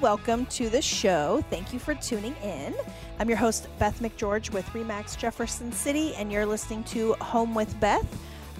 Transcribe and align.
Welcome 0.00 0.44
to 0.46 0.68
the 0.68 0.82
show. 0.82 1.42
Thank 1.48 1.72
you 1.72 1.78
for 1.78 1.94
tuning 1.94 2.34
in. 2.42 2.74
I'm 3.18 3.30
your 3.30 3.38
host, 3.38 3.66
Beth 3.78 3.98
McGeorge 4.00 4.52
with 4.52 4.66
Remax 4.66 5.16
Jefferson 5.16 5.72
City, 5.72 6.14
and 6.16 6.30
you're 6.30 6.44
listening 6.44 6.84
to 6.84 7.14
Home 7.14 7.54
with 7.54 7.80
Beth. 7.80 8.06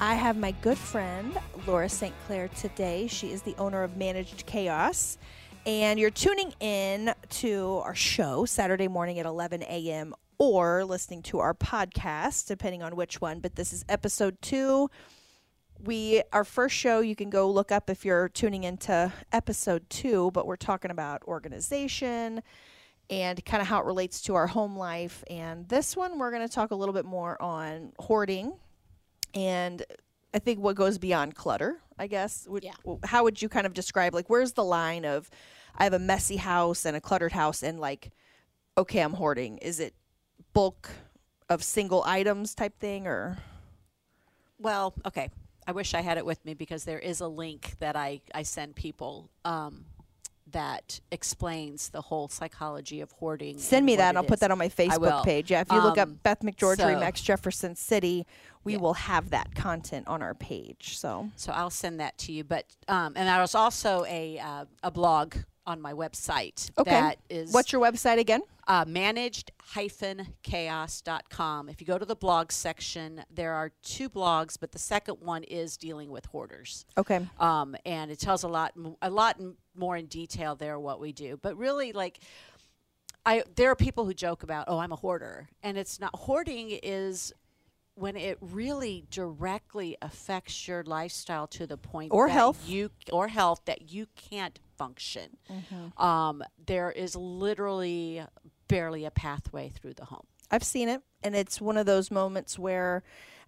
I 0.01 0.15
have 0.15 0.39
my 0.39 0.53
good 0.63 0.79
friend, 0.79 1.39
Laura 1.67 1.91
St. 1.91 2.15
Clair, 2.27 2.49
today. 2.49 3.07
She 3.07 3.33
is 3.33 3.43
the 3.43 3.55
owner 3.59 3.83
of 3.83 3.99
Managed 3.99 4.47
Chaos. 4.47 5.19
And 5.67 6.01
you're 6.01 6.11
tuning 6.11 6.55
in 6.59 7.13
to 7.31 7.83
our 7.85 7.95
show 7.95 8.47
Saturday 8.47 8.89
morning 8.89 9.19
at 9.19 9.27
11 9.27 9.63
a.m. 9.65 10.15
or 10.39 10.87
listening 10.87 11.21
to 11.25 11.41
our 11.41 11.53
podcast, 11.53 12.47
depending 12.47 12.83
on 12.83 12.97
which 12.97 13.21
one. 13.21 13.41
But 13.41 13.57
this 13.57 13.75
is 13.75 13.85
episode 13.91 14.41
two 14.41 14.91
we 15.85 16.23
our 16.33 16.45
first 16.45 16.75
show 16.75 17.01
you 17.01 17.15
can 17.17 17.31
go 17.31 17.51
look 17.51 17.71
up 17.71 17.91
if 17.91 18.05
you're 18.05 18.29
tuning 18.31 18.65
into 18.65 19.13
episode 19.33 19.89
two 19.91 20.31
but 20.33 20.47
we're 20.47 20.57
talking 20.57 20.91
about 20.91 21.23
organization 21.25 22.43
and 23.11 23.45
kind 23.45 23.61
of 23.61 23.69
how 23.69 23.79
it 23.81 23.85
relates 23.87 24.21
to 24.23 24.35
our 24.35 24.47
home 24.47 24.77
life 24.77 25.23
and 25.29 25.69
this 25.69 25.97
one 25.97 26.19
we're 26.19 26.31
going 26.31 26.47
to 26.47 26.53
talk 26.53 26.71
a 26.71 26.75
little 26.75 26.95
bit 26.95 27.05
more 27.05 27.41
on 27.43 27.93
hoarding 27.99 28.53
and 29.35 29.83
i 30.35 30.39
think 30.39 30.59
what 30.59 30.77
goes 30.77 30.99
beyond 30.99 31.35
clutter 31.35 31.79
i 31.99 32.07
guess 32.07 32.47
Would- 32.49 32.65
Yeah. 32.65 32.75
how 33.05 33.25
would 33.25 33.41
you 33.43 33.49
kind 33.49 33.67
of 33.67 33.75
describe 33.75 34.15
like 34.15 34.31
where's 34.31 34.53
the 34.55 34.65
line 34.65 35.05
of 35.05 35.29
i 35.77 35.85
have 35.85 35.93
a 35.93 35.99
messy 35.99 36.37
house 36.37 36.85
and 36.87 36.97
a 36.97 37.01
cluttered 37.01 37.33
house 37.33 37.63
and 37.63 37.79
like 37.81 38.11
okay 38.79 39.01
i'm 39.01 39.13
hoarding 39.15 39.59
is 39.59 39.79
it 39.79 39.95
bulk 40.53 40.91
of 41.49 41.63
single 41.63 42.03
items 42.05 42.55
type 42.55 42.79
thing 42.81 43.07
or 43.07 43.39
Well, 44.59 44.95
okay. 45.05 45.29
I 45.67 45.73
wish 45.73 45.95
I 45.95 46.01
had 46.01 46.17
it 46.19 46.25
with 46.27 46.45
me 46.45 46.55
because 46.55 46.85
there 46.85 46.99
is 46.99 47.21
a 47.21 47.29
link 47.29 47.75
that 47.81 47.97
I, 47.97 48.21
I 48.35 48.43
send 48.43 48.77
people 48.77 49.29
um, 49.45 49.85
that 50.53 51.01
explains 51.11 51.89
the 51.89 52.01
whole 52.03 52.29
psychology 52.29 53.01
of 53.01 53.11
hoarding. 53.13 53.59
Send 53.59 53.85
me 53.85 53.97
that 53.97 54.11
and 54.11 54.19
I'll 54.19 54.25
put 54.25 54.41
that 54.41 54.51
on 54.53 54.59
my 54.59 54.69
Facebook 54.69 55.25
page. 55.25 55.51
Yeah, 55.51 55.63
if 55.63 55.73
you 55.73 55.81
look 55.81 55.99
up 55.99 56.09
Um, 56.09 56.21
Beth 56.23 56.41
McGeorge 56.41 56.77
so- 56.77 56.87
Remax 56.87 57.23
Jefferson 57.23 57.75
City, 57.75 58.27
we 58.63 58.75
Yeah. 58.75 58.79
will 58.79 58.95
have 58.95 59.31
that 59.31 59.55
content 59.57 60.07
on 60.07 60.23
our 60.23 60.35
page. 60.35 60.97
So 60.99 61.31
So 61.37 61.53
I'll 61.53 61.71
send 61.71 61.99
that 62.01 62.17
to 62.19 62.33
you. 62.33 62.45
But 62.45 62.67
um, 62.87 63.15
and 63.17 63.29
there 63.29 63.41
was 63.41 63.55
also 63.57 64.05
a 64.09 64.39
uh, 64.39 64.65
a 64.85 64.91
blog 64.91 65.35
on 65.67 65.81
my 65.81 65.93
website 65.93 66.71
Okay. 66.79 66.91
that 66.91 67.19
is 67.29 67.53
what's 67.53 67.73
your 67.73 67.83
website 67.83 68.19
again? 68.19 68.41
uh, 68.69 68.85
managed 68.87 69.53
chaos.com. 70.43 71.69
If 71.69 71.81
you 71.81 71.87
go 71.87 71.99
to 71.99 72.05
the 72.05 72.17
blog 72.17 72.51
section, 72.53 73.23
there 73.33 73.53
are 73.53 73.71
two 73.83 74.09
blogs, 74.09 74.57
but 74.59 74.73
the 74.73 74.79
second 74.79 75.17
one 75.21 75.45
is 75.45 75.77
dealing 75.77 76.11
with 76.11 76.27
hoarders. 76.27 76.85
Okay. 76.99 77.27
um, 77.39 77.77
and 77.85 78.11
it 78.11 78.19
tells 78.19 78.43
a 78.43 78.49
lot 78.49 78.73
a 79.03 79.11
lot 79.11 79.41
more 79.75 79.97
in 79.97 80.07
detail 80.07 80.55
there 80.57 80.79
what 80.81 80.99
we 81.01 81.13
do 81.13 81.39
but 81.43 81.55
really 81.59 81.93
like 81.93 82.19
i 83.27 83.43
there 83.57 83.71
are 83.71 83.77
people 83.77 84.07
who 84.07 84.15
joke 84.15 84.43
about 84.43 84.65
oh 84.69 84.79
i'm 84.79 84.91
a 84.91 84.97
hoarder 84.97 85.47
and 85.63 85.77
it's 85.77 86.01
not 86.01 86.11
hoarding 86.17 86.71
is 86.83 87.31
when 87.95 88.17
it 88.17 88.39
really 88.41 89.05
directly 89.11 89.95
affects 90.01 90.67
your 90.67 90.83
lifestyle 90.85 91.47
to 91.47 91.67
the 91.67 91.77
point 91.77 92.11
Or 92.13 92.27
that 92.27 92.33
health. 92.33 92.67
you 92.67 92.91
or 93.13 93.29
health 93.29 93.61
that 93.67 93.91
you 93.93 94.07
can't 94.17 94.59
function 94.77 95.37
um, 95.97 96.43
there 96.67 96.91
is 96.91 97.17
literally 97.17 98.23
barely 98.69 99.05
a 99.05 99.11
pathway 99.11 99.69
through 99.69 99.95
the 99.95 100.07
home 100.07 100.27
I've 100.51 100.65
seen 100.65 100.89
it 100.89 101.03
and 101.23 101.35
it's 101.35 101.61
one 101.61 101.77
of 101.77 101.87
those 101.87 102.11
moments 102.11 102.59
where 102.59 103.03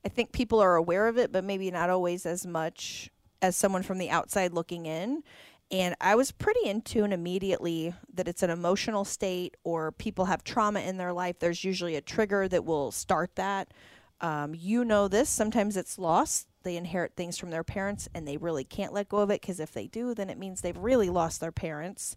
I 0.04 0.08
think 0.08 0.32
people 0.32 0.60
are 0.60 0.76
aware 0.76 1.06
of 1.08 1.18
it 1.18 1.32
but 1.32 1.44
maybe 1.44 1.70
not 1.70 1.90
always 1.90 2.26
as 2.26 2.46
much 2.46 3.10
as 3.42 3.56
someone 3.56 3.82
from 3.82 3.98
the 3.98 4.10
outside 4.10 4.52
looking 4.52 4.86
in. 4.86 5.22
And 5.70 5.94
I 6.00 6.14
was 6.14 6.32
pretty 6.32 6.64
in 6.64 6.80
tune 6.80 7.12
immediately 7.12 7.94
that 8.14 8.26
it's 8.26 8.42
an 8.42 8.50
emotional 8.50 9.04
state 9.04 9.56
or 9.64 9.92
people 9.92 10.24
have 10.24 10.42
trauma 10.42 10.80
in 10.80 10.96
their 10.96 11.12
life. 11.12 11.38
There's 11.38 11.62
usually 11.62 11.94
a 11.94 12.00
trigger 12.00 12.48
that 12.48 12.64
will 12.64 12.90
start 12.90 13.36
that. 13.36 13.72
Um, 14.20 14.54
you 14.54 14.84
know 14.84 15.08
this. 15.08 15.28
Sometimes 15.28 15.76
it's 15.76 15.98
lost. 15.98 16.47
They 16.68 16.76
inherit 16.76 17.16
things 17.16 17.38
from 17.38 17.48
their 17.48 17.64
parents 17.64 18.10
and 18.14 18.28
they 18.28 18.36
really 18.36 18.62
can't 18.62 18.92
let 18.92 19.08
go 19.08 19.20
of 19.20 19.30
it 19.30 19.40
because 19.40 19.58
if 19.58 19.72
they 19.72 19.86
do, 19.86 20.12
then 20.12 20.28
it 20.28 20.36
means 20.36 20.60
they've 20.60 20.76
really 20.76 21.08
lost 21.08 21.40
their 21.40 21.50
parents. 21.50 22.14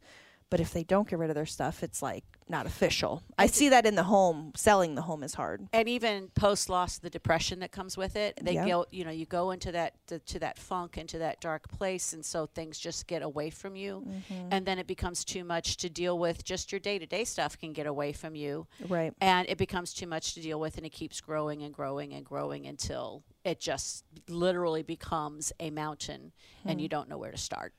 But 0.52 0.60
if 0.60 0.74
they 0.74 0.84
don't 0.84 1.08
get 1.10 1.18
rid 1.18 1.30
of 1.32 1.36
their 1.36 1.46
stuff, 1.48 1.82
it's 1.82 2.02
like 2.04 2.26
not 2.50 2.66
official. 2.66 3.24
I 3.40 3.48
see 3.48 3.70
that 3.70 3.86
in 3.86 3.96
the 3.96 4.04
home. 4.04 4.52
Selling 4.58 4.96
the 4.96 5.02
home 5.04 5.24
is 5.24 5.34
hard. 5.34 5.68
and 5.72 5.88
even 5.88 6.28
post 6.36 6.68
loss 6.70 6.98
the 6.98 7.10
depression 7.10 7.60
that 7.62 7.72
comes 7.72 7.96
with 7.98 8.16
it 8.18 8.38
they 8.44 8.54
Yeah. 8.56 8.68
go 8.68 8.86
you 8.92 9.06
know 9.06 9.12
you 9.12 9.26
go 9.26 9.52
into 9.52 9.72
that 9.72 9.94
to, 10.08 10.20
to 10.20 10.40
that 10.40 10.58
funk 10.60 10.98
into 10.98 11.18
that 11.20 11.40
dark 11.40 11.70
place 11.70 12.12
and 12.12 12.24
so 12.26 12.46
things 12.48 12.78
just 12.78 13.08
get 13.08 13.22
away 13.22 13.50
from 13.50 13.76
you 13.78 14.04
Mm-hmm. 14.06 14.50
and 14.52 14.66
then 14.66 14.78
it 14.80 14.88
becomes 14.88 15.24
too 15.24 15.46
much 15.46 15.78
to 15.78 15.90
deal 15.90 16.20
with 16.20 16.44
just 16.44 16.72
your 16.74 16.80
day-to-day 16.80 17.24
stuff 17.24 17.58
can 17.58 17.72
get 17.72 17.88
away 17.88 18.12
from 18.12 18.36
you 18.36 18.68
Right. 18.90 19.14
and 19.22 19.48
it 19.50 19.58
becomes 19.58 19.94
too 19.94 20.08
much 20.08 20.34
to 20.34 20.42
deal 20.42 20.60
with 20.60 20.76
and 20.78 20.86
it 20.86 20.92
keeps 20.92 21.22
growing 21.22 21.64
and 21.64 21.74
growing 21.74 22.12
and 22.14 22.26
growing 22.26 22.68
until 22.68 23.24
it 23.46 23.60
just 23.62 24.04
literally 24.28 24.84
becomes 24.84 25.54
a 25.62 25.70
mountain 25.70 26.34
and 26.66 26.74
Hmm. 26.80 26.80
you 26.84 26.90
don't 26.90 27.08
know 27.08 27.18
where 27.18 27.32
to 27.32 27.38
start 27.38 27.74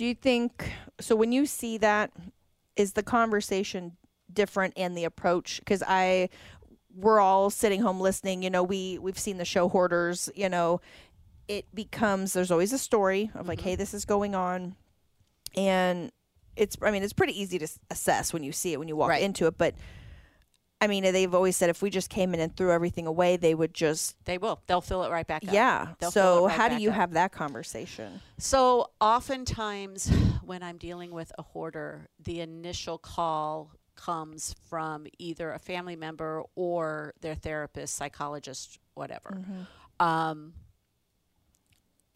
Do 0.00 0.06
you 0.06 0.14
think 0.14 0.72
so? 0.98 1.14
When 1.14 1.30
you 1.30 1.44
see 1.44 1.76
that, 1.76 2.10
is 2.74 2.94
the 2.94 3.02
conversation 3.02 3.98
different 4.32 4.72
and 4.74 4.96
the 4.96 5.04
approach? 5.04 5.58
Because 5.58 5.82
I, 5.86 6.30
we're 6.96 7.20
all 7.20 7.50
sitting 7.50 7.82
home 7.82 8.00
listening. 8.00 8.42
You 8.42 8.48
know, 8.48 8.62
we 8.62 8.96
we've 8.96 9.18
seen 9.18 9.36
the 9.36 9.44
show 9.44 9.68
Hoarders. 9.68 10.30
You 10.34 10.48
know, 10.48 10.80
it 11.48 11.66
becomes 11.74 12.32
there's 12.32 12.50
always 12.50 12.72
a 12.72 12.78
story 12.78 13.30
of 13.34 13.46
like, 13.46 13.60
hey, 13.60 13.72
mm-hmm. 13.72 13.78
this 13.80 13.92
is 13.92 14.06
going 14.06 14.34
on, 14.34 14.74
and 15.54 16.10
it's. 16.56 16.78
I 16.80 16.92
mean, 16.92 17.02
it's 17.02 17.12
pretty 17.12 17.38
easy 17.38 17.58
to 17.58 17.68
assess 17.90 18.32
when 18.32 18.42
you 18.42 18.52
see 18.52 18.72
it 18.72 18.78
when 18.78 18.88
you 18.88 18.96
walk 18.96 19.10
Right. 19.10 19.22
into 19.22 19.48
it, 19.48 19.58
but. 19.58 19.74
I 20.82 20.86
mean, 20.86 21.02
they've 21.02 21.34
always 21.34 21.56
said 21.56 21.68
if 21.68 21.82
we 21.82 21.90
just 21.90 22.08
came 22.08 22.32
in 22.32 22.40
and 22.40 22.56
threw 22.56 22.72
everything 22.72 23.06
away, 23.06 23.36
they 23.36 23.54
would 23.54 23.74
just 23.74 24.16
they 24.24 24.38
will 24.38 24.62
they'll 24.66 24.80
fill 24.80 25.04
it 25.04 25.10
right 25.10 25.26
back 25.26 25.44
up 25.46 25.52
yeah. 25.52 25.88
They'll 25.98 26.10
So 26.10 26.46
right 26.46 26.56
how 26.56 26.68
do 26.68 26.76
you 26.76 26.90
up. 26.90 26.96
have 26.96 27.12
that 27.12 27.32
conversation? 27.32 28.20
So 28.38 28.90
oftentimes, 29.00 30.10
when 30.42 30.62
I'm 30.62 30.78
dealing 30.78 31.10
with 31.10 31.32
a 31.38 31.42
hoarder, 31.42 32.08
the 32.22 32.40
initial 32.40 32.96
call 32.98 33.72
comes 33.96 34.54
from 34.68 35.06
either 35.18 35.52
a 35.52 35.58
family 35.58 35.96
member 35.96 36.42
or 36.54 37.12
their 37.20 37.34
therapist, 37.34 37.94
psychologist, 37.96 38.78
whatever. 38.94 39.38
Um, 39.98 40.54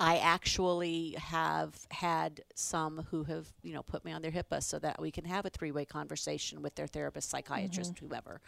I 0.00 0.18
actually 0.18 1.14
have 1.18 1.74
had 1.90 2.42
some 2.56 3.06
who 3.10 3.22
have, 3.24 3.46
you 3.62 3.72
know, 3.72 3.82
put 3.82 4.04
me 4.04 4.10
on 4.12 4.22
their 4.22 4.32
HIPAA 4.32 4.60
so 4.62 4.78
that 4.80 5.00
we 5.00 5.12
can 5.12 5.24
have 5.24 5.46
a 5.46 5.50
three-way 5.50 5.84
conversation 5.84 6.62
with 6.62 6.74
their 6.74 6.88
therapist, 6.88 7.30
psychiatrist, 7.30 7.98
whoever. 8.00 8.40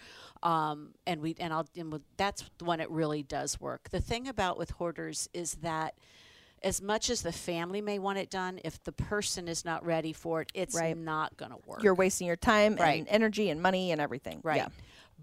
Um, 0.42 0.94
and 1.06 1.20
we 1.20 1.36
and 1.38 1.52
I'll 1.52 1.68
and 1.76 2.00
that's 2.16 2.44
when 2.60 2.80
it 2.80 2.90
really 2.90 3.22
does 3.22 3.60
work. 3.60 3.90
The 3.90 4.00
thing 4.00 4.26
about 4.26 4.58
with 4.58 4.70
hoarders 4.72 5.28
is 5.32 5.54
that 5.62 5.94
as 6.64 6.82
much 6.82 7.10
as 7.10 7.22
the 7.22 7.30
family 7.32 7.80
may 7.80 8.00
want 8.00 8.18
it 8.18 8.28
done, 8.28 8.58
if 8.64 8.82
the 8.82 8.90
person 8.92 9.46
is 9.46 9.64
not 9.64 9.84
ready 9.86 10.12
for 10.12 10.40
it, 10.40 10.50
it's 10.52 10.74
Right. 10.74 10.96
not 10.96 11.36
going 11.36 11.52
to 11.52 11.58
work. 11.64 11.82
You're 11.82 11.94
wasting 11.94 12.26
your 12.26 12.34
time 12.36 12.74
Right. 12.74 12.98
and 12.98 13.08
energy 13.08 13.50
and 13.50 13.62
money 13.62 13.92
and 13.92 14.00
everything. 14.00 14.40
Right. 14.42 14.56
Yeah. 14.56 14.68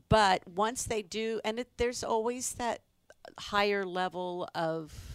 But 0.09 0.47
once 0.47 0.83
they 0.85 1.01
do, 1.01 1.41
and 1.43 1.59
it, 1.59 1.67
there's 1.77 2.03
always 2.03 2.53
that 2.53 2.81
higher 3.37 3.83
level 3.85 4.47
of, 4.55 5.12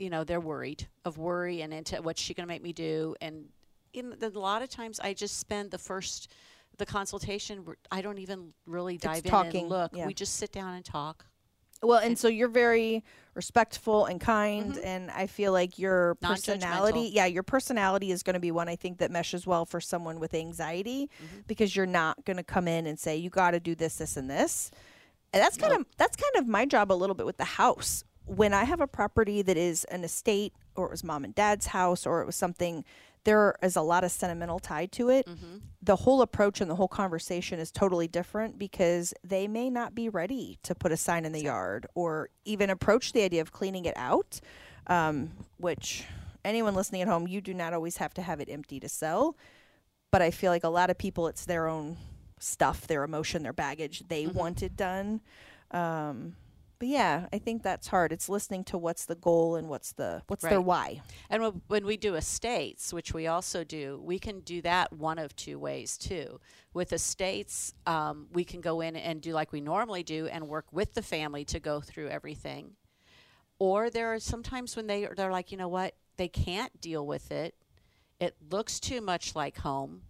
you 0.00 0.10
know, 0.10 0.24
they're 0.24 0.40
worried 0.40 0.88
of 1.04 1.18
worry 1.18 1.60
and 1.62 1.72
into 1.72 1.96
what's 2.02 2.20
she 2.20 2.34
going 2.34 2.46
to 2.46 2.52
make 2.52 2.62
me 2.62 2.72
do. 2.72 3.14
And 3.20 3.44
in 3.92 4.14
the, 4.18 4.28
a 4.28 4.38
lot 4.38 4.62
of 4.62 4.68
times, 4.68 4.98
I 5.00 5.12
just 5.14 5.38
spend 5.38 5.70
the 5.70 5.78
first, 5.78 6.32
the 6.78 6.86
consultation. 6.86 7.64
I 7.92 8.00
don't 8.00 8.18
even 8.18 8.52
really 8.66 8.96
dive 8.96 9.24
in 9.24 9.30
talking, 9.30 9.60
and 9.62 9.70
look. 9.70 9.92
yeah. 9.94 10.06
We 10.06 10.14
just 10.14 10.36
sit 10.36 10.52
down 10.52 10.74
and 10.74 10.84
talk. 10.84 11.26
Well, 11.82 11.98
and 11.98 12.18
so 12.18 12.28
you're 12.28 12.48
very 12.48 13.02
respectful 13.34 14.04
and 14.04 14.20
kind, 14.20 14.76
and 14.84 15.10
I 15.10 15.26
feel 15.26 15.52
like 15.52 15.78
your 15.78 16.14
Mm-hmm. 16.16 16.26
Personality, 16.32 17.10
yeah, 17.12 17.24
your 17.26 17.42
personality 17.42 18.10
is 18.10 18.22
going 18.22 18.34
to 18.34 18.40
be 18.40 18.50
one 18.50 18.68
I 18.68 18.76
think 18.76 18.98
that 18.98 19.10
meshes 19.10 19.46
well 19.46 19.64
for 19.64 19.80
someone 19.80 20.20
with 20.20 20.34
anxiety 20.34 21.08
Mm-hmm. 21.24 21.40
because 21.46 21.74
you're 21.74 21.86
not 21.86 22.22
going 22.26 22.36
to 22.36 22.42
come 22.42 22.68
in 22.68 22.86
and 22.86 22.98
say 22.98 23.16
you 23.16 23.30
got 23.30 23.52
to 23.52 23.60
do 23.60 23.74
this, 23.74 23.96
this, 23.96 24.16
and 24.16 24.28
this. 24.28 24.70
And 25.32 25.42
that's 25.42 25.56
kind 25.56 25.72
of 25.72 25.86
that's 25.96 26.16
kind 26.16 26.36
of 26.36 26.48
my 26.48 26.66
job 26.66 26.90
a 26.90 26.94
little 26.94 27.14
bit 27.14 27.24
with 27.24 27.36
the 27.38 27.44
house. 27.44 28.04
When 28.30 28.54
I 28.54 28.64
have 28.64 28.80
a 28.80 28.86
property 28.86 29.42
that 29.42 29.56
is 29.56 29.84
an 29.84 30.04
estate 30.04 30.52
or 30.76 30.86
it 30.86 30.90
was 30.92 31.02
mom 31.02 31.24
and 31.24 31.34
dad's 31.34 31.66
house 31.66 32.06
or 32.06 32.22
it 32.22 32.26
was 32.26 32.36
something 32.36 32.84
there 33.24 33.56
is 33.62 33.76
a 33.76 33.82
lot 33.82 34.02
of 34.04 34.10
sentimental 34.10 34.58
tied 34.58 34.92
to 34.92 35.10
it. 35.10 35.28
The 35.82 35.96
whole 35.96 36.22
approach 36.22 36.60
and 36.60 36.70
the 36.70 36.76
whole 36.76 36.88
conversation 36.88 37.58
is 37.58 37.70
totally 37.70 38.08
different 38.08 38.58
because 38.58 39.12
they 39.22 39.46
may 39.46 39.68
not 39.68 39.94
be 39.94 40.08
ready 40.08 40.58
to 40.62 40.74
put 40.74 40.90
a 40.92 40.96
sign 40.96 41.24
in 41.26 41.32
the 41.32 41.42
yard 41.42 41.86
or 41.94 42.30
even 42.44 42.70
approach 42.70 43.12
the 43.12 43.22
idea 43.22 43.42
of 43.42 43.52
cleaning 43.52 43.84
it 43.84 43.96
out. 43.96 44.40
Um, 44.86 45.32
which 45.58 46.04
anyone 46.44 46.74
listening 46.74 47.02
at 47.02 47.08
home, 47.08 47.28
you 47.28 47.40
do 47.42 47.52
not 47.52 47.74
always 47.74 47.98
have 47.98 48.14
to 48.14 48.22
have 48.22 48.40
it 48.40 48.48
empty 48.48 48.80
to 48.80 48.88
sell. 48.88 49.36
But 50.10 50.22
I 50.22 50.30
feel 50.30 50.50
like 50.50 50.64
a 50.64 50.68
lot 50.68 50.88
of 50.88 50.96
people, 50.96 51.28
it's 51.28 51.44
their 51.44 51.68
own 51.68 51.98
stuff, 52.38 52.86
their 52.86 53.04
emotion, 53.04 53.42
their 53.42 53.52
baggage. 53.52 54.04
They 54.08 54.26
want 54.28 54.62
it 54.62 54.76
done. 54.76 55.20
Um, 55.72 56.36
but 56.80 56.88
yeah, 56.88 57.26
I 57.32 57.38
think 57.38 57.62
that's 57.62 57.86
hard. 57.88 58.10
It's 58.10 58.28
listening 58.28 58.64
to 58.64 58.78
what's 58.78 59.04
the 59.04 59.14
goal 59.14 59.54
and 59.54 59.68
what's 59.68 59.92
the 59.92 60.22
what's 60.26 60.42
their 60.42 60.60
why. 60.60 61.02
And 61.28 61.42
when- 61.42 61.62
when 61.68 61.86
we 61.86 61.96
do 61.96 62.16
estates, 62.16 62.92
which 62.92 63.14
we 63.14 63.28
also 63.28 63.62
do, 63.62 64.00
we 64.02 64.18
can 64.18 64.40
do 64.40 64.60
that 64.62 64.92
one 64.92 65.18
of 65.18 65.36
two 65.36 65.58
ways 65.58 65.96
too. 65.96 66.40
With 66.72 66.92
estates, 66.92 67.74
um, 67.86 68.26
we 68.32 68.44
can 68.44 68.60
go 68.60 68.80
in 68.80 68.96
and 68.96 69.20
do 69.20 69.32
like 69.32 69.52
we 69.52 69.60
normally 69.60 70.02
do 70.02 70.26
and 70.26 70.48
work 70.48 70.66
with 70.72 70.94
the 70.94 71.02
family 71.02 71.44
to 71.44 71.60
go 71.60 71.80
through 71.80 72.08
everything. 72.08 72.76
Or 73.58 73.90
there 73.90 74.12
are 74.14 74.18
sometimes 74.18 74.74
when 74.74 74.86
they 74.86 75.06
they're 75.16 75.30
like, 75.30 75.52
you 75.52 75.58
know 75.58 75.68
what, 75.68 75.94
they 76.16 76.28
can't 76.28 76.80
deal 76.80 77.06
with 77.06 77.30
it. 77.30 77.54
It 78.20 78.36
looks 78.50 78.78
too 78.78 79.00
much 79.00 79.34
like 79.34 79.58
home. 79.58 80.02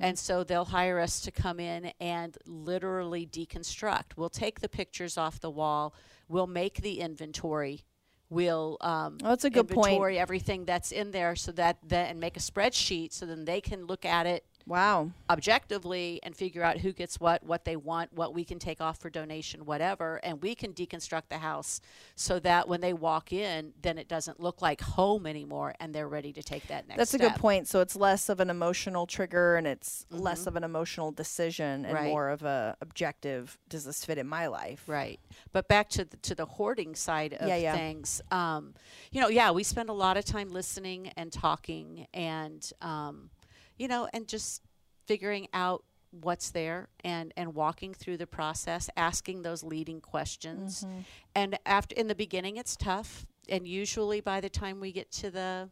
And 0.00 0.18
so 0.18 0.42
they'll 0.42 0.64
hire 0.64 0.98
us 0.98 1.20
to 1.20 1.30
come 1.30 1.60
in 1.60 1.92
and 2.00 2.36
literally 2.44 3.24
deconstruct. 3.24 4.16
We'll 4.16 4.28
take 4.28 4.60
the 4.60 4.68
pictures 4.68 5.16
off 5.16 5.38
the 5.38 5.50
wall. 5.50 5.94
We'll 6.28 6.48
make 6.48 6.82
the 6.82 6.98
inventory. 6.98 7.84
We'll 8.28 8.78
um, 8.80 9.18
Oh, 9.22 9.28
that's 9.28 9.44
a 9.44 9.50
good 9.50 9.68
point. 9.68 9.86
inventory 9.92 10.18
everything 10.18 10.64
that's 10.64 10.90
in 10.90 11.12
there 11.12 11.36
so 11.36 11.52
that 11.52 11.78
then 11.86 12.06
and 12.10 12.18
make 12.20 12.36
a 12.36 12.40
spreadsheet 12.40 13.12
so 13.12 13.26
then 13.26 13.44
they 13.44 13.60
can 13.60 13.86
look 13.86 14.04
at 14.04 14.26
it 14.26 14.44
Wow. 14.66 15.10
objectively 15.28 16.20
and 16.22 16.34
figure 16.34 16.62
out 16.62 16.78
who 16.78 16.92
gets 16.92 17.20
what, 17.20 17.42
what 17.44 17.64
they 17.64 17.76
want, 17.76 18.12
what 18.14 18.32
we 18.32 18.44
can 18.44 18.58
take 18.58 18.80
off 18.80 18.98
for 18.98 19.10
donation, 19.10 19.66
whatever, 19.66 20.16
and 20.24 20.40
we 20.42 20.54
can 20.54 20.72
deconstruct 20.72 21.24
the 21.28 21.38
house 21.38 21.80
so 22.16 22.38
that 22.40 22.66
when 22.68 22.80
they 22.80 22.92
walk 22.94 23.32
in, 23.32 23.74
then 23.82 23.98
it 23.98 24.08
doesn't 24.08 24.40
look 24.40 24.62
like 24.62 24.80
home 24.80 25.26
anymore, 25.26 25.74
and 25.80 25.94
they're 25.94 26.08
ready 26.08 26.32
to 26.32 26.42
take 26.42 26.66
that 26.68 26.88
next. 26.88 26.98
That's 26.98 27.14
a 27.14 27.18
good 27.18 27.34
point. 27.34 27.68
So 27.68 27.80
it's 27.80 27.94
less 27.94 28.28
of 28.28 28.40
an 28.40 28.48
emotional 28.48 29.06
trigger 29.06 29.56
and 29.56 29.66
it's 29.66 30.06
less 30.10 30.46
of 30.46 30.56
an 30.56 30.64
emotional 30.64 31.12
decision 31.12 31.84
and 31.84 31.94
Right. 31.94 32.08
more 32.10 32.30
of 32.30 32.42
a 32.42 32.76
objective. 32.80 33.58
Does 33.68 33.84
this 33.84 34.04
fit 34.04 34.18
in 34.18 34.26
my 34.26 34.46
life? 34.46 34.84
Right. 34.86 35.20
But 35.52 35.68
back 35.68 35.88
to 35.90 36.04
the, 36.04 36.16
to 36.18 36.34
the 36.34 36.46
hoarding 36.46 36.94
side 36.94 37.34
of 37.34 37.48
Yeah, 37.48 37.56
yeah. 37.56 37.74
things, 37.76 38.22
um, 38.30 38.74
you 39.12 39.20
know, 39.20 39.28
yeah, 39.28 39.50
we 39.50 39.62
spend 39.62 39.90
a 39.90 39.92
lot 39.92 40.16
of 40.16 40.24
time 40.24 40.48
listening 40.50 41.08
and 41.16 41.32
talking 41.32 42.06
and, 42.14 42.70
um, 42.80 43.30
you 43.78 43.88
know, 43.88 44.08
and 44.12 44.28
just 44.28 44.62
figuring 45.06 45.48
out 45.52 45.84
what's 46.20 46.50
there 46.50 46.88
and 47.02 47.32
and 47.36 47.54
walking 47.54 47.92
through 47.92 48.16
the 48.16 48.26
process 48.26 48.88
asking 48.96 49.42
those 49.42 49.64
leading 49.64 50.00
questions. 50.00 50.84
Mm-hmm. 50.84 50.98
and 51.34 51.58
after 51.66 51.94
in 51.96 52.06
the 52.06 52.14
beginning 52.14 52.56
it's 52.56 52.76
tough. 52.76 53.26
And 53.48 53.66
usually 53.66 54.20
by 54.20 54.40
the 54.40 54.48
time 54.48 54.80
we 54.80 54.92
get 54.92 55.10
to 55.12 55.30
the 55.30 55.68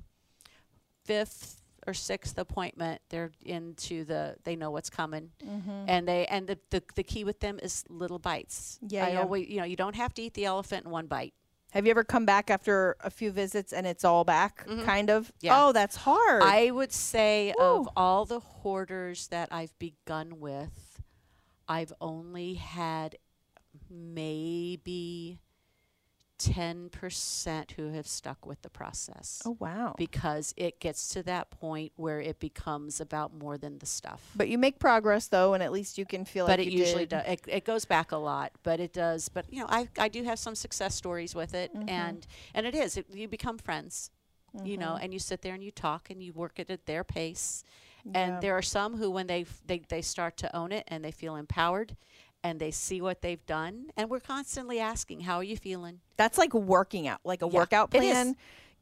fifth 1.05 1.63
or 1.87 1.95
sixth 1.95 2.39
appointment 2.39 3.01
they're 3.09 3.31
into 3.45 4.05
the 4.05 4.37
they 4.45 4.57
know 4.57 4.71
what's 4.71 4.91
coming. 4.91 5.31
And 5.87 6.09
they 6.09 6.27
and 6.27 6.47
the, 6.49 6.59
the 6.71 6.83
the 6.97 7.03
key 7.05 7.25
with 7.25 7.41
them 7.41 7.59
is 7.63 7.85
little 7.89 8.19
bites. 8.19 8.79
Yeah, 8.87 9.07
I 9.07 9.11
yeah. 9.11 9.21
always 9.21 9.49
you 9.49 9.59
know 9.59 9.65
you 9.65 9.77
don't 9.77 9.97
have 9.97 10.13
to 10.15 10.23
eat 10.23 10.35
the 10.35 10.45
elephant 10.45 10.87
in 10.87 10.91
one 10.91 11.07
bite 11.07 11.35
Have 11.73 11.87
you 11.87 11.91
ever 11.91 12.05
come 12.05 12.27
back 12.27 12.51
after 12.51 12.97
a 13.01 13.09
few 13.09 13.31
visits 13.33 13.73
and 13.73 13.87
it's 13.87 14.05
all 14.05 14.25
back, 14.25 14.67
kind 14.85 15.09
of? 15.09 15.25
Mm-hmm. 15.25 15.37
Yeah. 15.41 15.65
Oh, 15.65 15.73
that's 15.73 15.97
hard. 15.97 16.43
I 16.43 16.71
would 16.71 16.93
say 16.93 17.55
Woo. 17.59 17.65
of 17.65 17.89
all 17.97 18.27
the 18.27 18.41
hoarders 18.41 19.29
that 19.29 19.49
I've 19.51 19.77
begun 19.79 20.39
with, 20.39 21.01
I've 21.67 21.93
only 21.99 22.55
had 22.55 23.17
maybe 23.89 25.39
10% 26.47 27.71
who 27.73 27.93
have 27.93 28.07
stuck 28.07 28.47
with 28.47 28.63
the 28.63 28.71
process. 28.71 29.43
oh, 29.45 29.57
wow. 29.59 29.95
Because 29.97 30.55
it 30.57 30.81
gets 30.81 31.09
to 31.11 31.23
that 31.25 31.51
point 31.51 31.93
where 31.97 32.21
it 32.21 32.39
becomes 32.41 33.01
about 33.01 33.35
more 33.35 33.57
than 33.59 33.79
the 33.79 33.87
stuff. 33.87 34.31
But 34.35 34.49
you 34.49 34.59
make 34.59 34.79
progress 34.79 35.29
though, 35.29 35.55
and 35.55 35.63
at 35.63 35.73
least 35.73 35.99
you 35.99 36.05
can 36.07 36.25
feel 36.25 36.47
but 36.47 36.59
like 36.59 36.67
it 36.69 36.73
usually 36.73 37.07
did. 37.07 37.11
does. 37.11 37.25
It, 37.29 37.41
it 37.49 37.65
goes 37.65 37.85
back 37.85 38.13
a 38.13 38.17
lot, 38.17 38.53
but 38.63 38.81
it 38.81 38.93
does. 38.93 39.29
But 39.29 39.47
you 39.53 39.61
know, 39.61 39.67
I 39.69 39.89
I 39.99 40.09
do 40.09 40.23
have 40.25 40.39
some 40.39 40.55
success 40.55 40.95
stories 40.95 41.35
with 41.35 41.55
it, 41.55 41.73
Mm-hmm. 41.75 41.89
and 41.89 42.27
and 42.55 42.67
it 42.67 42.75
is. 42.75 42.97
It, 42.97 43.07
you 43.13 43.29
become 43.29 43.59
friends, 43.59 44.11
you 44.65 44.77
know, 44.77 44.93
Mm-hmm. 44.95 45.05
and 45.05 45.13
you 45.13 45.19
sit 45.19 45.43
there 45.43 45.55
and 45.55 45.63
you 45.63 45.71
talk 45.71 46.11
and 46.11 46.23
you 46.23 46.33
work 46.33 46.59
it 46.59 46.71
at 46.71 46.87
their 46.87 47.05
pace. 47.05 47.65
Yeah. 48.05 48.11
And 48.19 48.43
there 48.43 48.55
are 48.57 48.63
some 48.63 48.97
who, 48.97 49.11
when 49.11 49.27
they 49.29 49.43
f- 49.43 49.63
they 49.67 49.81
they 49.89 50.03
start 50.03 50.37
to 50.39 50.55
own 50.57 50.73
it 50.73 50.85
and 50.89 51.05
they 51.05 51.13
feel 51.13 51.37
empowered, 51.37 51.97
and 52.45 52.61
they 52.61 52.71
see 52.71 53.01
what 53.01 53.23
they've 53.23 53.45
done, 53.47 53.87
and 53.97 54.11
we're 54.11 54.21
constantly 54.21 54.81
asking, 54.81 55.21
"How 55.21 55.37
are 55.37 55.45
you 55.45 55.57
feeling?" 55.57 56.01
That's 56.17 56.39
like 56.39 56.53
working 56.55 57.07
out, 57.09 57.21
like 57.25 57.43
a 57.43 57.47
Yeah, 57.47 57.53
workout 57.59 57.91
plan. 57.91 58.37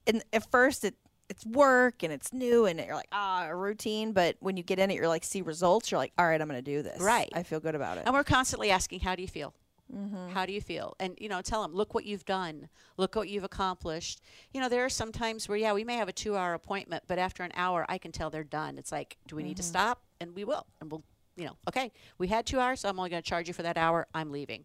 And 0.07 0.23
at 0.33 0.51
first, 0.51 0.85
it 0.85 0.95
it's 1.29 1.47
work 1.47 2.03
and 2.03 2.13
it's 2.13 2.33
new, 2.33 2.67
and 2.67 2.81
you're 2.81 2.95
like 2.95 3.09
ah 3.13 3.47
a 3.47 3.55
routine. 3.55 4.13
But 4.13 4.37
when 4.41 4.57
you 4.57 4.63
get 4.63 4.79
in 4.79 4.91
it, 4.91 4.95
you're 4.95 5.09
like 5.09 5.25
see 5.25 5.43
results. 5.43 5.91
You're 5.91 5.99
like, 5.99 6.13
all 6.19 6.27
right, 6.27 6.41
I'm 6.41 6.49
gonna 6.49 6.63
do 6.63 6.83
this. 6.83 7.01
Right. 7.01 7.29
I 7.33 7.43
feel 7.45 7.61
good 7.61 7.75
about 7.75 7.99
it. 7.99 8.05
And 8.07 8.15
we're 8.15 8.25
constantly 8.25 8.71
asking, 8.71 9.01
"How 9.01 9.15
do 9.15 9.23
you 9.23 9.29
feel?" 9.29 9.55
Mm-hmm. 9.95 10.29
How 10.31 10.47
do 10.47 10.53
you 10.53 10.61
feel? 10.61 10.95
And 11.01 11.17
you 11.21 11.29
know, 11.29 11.43
tell 11.43 11.63
them, 11.63 11.75
look 11.75 11.95
what 11.95 12.05
you've 12.05 12.25
done, 12.25 12.69
look 12.97 13.17
what 13.17 13.29
you've 13.29 13.43
accomplished. 13.43 14.21
You 14.55 14.61
know, 14.61 14.69
there 14.69 14.85
are 14.85 14.89
some 14.89 15.11
times 15.11 15.49
where 15.49 15.59
yeah, 15.59 15.73
we 15.73 15.83
may 15.83 15.97
have 15.97 16.09
a 16.09 16.13
two-hour 16.13 16.55
appointment, 16.55 17.03
but 17.09 17.19
after 17.19 17.43
an 17.43 17.51
hour, 17.55 17.85
I 17.89 17.99
can 17.99 18.13
tell 18.13 18.31
they're 18.31 18.45
done. 18.45 18.79
It's 18.79 18.93
like, 18.93 19.17
do 19.27 19.35
we 19.35 19.43
need 19.43 19.51
Mm-hmm. 19.57 19.57
to 19.57 19.63
stop? 19.65 20.03
And 20.21 20.33
we 20.37 20.45
will, 20.45 20.65
and 20.81 20.93
we'll, 20.93 21.03
you 21.37 21.45
know, 21.45 21.57
okay, 21.69 21.93
we 22.19 22.29
had 22.29 22.47
two 22.47 22.59
hours, 22.59 22.81
so 22.81 22.89
I'm 22.89 22.99
only 22.99 23.11
going 23.11 23.23
to 23.23 23.29
charge 23.29 23.49
you 23.49 23.55
for 23.55 23.63
that 23.63 23.77
hour. 23.77 24.07
I'm 24.15 24.31
leaving. 24.31 24.65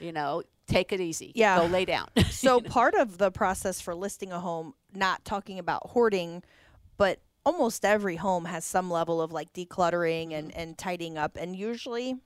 You 0.00 0.12
know, 0.12 0.42
take 0.66 0.92
it 0.92 1.00
easy. 1.00 1.32
Yeah. 1.34 1.58
go 1.58 1.66
lay 1.66 1.84
down. 1.84 2.08
so 2.30 2.60
part 2.60 2.94
of 2.94 3.18
the 3.18 3.30
process 3.30 3.80
for 3.80 3.94
listing 3.94 4.32
a 4.32 4.40
home, 4.40 4.74
not 4.94 5.24
talking 5.24 5.58
about 5.58 5.90
hoarding, 5.90 6.42
but 6.96 7.20
almost 7.44 7.84
every 7.84 8.16
home 8.16 8.44
has 8.44 8.64
some 8.64 8.90
level 8.90 9.20
of 9.20 9.32
like 9.32 9.52
decluttering 9.52 10.32
and, 10.32 10.50
mm-hmm. 10.50 10.60
and 10.60 10.78
tidying 10.78 11.18
up. 11.18 11.36
And 11.36 11.56
usually 11.56 12.16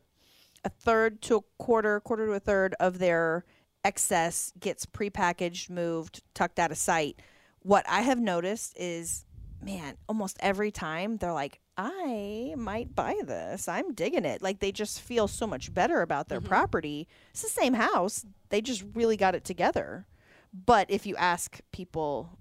a 0.64 0.70
third 0.70 1.22
to 1.22 1.36
a 1.36 1.40
quarter, 1.58 2.00
quarter 2.00 2.26
to 2.26 2.32
a 2.32 2.40
third 2.40 2.75
of 2.81 2.98
their 2.98 3.44
excess 3.84 4.52
gets 4.58 4.86
prepackaged, 4.86 5.70
moved, 5.70 6.22
tucked 6.34 6.58
out 6.58 6.70
of 6.70 6.78
sight. 6.78 7.20
What 7.60 7.84
I 7.88 8.00
have 8.03 8.19
noticed 8.19 8.76
is, 8.79 9.24
man, 9.62 9.96
almost 10.08 10.36
every 10.41 10.70
time 10.70 11.19
they're 11.19 11.32
like, 11.32 11.60
I 11.76 12.54
might 12.56 12.94
buy 12.94 13.16
this. 13.24 13.66
I'm 13.69 13.94
digging 13.94 14.24
it. 14.24 14.43
Like 14.43 14.60
they 14.60 14.72
just 14.72 15.00
feel 15.00 15.26
so 15.26 15.46
much 15.46 15.74
better 15.74 16.02
about 16.02 16.28
their 16.28 16.40
mm-hmm. 16.40 16.48
property. 16.48 17.08
It's 17.31 17.43
the 17.43 17.48
same 17.48 17.74
house. 17.74 18.24
They 18.50 18.60
just 18.60 18.84
really 18.94 19.16
got 19.16 19.34
it 19.34 19.44
together. 19.44 20.06
But 20.52 20.90
if 20.90 21.04
you 21.04 21.16
ask 21.16 21.60
people 21.72 22.38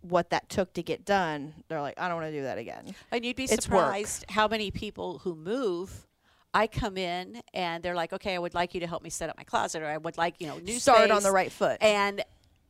what 0.00 0.30
that 0.30 0.48
took 0.48 0.72
to 0.74 0.82
get 0.82 1.04
done, 1.04 1.54
they're 1.68 1.80
like, 1.80 1.98
I 1.98 2.08
don't 2.08 2.20
want 2.20 2.32
to 2.32 2.36
do 2.36 2.42
that 2.42 2.58
again. 2.58 2.94
And 3.12 3.24
you'd 3.24 3.36
be 3.36 3.44
It's 3.44 3.52
work. 3.52 3.62
surprised 3.62 4.24
how 4.28 4.48
many 4.48 4.70
people 4.70 5.18
who 5.18 5.36
move. 5.36 6.06
I 6.54 6.66
come 6.66 6.98
in 6.98 7.40
and 7.54 7.82
they're 7.82 7.94
like, 7.94 8.12
"Okay, 8.12 8.34
I 8.34 8.38
would 8.38 8.52
like 8.52 8.74
you 8.74 8.80
to 8.80 8.86
help 8.86 9.02
me 9.02 9.08
set 9.08 9.30
up 9.30 9.38
my 9.38 9.42
closet, 9.42 9.80
or 9.80 9.86
I 9.86 9.96
would 9.96 10.18
like 10.18 10.34
you 10.38 10.48
know 10.48 10.58
new 10.58 10.78
Start 10.78 11.10
on 11.10 11.22
the 11.22 11.30
right 11.32 11.50
foot. 11.50 11.78
And 11.80 12.22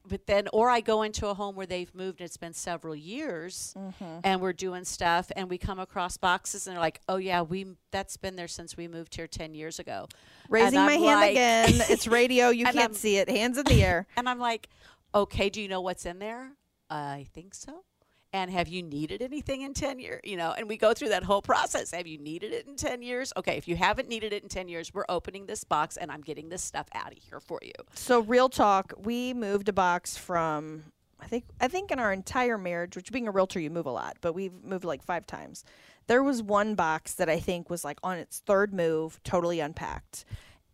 but 0.09 0.27
then, 0.27 0.49
or 0.53 0.69
I 0.71 0.81
go 0.81 1.03
into 1.03 1.29
a 1.29 1.35
home 1.35 1.55
where 1.55 1.67
they've 1.67 1.95
moved 1.95 2.21
and 2.21 2.27
it's 2.27 2.37
been 2.37 2.53
several 2.53 2.95
years, 2.97 3.75
Mm-hmm. 3.79 4.19
and 4.25 4.41
we're 4.41 4.53
doing 4.53 4.85
stuff, 4.85 5.31
and 5.37 5.49
we 5.49 5.59
come 5.59 5.79
across 5.79 6.17
boxes, 6.17 6.67
and 6.67 6.75
they're 6.75 6.81
like, 6.81 7.01
"Oh 7.09 7.17
yeah, 7.17 7.43
we 7.43 7.67
that's 7.91 8.17
been 8.17 8.37
there 8.37 8.49
since 8.49 8.77
we 8.77 8.89
moved 8.89 9.15
here 9.15 9.27
ten 9.29 9.55
years 9.55 9.79
ago." 9.79 10.09
Raising 10.49 10.81
my 10.81 10.93
hand 10.95 11.21
like- 11.21 11.31
again. 11.33 11.71
It's 11.89 12.07
radio. 12.07 12.49
You 12.51 12.65
can't 12.65 12.77
I'm- 12.79 12.95
see 12.95 13.17
it. 13.19 13.29
Hands 13.29 13.57
in 13.57 13.65
the 13.65 13.83
air. 13.85 14.07
And 14.17 14.29
I'm 14.29 14.39
like, 14.41 14.69
"Okay, 15.15 15.49
do 15.51 15.61
you 15.63 15.69
know 15.69 15.81
what's 15.81 16.05
in 16.07 16.19
there?" 16.19 16.53
I 16.91 17.27
think 17.33 17.55
so. 17.55 17.85
And 18.35 18.51
have 18.51 18.67
you 18.67 18.83
needed 18.83 19.21
anything 19.21 19.61
in 19.61 19.75
10 19.75 19.99
years? 19.99 20.21
You 20.25 20.37
know, 20.37 20.53
and 20.57 20.67
we 20.67 20.79
go 20.79 20.95
through 20.95 21.11
that 21.11 21.23
whole 21.23 21.43
process. 21.43 21.91
Have 21.91 22.07
you 22.07 22.19
needed 22.19 22.53
it 22.53 22.67
in 22.67 22.77
10 22.77 23.03
years? 23.03 23.33
Okay, 23.37 23.59
if 23.59 23.69
you 23.69 23.77
haven't 23.77 24.09
needed 24.09 24.33
it 24.33 24.43
in 24.43 24.49
10 24.49 24.69
years, 24.69 24.95
we're 24.95 25.05
opening 25.09 25.47
this 25.47 25.65
box 25.65 25.99
and 25.99 26.11
I'm 26.11 26.23
getting 26.23 26.49
this 26.49 26.63
stuff 26.63 26.87
out 26.95 27.13
of 27.13 27.19
here 27.19 27.41
for 27.41 27.59
you. 27.63 27.73
So 27.95 28.21
real 28.21 28.49
talk, 28.49 28.95
we 28.97 29.35
moved 29.35 29.69
a 29.69 29.73
box 29.73 30.17
from 30.17 30.85
I 31.21 31.27
think 31.27 31.45
I 31.61 31.69
think 31.69 31.91
in 31.91 31.99
our 31.99 32.13
entire 32.13 32.59
marriage, 32.59 32.97
which 32.97 33.13
being 33.13 33.29
a 33.29 33.31
realtor 33.31 33.61
you 33.61 33.71
move 33.71 33.87
a 33.87 33.93
lot, 33.93 34.17
but 34.21 34.33
we've 34.33 34.65
moved 34.65 34.85
like 34.85 35.03
5 35.03 35.27
times. 35.27 35.65
There 36.09 36.23
was 36.23 36.43
one 36.43 36.75
box 36.75 37.15
that 37.15 37.29
I 37.29 37.39
think 37.39 37.71
was 37.71 37.85
like 37.85 37.99
on 38.03 38.19
its 38.19 38.41
third 38.41 38.75
move, 38.75 39.21
totally 39.23 39.61
unpacked. 39.61 40.25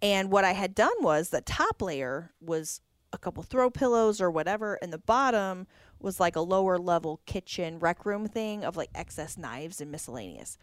And 0.00 0.30
what 0.30 0.44
I 0.44 0.52
had 0.52 0.74
done 0.74 0.94
was 1.00 1.28
the 1.28 1.40
top 1.40 1.82
layer 1.82 2.32
was 2.40 2.80
a 3.12 3.18
couple 3.18 3.42
throw 3.42 3.68
pillows 3.68 4.20
or 4.20 4.30
whatever, 4.30 4.78
and 4.80 4.92
the 4.92 4.98
bottom 4.98 5.66
was 6.00 6.20
like 6.20 6.36
a 6.36 6.40
lower 6.40 6.78
level 6.78 7.20
kitchen 7.26 7.78
rec 7.78 8.04
room 8.06 8.26
thing 8.28 8.64
of 8.64 8.76
like 8.76 8.90
excess 8.94 9.36
knives 9.38 9.80
and 9.80 9.90
miscellaneous 9.90 10.56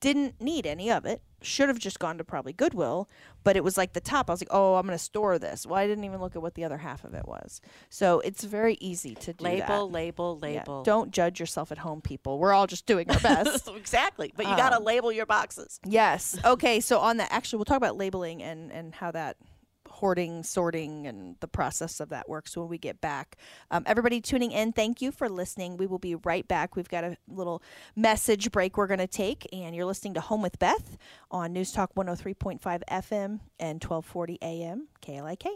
didn't 0.00 0.38
need 0.40 0.66
any 0.66 0.90
of 0.90 1.06
it. 1.06 1.22
Should 1.40 1.68
have 1.68 1.78
just 1.78 1.98
gone 1.98 2.18
to 2.18 2.24
probably 2.24 2.52
Goodwill, 2.52 3.08
but 3.42 3.56
it 3.56 3.62
was 3.64 3.78
like 3.78 3.92
the 3.92 4.00
top. 4.00 4.28
I 4.28 4.32
was 4.32 4.40
like, 4.42 4.48
oh, 4.50 4.74
I'm 4.74 4.86
going 4.86 4.96
to 4.98 5.02
store 5.02 5.38
this. 5.38 5.66
Well, 5.66 5.78
I 5.78 5.86
didn't 5.86 6.04
even 6.04 6.20
look 6.20 6.34
at 6.36 6.42
what 6.42 6.54
the 6.54 6.64
other 6.64 6.78
half 6.78 7.04
of 7.04 7.14
it 7.14 7.26
was. 7.26 7.60
So 7.90 8.20
it's 8.20 8.44
very 8.44 8.76
easy 8.80 9.14
to 9.16 9.32
do 9.32 9.44
label, 9.44 9.66
that. 9.88 9.94
label, 9.94 10.38
Yeah. 10.42 10.48
label. 10.58 10.82
Don't 10.82 11.10
judge 11.10 11.38
yourself 11.40 11.70
at 11.70 11.78
home, 11.78 12.00
people. 12.02 12.38
We're 12.38 12.52
all 12.52 12.66
just 12.66 12.86
doing 12.86 13.10
our 13.10 13.20
best. 13.20 13.68
exactly. 13.76 14.32
But 14.36 14.46
you 14.46 14.56
got 14.56 14.70
to 14.70 14.76
Um, 14.78 14.84
label 14.84 15.12
your 15.12 15.26
boxes. 15.26 15.80
yes. 15.86 16.36
Okay. 16.44 16.80
So 16.80 16.98
on 16.98 17.18
that, 17.18 17.28
actually, 17.30 17.58
we'll 17.58 17.66
talk 17.66 17.76
about 17.78 17.96
labeling 17.96 18.42
and 18.42 18.72
and 18.72 18.94
how 18.94 19.10
that 19.12 19.36
hoarding, 20.04 20.42
sorting, 20.42 21.06
and 21.06 21.34
the 21.40 21.48
process 21.48 21.98
of 21.98 22.10
that 22.10 22.28
works 22.28 22.54
when 22.58 22.68
we 22.68 22.76
get 22.76 23.00
back. 23.00 23.38
Um, 23.70 23.84
everybody 23.86 24.20
tuning 24.20 24.52
in, 24.52 24.70
thank 24.70 25.00
you 25.00 25.10
for 25.10 25.30
listening. 25.30 25.78
We 25.78 25.86
will 25.86 25.98
be 25.98 26.14
right 26.14 26.46
back. 26.46 26.76
We've 26.76 26.90
got 26.90 27.04
a 27.04 27.16
little 27.26 27.62
message 27.96 28.52
break 28.52 28.76
we're 28.76 28.86
going 28.86 28.98
to 28.98 29.06
take, 29.06 29.48
and 29.50 29.74
you're 29.74 29.86
listening 29.86 30.12
to 30.12 30.20
Home 30.20 30.42
with 30.42 30.58
Beth 30.58 30.98
on 31.30 31.54
News 31.54 31.72
Talk 31.72 31.94
103.5 31.94 32.60
FM 32.60 33.40
and 33.58 33.82
1240 33.82 34.38
AM 34.42 34.88
KLIK. 35.00 35.46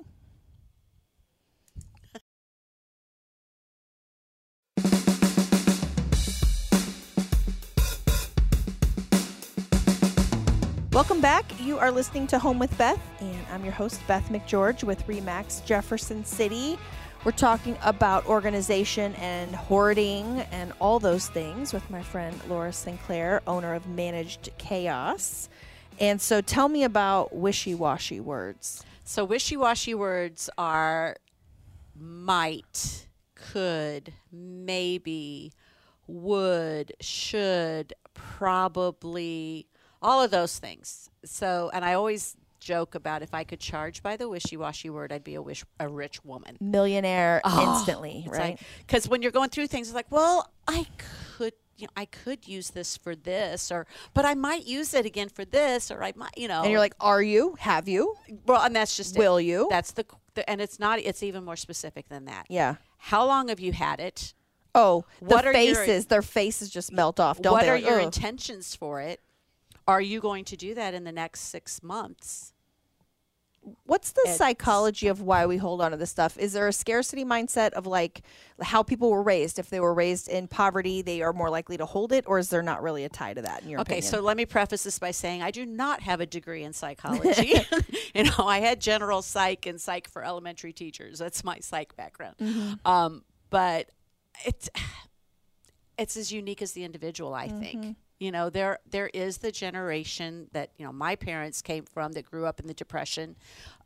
Welcome 10.94 11.20
back. 11.20 11.44
You 11.60 11.76
are 11.78 11.90
listening 11.90 12.26
to 12.28 12.38
Home 12.38 12.58
with 12.58 12.76
Beth, 12.78 12.98
and 13.20 13.37
I'm 13.50 13.64
your 13.64 13.72
host, 13.72 14.00
Beth 14.06 14.28
McGeorge 14.30 14.84
with 14.84 15.06
Remax 15.06 15.64
Jefferson 15.64 16.24
City. 16.24 16.78
We're 17.24 17.32
talking 17.32 17.78
about 17.82 18.26
organization 18.26 19.14
and 19.14 19.54
hoarding 19.54 20.40
and 20.52 20.72
all 20.80 20.98
those 20.98 21.28
things 21.28 21.72
with 21.72 21.88
my 21.90 22.02
friend 22.02 22.38
Laura 22.48 22.72
Sinclair, 22.72 23.40
owner 23.46 23.74
of 23.74 23.86
Managed 23.86 24.50
Chaos. 24.58 25.48
And 25.98 26.20
so 26.20 26.40
tell 26.40 26.68
me 26.68 26.84
about 26.84 27.34
wishy 27.34 27.74
washy 27.74 28.20
words. 28.20 28.84
So 29.04 29.24
wishy 29.24 29.56
washy 29.56 29.94
words 29.94 30.50
are 30.58 31.16
might, 31.98 33.08
could, 33.34 34.12
maybe, 34.30 35.52
would, 36.06 36.92
should, 37.00 37.94
probably, 38.12 39.66
all 40.02 40.22
of 40.22 40.30
those 40.30 40.58
things. 40.58 41.10
So, 41.24 41.70
and 41.72 41.84
I 41.84 41.94
always 41.94 42.36
joke 42.60 42.94
about 42.94 43.22
if 43.22 43.34
I 43.34 43.44
could 43.44 43.60
charge 43.60 44.02
by 44.02 44.16
the 44.16 44.28
wishy 44.28 44.56
washy 44.56 44.90
word, 44.90 45.12
I'd 45.12 45.24
be 45.24 45.34
a 45.34 45.42
wish 45.42 45.64
a 45.80 45.88
rich 45.88 46.24
woman. 46.24 46.56
Millionaire 46.60 47.40
Oh, 47.44 47.76
instantly, 47.78 48.26
right? 48.28 48.58
Because 48.86 49.08
when 49.08 49.22
you're 49.22 49.32
going 49.32 49.50
through 49.50 49.66
things, 49.68 49.88
it's 49.88 49.94
like, 49.94 50.10
well, 50.10 50.50
I 50.66 50.86
could, 51.36 51.52
you 51.76 51.86
know, 51.86 51.92
I 51.96 52.04
could 52.06 52.48
use 52.48 52.70
this 52.70 52.96
for 52.96 53.14
this, 53.14 53.70
or 53.70 53.86
but 54.14 54.24
I 54.24 54.34
might 54.34 54.66
use 54.66 54.94
it 54.94 55.06
again 55.06 55.28
for 55.28 55.44
this, 55.44 55.90
or 55.90 56.02
I 56.02 56.12
might, 56.16 56.36
you 56.36 56.48
know. 56.48 56.62
and 56.62 56.70
you're 56.70 56.80
like, 56.80 56.94
are 57.00 57.22
you? 57.22 57.56
Have 57.60 57.88
you? 57.88 58.16
well, 58.46 58.62
and 58.62 58.74
that's 58.74 58.96
just 58.96 59.16
it. 59.16 59.18
Will 59.18 59.40
you? 59.40 59.66
That's 59.70 59.92
the, 59.92 60.04
the, 60.34 60.48
and 60.50 60.60
it's 60.60 60.78
not. 60.80 60.98
It's 60.98 61.22
even 61.22 61.44
more 61.44 61.56
specific 61.56 62.08
than 62.08 62.24
that. 62.26 62.46
Yeah. 62.48 62.76
How 62.98 63.24
long 63.26 63.48
have 63.48 63.60
you 63.60 63.72
had 63.72 64.00
it? 64.00 64.34
Oh, 64.74 65.04
the 65.20 65.26
What 65.26 65.46
are 65.46 65.52
your- 65.52 65.74
faces, 65.76 66.06
their 66.06 66.22
faces 66.22 66.68
just 66.70 66.92
melt 66.92 67.18
off, 67.20 67.40
don't 67.40 67.52
what 67.52 67.62
they? 67.62 67.70
are 67.70 67.74
Like, 67.76 67.84
your 67.86 68.00
intentions 68.00 68.74
for 68.76 69.00
it? 69.00 69.20
Are 69.88 70.00
you 70.00 70.20
going 70.20 70.44
to 70.44 70.56
do 70.56 70.74
that 70.74 70.94
in 70.94 71.02
the 71.04 71.12
next 71.12 71.40
six 71.40 71.82
months? 71.82 72.52
What's 73.84 74.12
the 74.12 74.20
It's- 74.22 74.38
psychology 74.38 75.08
of 75.08 75.20
why 75.20 75.44
we 75.44 75.56
hold 75.58 75.80
on 75.82 75.90
to 75.90 75.96
this 75.96 76.10
stuff? 76.10 76.38
Is 76.38 76.52
there 76.52 76.68
a 76.68 76.72
scarcity 76.72 77.24
mindset 77.24 77.72
of 77.72 77.86
like 77.86 78.22
how 78.62 78.82
people 78.82 79.10
were 79.10 79.22
raised? 79.22 79.58
If 79.58 79.68
they 79.68 79.80
were 79.80 79.92
raised 79.92 80.28
in 80.28 80.46
poverty, 80.48 81.02
they 81.02 81.20
are 81.22 81.32
more 81.34 81.50
likely 81.50 81.76
to 81.78 81.84
hold 81.84 82.12
it, 82.12 82.24
or 82.26 82.38
is 82.38 82.48
there 82.50 82.62
not 82.62 82.82
really 82.82 83.04
a 83.04 83.08
tie 83.10 83.34
to 83.34 83.42
that 83.42 83.62
in 83.62 83.68
your 83.68 83.80
Okay, 83.80 83.94
opinion? 83.98 84.04
Okay, 84.04 84.16
so 84.16 84.22
let 84.22 84.36
me 84.36 84.46
preface 84.46 84.84
this 84.84 84.98
by 84.98 85.10
saying 85.10 85.42
I 85.42 85.50
do 85.50 85.66
not 85.66 86.00
have 86.02 86.20
a 86.20 86.26
degree 86.26 86.62
in 86.64 86.72
psychology. 86.72 87.54
you 88.14 88.24
know, 88.24 88.46
I 88.46 88.60
had 88.60 88.80
general 88.80 89.20
psych 89.22 89.66
and 89.66 89.78
psych 89.80 90.08
for 90.08 90.24
elementary 90.24 90.72
teachers. 90.72 91.18
That's 91.18 91.42
my 91.44 91.58
psych 91.60 91.94
background. 91.96 92.36
Mm-hmm. 92.38 92.74
Um, 92.90 93.24
but 93.50 93.88
it's 94.46 94.70
it's 95.98 96.16
as 96.16 96.30
unique 96.32 96.62
as 96.62 96.72
the 96.72 96.84
individual, 96.84 97.34
I 97.34 97.48
Mm-hmm. 97.48 97.60
think. 97.60 97.96
You 98.20 98.32
know, 98.32 98.50
there 98.50 98.78
there 98.90 99.08
is 99.14 99.38
the 99.38 99.52
generation 99.52 100.48
that 100.52 100.70
you 100.76 100.84
know 100.84 100.92
my 100.92 101.14
parents 101.16 101.62
came 101.62 101.84
from 101.84 102.12
that 102.12 102.28
grew 102.30 102.46
up 102.46 102.58
in 102.60 102.66
the 102.66 102.74
depression. 102.74 103.36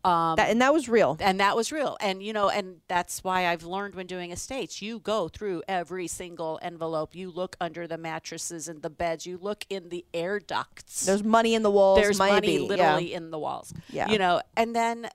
Um, 0.04 0.34
that, 0.34 0.50
and 0.50 0.60
that 0.62 0.72
was 0.72 0.88
real. 0.88 1.16
and 1.20 1.38
that 1.38 1.54
was 1.54 1.70
real 1.70 1.96
and 2.00 2.24
you 2.24 2.32
know 2.32 2.48
and 2.48 2.78
that's 2.88 3.22
why 3.22 3.46
i've 3.46 3.62
learned 3.62 3.94
when 3.94 4.08
doing 4.08 4.32
estates 4.32 4.82
you 4.82 4.98
go 4.98 5.28
through 5.28 5.62
every 5.68 6.08
single 6.08 6.58
envelope 6.60 7.14
you 7.14 7.30
look 7.30 7.54
under 7.60 7.86
the 7.86 7.96
mattresses 7.96 8.66
and 8.66 8.82
the 8.82 8.90
beds 8.90 9.26
you 9.26 9.38
look 9.40 9.64
in 9.70 9.90
the 9.90 10.04
air 10.12 10.40
ducts 10.40 11.06
There's 11.06 11.22
money 11.22 11.54
in 11.54 11.62
the 11.62 11.70
walls. 11.70 12.00
there's 12.00 12.18
maybe. 12.18 12.32
money 12.32 12.56
yeah. 12.62 12.68
literally 12.68 13.14
in 13.14 13.30
the 13.30 13.38
walls 13.38 13.72
Yeah. 13.90 14.10
you 14.10 14.18
know 14.18 14.42
and 14.56 14.74
then 14.74 15.08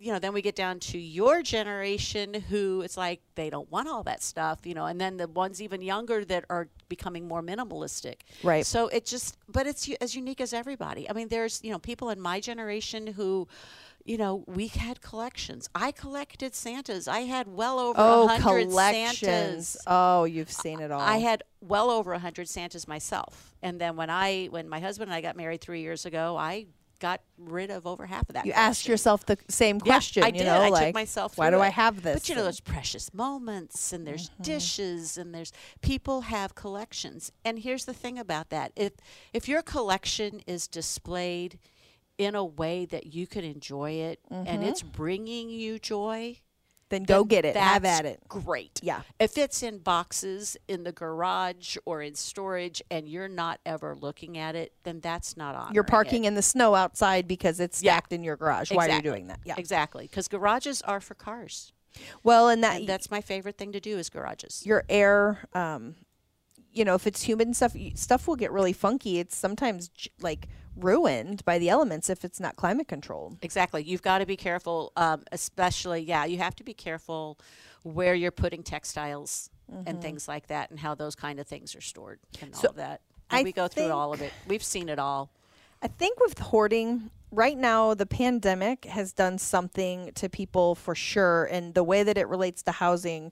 you 0.00 0.12
know 0.12 0.18
then 0.18 0.32
we 0.32 0.42
get 0.42 0.54
down 0.54 0.78
to 0.78 0.98
your 0.98 1.42
generation 1.42 2.34
who 2.34 2.82
it's 2.82 2.96
like 2.96 3.20
they 3.34 3.50
don't 3.50 3.70
want 3.70 3.88
all 3.88 4.02
that 4.02 4.22
stuff 4.22 4.60
you 4.64 4.74
know 4.74 4.86
and 4.86 5.00
then 5.00 5.16
the 5.16 5.26
ones 5.28 5.60
even 5.60 5.82
younger 5.82 6.24
that 6.24 6.44
are 6.50 6.68
becoming 6.88 7.26
more 7.26 7.42
minimalistic 7.42 8.20
Right. 8.42 8.64
so 8.64 8.88
it 8.88 9.04
just 9.04 9.36
but 9.48 9.66
it's 9.66 9.88
as 10.00 10.14
unique 10.14 10.40
as 10.40 10.52
everybody 10.52 11.08
i 11.08 11.12
mean 11.12 11.28
there's 11.28 11.60
you 11.62 11.70
know 11.70 11.78
people 11.78 12.10
in 12.10 12.20
my 12.20 12.40
generation 12.40 13.06
who 13.06 13.48
you 14.04 14.16
know, 14.16 14.42
we 14.46 14.68
had 14.68 15.02
collections. 15.02 15.68
I 15.74 15.92
collected 15.92 16.54
Santas. 16.54 17.08
I 17.08 17.20
had 17.20 17.46
well 17.46 17.78
over 17.78 18.00
oh, 18.00 18.22
a 18.22 18.24
Oh, 18.24 18.26
hundred 18.28 18.68
collections. 18.68 19.18
Santas. 19.18 19.76
Oh, 19.86 20.24
you've 20.24 20.50
seen 20.50 20.80
it 20.80 20.90
all. 20.90 21.02
I 21.02 21.18
had 21.18 21.42
well 21.60 21.90
over 21.90 22.14
a 22.14 22.18
hundred 22.18 22.48
Santas 22.48 22.88
myself. 22.88 23.54
And 23.62 23.78
then 23.78 23.96
when 23.96 24.08
I, 24.08 24.46
when 24.46 24.66
my 24.66 24.80
husband 24.80 25.10
and 25.10 25.14
I 25.14 25.20
got 25.20 25.36
married 25.36 25.60
three 25.60 25.82
years 25.82 26.06
ago, 26.06 26.38
I 26.38 26.68
got 26.98 27.20
rid 27.38 27.70
of 27.70 27.86
over 27.86 28.06
half 28.06 28.28
of 28.28 28.34
that. 28.34 28.46
you 28.46 28.52
asked 28.52 28.88
yourself 28.88 29.24
the 29.26 29.38
same 29.48 29.76
Yeah, 29.84 29.92
question. 29.92 30.24
I 30.24 30.28
you 30.28 30.32
did. 30.34 30.46
know, 30.46 30.60
I 30.62 30.68
like 30.70 30.86
took 30.88 30.94
myself. 30.94 31.38
why 31.38 31.50
do 31.50 31.60
I 31.60 31.68
have 31.68 32.02
this? 32.02 32.14
But 32.20 32.28
you 32.28 32.34
know, 32.34 32.42
there's 32.42 32.60
precious 32.60 33.12
moments, 33.14 33.92
and 33.92 34.06
there's 34.06 34.30
Mm-hmm. 34.30 34.42
dishes, 34.42 35.16
and 35.18 35.34
there's 35.34 35.52
people 35.80 36.22
have 36.22 36.54
collections. 36.54 37.30
And 37.44 37.58
here's 37.60 37.84
the 37.84 37.94
thing 37.94 38.18
about 38.18 38.50
that: 38.50 38.72
if 38.76 38.92
if 39.32 39.48
your 39.48 39.62
collection 39.62 40.40
is 40.46 40.66
displayed 40.68 41.58
in 42.18 42.34
a 42.34 42.44
way 42.44 42.84
that 42.84 43.06
you 43.14 43.26
can 43.26 43.44
enjoy 43.44 43.92
it, 43.92 44.20
and 44.30 44.64
it's 44.64 44.82
bringing 44.82 45.50
you 45.50 45.78
joy, 45.78 46.38
then 46.90 47.02
go 47.04 47.18
then 47.20 47.28
get 47.28 47.44
it. 47.44 47.56
Have 47.56 47.84
at 47.84 48.04
it. 48.06 48.20
Great. 48.28 48.80
Yeah. 48.82 49.02
If 49.18 49.36
it's 49.38 49.62
in 49.62 49.78
boxes 49.78 50.56
in 50.68 50.84
the 50.84 50.92
garage 50.92 51.76
or 51.84 52.02
in 52.02 52.14
storage 52.14 52.82
and 52.90 53.08
you're 53.08 53.28
not 53.28 53.60
ever 53.66 53.94
looking 53.94 54.38
at 54.38 54.54
it, 54.54 54.72
then 54.84 55.00
that's 55.00 55.36
not 55.36 55.54
on. 55.54 55.74
You're 55.74 55.84
parking 55.84 56.24
in 56.24 56.34
the 56.34 56.42
snow 56.42 56.74
outside 56.74 57.28
because 57.28 57.60
it's 57.60 57.82
Yeah. 57.82 57.92
stacked 57.94 58.12
in 58.12 58.22
your 58.24 58.36
garage. 58.36 58.70
Why 58.72 58.88
are 58.88 58.96
you 58.96 59.02
doing 59.02 59.26
that? 59.28 59.40
Yeah. 59.44 59.54
Exactly. 59.58 60.04
Because 60.04 60.28
garages 60.28 60.82
are 60.82 61.00
for 61.00 61.14
cars. 61.14 61.72
Well, 62.22 62.48
and 62.48 62.62
that 62.62 62.76
And 62.80 62.88
that's 62.88 63.10
my 63.10 63.20
favorite 63.20 63.58
thing 63.58 63.72
to 63.72 63.80
do 63.80 63.98
is 63.98 64.08
garages. 64.08 64.62
your 64.64 64.84
air 64.88 65.46
um 65.54 65.96
you 66.70 66.84
know 66.84 66.94
if 66.94 67.06
it's 67.06 67.22
humid 67.22 67.48
and 67.48 67.56
stuff 67.56 67.74
stuff 67.94 68.28
will 68.28 68.36
get 68.36 68.52
really 68.52 68.74
funky 68.74 69.18
it's 69.18 69.34
sometimes 69.34 69.88
j- 69.88 70.10
like 70.20 70.46
ruined 70.78 71.44
by 71.44 71.58
the 71.58 71.68
elements 71.68 72.08
if 72.08 72.24
it's 72.24 72.40
not 72.40 72.56
climate 72.56 72.88
controlled 72.88 73.38
Exactly. 73.42 73.82
You've 73.82 74.02
got 74.02 74.18
to 74.18 74.26
be 74.26 74.36
careful, 74.36 74.92
um, 74.96 75.22
especially, 75.32 76.00
yeah, 76.02 76.24
you 76.24 76.38
have 76.38 76.54
to 76.56 76.64
be 76.64 76.74
careful 76.74 77.38
where 77.82 78.14
you're 78.14 78.30
putting 78.30 78.62
textiles 78.62 79.50
and 79.86 80.00
things 80.00 80.26
like 80.26 80.46
that 80.46 80.70
and 80.70 80.80
how 80.80 80.94
those 80.94 81.14
kind 81.14 81.38
of 81.38 81.46
things 81.46 81.76
are 81.76 81.80
stored 81.80 82.18
and 82.40 82.52
Mm-hmm. 82.52 82.60
So 82.60 82.68
all 82.68 82.70
of 82.70 82.76
that. 82.76 83.00
And 83.30 83.44
we 83.44 83.52
go 83.52 83.68
through 83.68 83.90
all 83.90 84.12
of 84.14 84.22
it. 84.22 84.32
We've 84.46 84.62
seen 84.62 84.88
it 84.88 84.98
all. 84.98 85.30
i 85.82 85.88
think 85.88 86.18
with 86.20 86.38
hoarding 86.38 87.10
right 87.30 87.58
now 87.58 87.94
the 87.94 88.06
pandemic 88.06 88.86
has 88.86 89.12
done 89.12 89.38
something 89.38 90.10
to 90.14 90.28
people 90.28 90.74
for 90.74 90.94
sure 90.94 91.44
and 91.44 91.74
the 91.74 91.84
way 91.84 92.02
that 92.02 92.16
it 92.16 92.26
relates 92.26 92.62
to 92.62 92.72
housing 92.72 93.30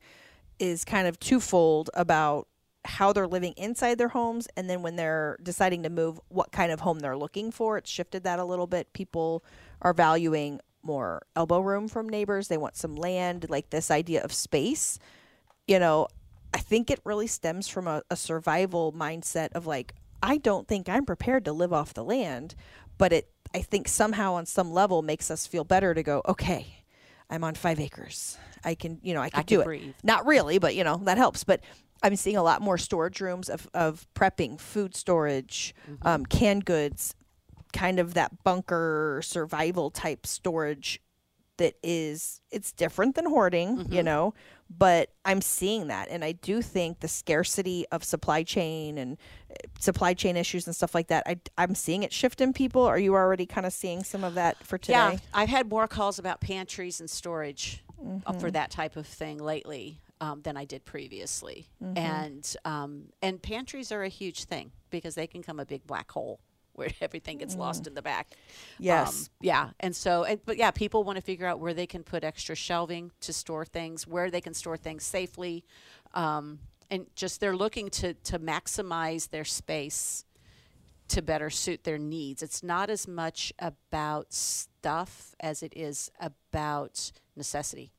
is 0.58 0.84
kind 0.84 1.08
of 1.08 1.18
twofold 1.18 1.90
about 1.94 2.46
how 2.86 3.12
they're 3.12 3.26
living 3.26 3.52
inside 3.56 3.98
their 3.98 4.08
homes 4.08 4.48
and 4.56 4.68
then 4.70 4.82
when 4.82 4.96
they're 4.96 5.38
deciding 5.42 5.82
to 5.82 5.90
move 5.90 6.20
what 6.28 6.52
kind 6.52 6.72
of 6.72 6.80
home 6.80 7.00
they're 7.00 7.16
looking 7.16 7.50
for. 7.50 7.76
It's 7.78 7.90
shifted 7.90 8.24
that 8.24 8.38
a 8.38 8.44
little 8.44 8.66
bit. 8.66 8.92
People 8.92 9.44
are 9.82 9.92
valuing 9.92 10.60
more 10.82 11.26
elbow 11.34 11.60
room 11.60 11.88
from 11.88 12.08
neighbors. 12.08 12.48
They 12.48 12.56
want 12.56 12.76
some 12.76 12.94
land 12.96 13.46
like 13.50 13.70
this 13.70 13.90
idea 13.90 14.22
of 14.22 14.32
space. 14.32 14.98
You 15.66 15.78
know 15.78 16.08
i 16.54 16.58
think 16.58 16.90
it 16.90 17.00
really 17.04 17.26
stems 17.26 17.68
from 17.68 17.86
a, 17.86 18.02
a 18.10 18.16
survival 18.16 18.92
mindset 18.92 19.52
of 19.52 19.66
like 19.66 19.94
i 20.22 20.38
don't 20.38 20.66
think 20.66 20.88
i'm 20.88 21.04
prepared 21.04 21.44
to 21.44 21.52
live 21.52 21.72
off 21.72 21.92
the 21.94 22.04
land 22.04 22.54
but 22.98 23.12
it 23.12 23.28
i 23.54 23.60
think 23.60 23.86
somehow 23.88 24.34
on 24.34 24.46
some 24.46 24.72
level 24.72 25.02
makes 25.02 25.30
us 25.30 25.46
feel 25.46 25.64
better 25.64 25.92
to 25.92 26.02
go 26.02 26.22
okay 26.26 26.84
i'm 27.28 27.44
on 27.44 27.54
five 27.54 27.80
acres. 27.80 28.38
I 28.64 28.74
can 28.74 28.98
you 29.02 29.14
know 29.14 29.20
i 29.20 29.28
can 29.30 29.40
I 29.40 29.42
do 29.42 29.62
can 29.62 29.72
it. 29.72 29.94
not 30.02 30.26
really, 30.26 30.58
but 30.58 30.74
you 30.74 30.82
know, 30.84 30.96
that 31.04 31.18
helps. 31.18 31.44
But 31.44 31.60
I'm 32.02 32.16
seeing 32.16 32.36
a 32.36 32.42
lot 32.42 32.62
more 32.62 32.78
storage 32.78 33.20
rooms 33.20 33.48
of, 33.48 33.68
of 33.74 34.06
prepping, 34.14 34.60
food 34.60 34.94
storage, 34.94 35.74
Mm-hmm. 35.90 36.06
um, 36.06 36.26
canned 36.26 36.64
goods, 36.64 37.14
kind 37.72 37.98
of 37.98 38.14
that 38.14 38.42
bunker 38.44 39.20
survival 39.24 39.90
type 39.90 40.26
storage 40.26 41.00
that 41.58 41.74
is 41.82 42.40
it's 42.50 42.70
different 42.72 43.14
than 43.14 43.26
hoarding, 43.26 43.78
Mm-hmm. 43.78 43.92
you 43.92 44.02
know, 44.02 44.34
but 44.68 45.10
I'm 45.24 45.40
seeing 45.40 45.86
that 45.88 46.08
and 46.10 46.22
I 46.24 46.32
do 46.32 46.60
think 46.60 47.00
the 47.00 47.08
scarcity 47.08 47.86
of 47.92 48.02
supply 48.04 48.42
chain 48.42 48.98
and 48.98 49.16
supply 49.78 50.12
chain 50.12 50.36
issues 50.36 50.66
and 50.66 50.74
stuff 50.76 50.94
like 50.94 51.06
that. 51.08 51.22
I, 51.26 51.38
I'm 51.56 51.74
seeing 51.74 52.02
it 52.02 52.12
shift 52.12 52.40
in 52.40 52.52
people. 52.52 52.82
Are 52.82 52.98
you 52.98 53.14
already 53.14 53.46
kind 53.46 53.64
of 53.66 53.72
seeing 53.72 54.02
some 54.04 54.22
of 54.24 54.34
that 54.34 54.62
for 54.66 54.76
today? 54.76 54.92
Yeah, 54.94 55.16
I've 55.32 55.48
had 55.48 55.68
more 55.68 55.86
calls 55.88 56.18
about 56.18 56.40
pantries 56.40 57.00
and 57.00 57.08
storage 57.08 57.82
uh, 57.98 58.02
Mm-hmm. 58.04 58.38
for 58.40 58.50
that 58.50 58.70
type 58.70 58.96
of 58.96 59.06
thing 59.06 59.38
lately 59.38 60.00
um, 60.20 60.42
than 60.42 60.56
I 60.56 60.64
did 60.64 60.84
previously, 60.84 61.66
Mm-hmm. 61.82 61.98
and 61.98 62.56
um, 62.64 63.04
and 63.22 63.40
pantries 63.42 63.92
are 63.92 64.02
a 64.02 64.08
huge 64.08 64.44
thing 64.44 64.72
because 64.90 65.14
they 65.14 65.26
can 65.26 65.42
come 65.42 65.60
a 65.60 65.64
big 65.66 65.86
black 65.86 66.10
hole 66.10 66.40
where 66.72 66.88
everything 67.00 67.38
gets 67.38 67.54
lost 67.56 67.86
in 67.86 67.94
the 67.94 68.02
back. 68.02 68.28
Mm. 68.30 68.36
Yes. 68.78 69.08
Um, 69.08 69.26
yeah, 69.40 69.70
and 69.80 69.94
so 69.96 70.24
and, 70.24 70.40
but 70.44 70.56
yeah, 70.56 70.70
people 70.70 71.04
want 71.04 71.16
to 71.16 71.22
figure 71.22 71.46
out 71.46 71.58
where 71.60 71.74
they 71.74 71.86
can 71.86 72.02
put 72.02 72.24
extra 72.24 72.54
shelving 72.54 73.12
to 73.20 73.32
store 73.32 73.64
things, 73.64 74.06
where 74.06 74.30
they 74.30 74.40
can 74.40 74.54
store 74.54 74.76
things 74.76 75.04
safely, 75.04 75.64
um, 76.14 76.58
and 76.90 77.06
just 77.14 77.40
they're 77.40 77.56
looking 77.56 77.90
to 77.90 78.14
to 78.14 78.38
maximize 78.38 79.30
their 79.30 79.44
space 79.44 80.24
to 81.08 81.22
better 81.22 81.50
suit 81.50 81.84
their 81.84 81.98
needs. 81.98 82.42
It's 82.42 82.62
not 82.64 82.90
as 82.90 83.06
much 83.06 83.52
about 83.60 84.32
stuff 84.32 85.36
as 85.38 85.62
it 85.62 85.72
is 85.76 86.10
about 86.20 87.12
necessity. 87.36 87.92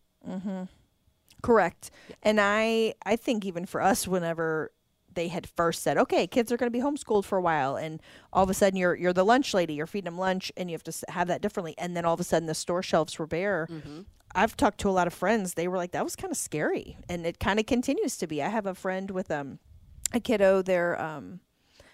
Correct. 1.42 1.92
And 2.24 2.40
I 2.42 2.94
I 3.06 3.16
think 3.16 3.46
even 3.46 3.66
for 3.66 3.82
us 3.82 4.08
whenever 4.08 4.72
they 5.14 5.28
had 5.30 5.48
first 5.48 5.82
said, 5.84 5.98
"Okay, 5.98 6.28
kids 6.28 6.52
are 6.52 6.58
going 6.58 6.72
to 6.72 6.78
be 6.78 6.84
homeschooled 6.84 7.26
for 7.26 7.38
a 7.38 7.42
while," 7.42 7.76
and 7.76 8.02
all 8.34 8.44
of 8.44 8.50
a 8.50 8.54
sudden 8.54 8.78
you're 8.78 8.96
you're 8.96 9.14
the 9.14 9.26
lunch 9.26 9.54
lady, 9.54 9.74
you're 9.74 9.88
feeding 9.88 10.06
them 10.06 10.18
lunch, 10.18 10.52
and 10.58 10.70
you 10.70 10.76
have 10.76 10.84
to 10.84 10.94
have 11.10 11.28
that 11.28 11.42
differently, 11.42 11.74
and 11.78 11.96
then 11.96 12.06
all 12.06 12.14
of 12.14 12.20
a 12.20 12.24
sudden 12.24 12.48
the 12.48 12.54
store 12.56 12.84
shelves 12.84 13.18
were 13.18 13.28
bare. 13.28 13.68
I've 14.36 14.58
talked 14.58 14.80
to 14.82 14.90
a 14.90 14.92
lot 14.92 15.08
of 15.08 15.14
friends; 15.14 15.54
they 15.56 15.68
were 15.68 15.78
like, 15.78 15.92
"That 15.92 16.04
was 16.04 16.16
kind 16.16 16.32
of 16.32 16.38
scary," 16.38 16.98
and 17.10 17.26
it 17.26 17.40
kind 17.40 17.60
of 17.60 17.66
continues 17.66 18.18
to 18.18 18.28
be. 18.28 18.44
I 18.44 18.50
have 18.50 18.66
a 18.66 18.76
friend 18.76 19.10
with 19.12 19.32
um 19.32 19.60
a 20.14 20.20
kiddo, 20.20 20.62
their 20.62 21.00
um 21.02 21.40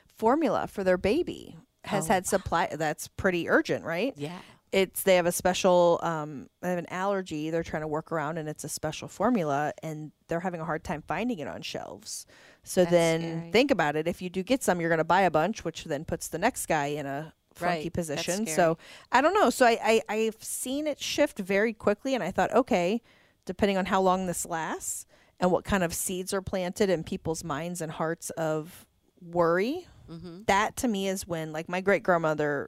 formula 0.07 0.67
for 0.67 0.83
their 0.83 0.97
baby 0.97 1.57
has 1.85 2.09
Oh, 2.09 2.13
had 2.13 2.25
supply. 2.27 2.67
That's 2.71 3.07
pretty 3.09 3.49
urgent, 3.49 3.83
right? 3.85 4.13
Yeah. 4.17 4.39
It's 4.73 5.03
they 5.03 5.15
have 5.15 5.25
a 5.27 5.31
special 5.31 5.99
um 6.03 6.49
they 6.61 6.69
have 6.69 6.79
an 6.79 6.87
allergy 6.89 7.49
they're 7.49 7.63
trying 7.63 7.81
to 7.83 7.87
work 7.87 8.11
around 8.11 8.37
and 8.37 8.49
it's 8.49 8.63
a 8.63 8.69
special 8.69 9.07
formula 9.07 9.71
and 9.83 10.11
they're 10.27 10.39
having 10.41 10.59
a 10.59 10.65
hard 10.65 10.83
time 10.83 11.01
finding 11.07 11.39
it 11.39 11.47
on 11.47 11.61
shelves 11.61 12.25
so 12.63 12.81
That's 12.81 12.91
then 12.91 13.21
scary. 13.21 13.51
think 13.51 13.71
about 13.71 13.95
it 13.95 14.07
if 14.07 14.21
you 14.21 14.29
do 14.29 14.41
get 14.43 14.63
some 14.63 14.81
you're 14.81 14.89
going 14.89 14.97
to 14.97 15.03
buy 15.03 15.21
a 15.21 15.31
bunch 15.31 15.63
which 15.63 15.83
then 15.85 16.03
puts 16.05 16.27
the 16.27 16.39
next 16.39 16.65
guy 16.65 16.87
in 16.87 17.05
a 17.05 17.33
funky 17.53 17.83
Right. 17.83 17.93
Position 17.93 18.45
so 18.55 18.77
i 19.11 19.21
don't 19.21 19.35
know 19.35 19.51
so 19.51 19.65
I, 19.65 20.01
I 20.09 20.13
i've 20.13 20.43
seen 20.43 20.87
it 20.87 20.99
shift 20.99 21.37
very 21.37 21.71
quickly 21.73 22.15
and 22.15 22.23
i 22.23 22.31
thought 22.31 22.51
okay 22.53 23.01
depending 23.45 23.77
on 23.77 23.85
how 23.85 24.01
long 24.01 24.25
this 24.25 24.43
lasts 24.45 25.05
and 25.39 25.51
what 25.51 25.63
kind 25.65 25.83
of 25.83 25.93
seeds 25.93 26.33
are 26.33 26.41
planted 26.41 26.89
in 26.89 27.03
people's 27.03 27.43
minds 27.43 27.79
and 27.81 27.91
hearts 27.91 28.31
of 28.31 28.85
worry 29.21 29.87
Mm-hmm. 30.11 30.41
that 30.47 30.75
to 30.77 30.87
me 30.89 31.07
is 31.07 31.25
when 31.25 31.53
like 31.53 31.69
my 31.69 31.79
great 31.79 32.03
grandmother 32.03 32.67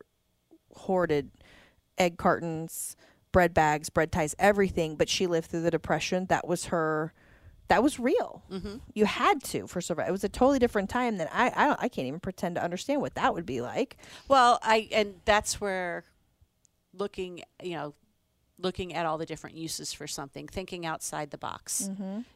hoarded 0.73 1.31
egg 1.97 2.17
cartons, 2.17 2.95
bread 3.31 3.53
bags, 3.53 3.89
bread 3.89 4.11
ties, 4.11 4.35
everything. 4.39 4.95
But 4.95 5.09
she 5.09 5.27
lived 5.27 5.49
through 5.49 5.61
the 5.61 5.71
depression. 5.71 6.25
That 6.27 6.47
was 6.47 6.65
her. 6.65 7.13
That 7.67 7.81
was 7.81 7.99
real. 7.99 8.43
Mm-hmm. 8.51 8.77
You 8.93 9.05
had 9.05 9.43
to 9.45 9.65
for 9.67 9.81
survival. 9.81 10.09
It 10.09 10.11
was 10.11 10.23
a 10.23 10.29
totally 10.29 10.59
different 10.59 10.89
time 10.89 11.17
than 11.17 11.27
I. 11.31 11.51
I, 11.55 11.67
don't, 11.67 11.79
I 11.81 11.87
can't 11.89 12.07
even 12.07 12.19
pretend 12.19 12.55
to 12.55 12.63
understand 12.63 13.01
what 13.01 13.15
that 13.15 13.33
would 13.33 13.45
be 13.45 13.61
like. 13.61 13.97
Well, 14.27 14.59
I 14.61 14.87
and 14.91 15.15
that's 15.25 15.59
where 15.59 16.03
looking, 16.93 17.41
you 17.61 17.75
know, 17.75 17.93
looking 18.57 18.93
at 18.93 19.05
all 19.05 19.17
the 19.17 19.25
different 19.25 19.57
uses 19.57 19.91
for 19.91 20.07
something, 20.07 20.47
thinking 20.47 20.85
outside 20.85 21.29
the 21.31 21.37
box. 21.37 21.89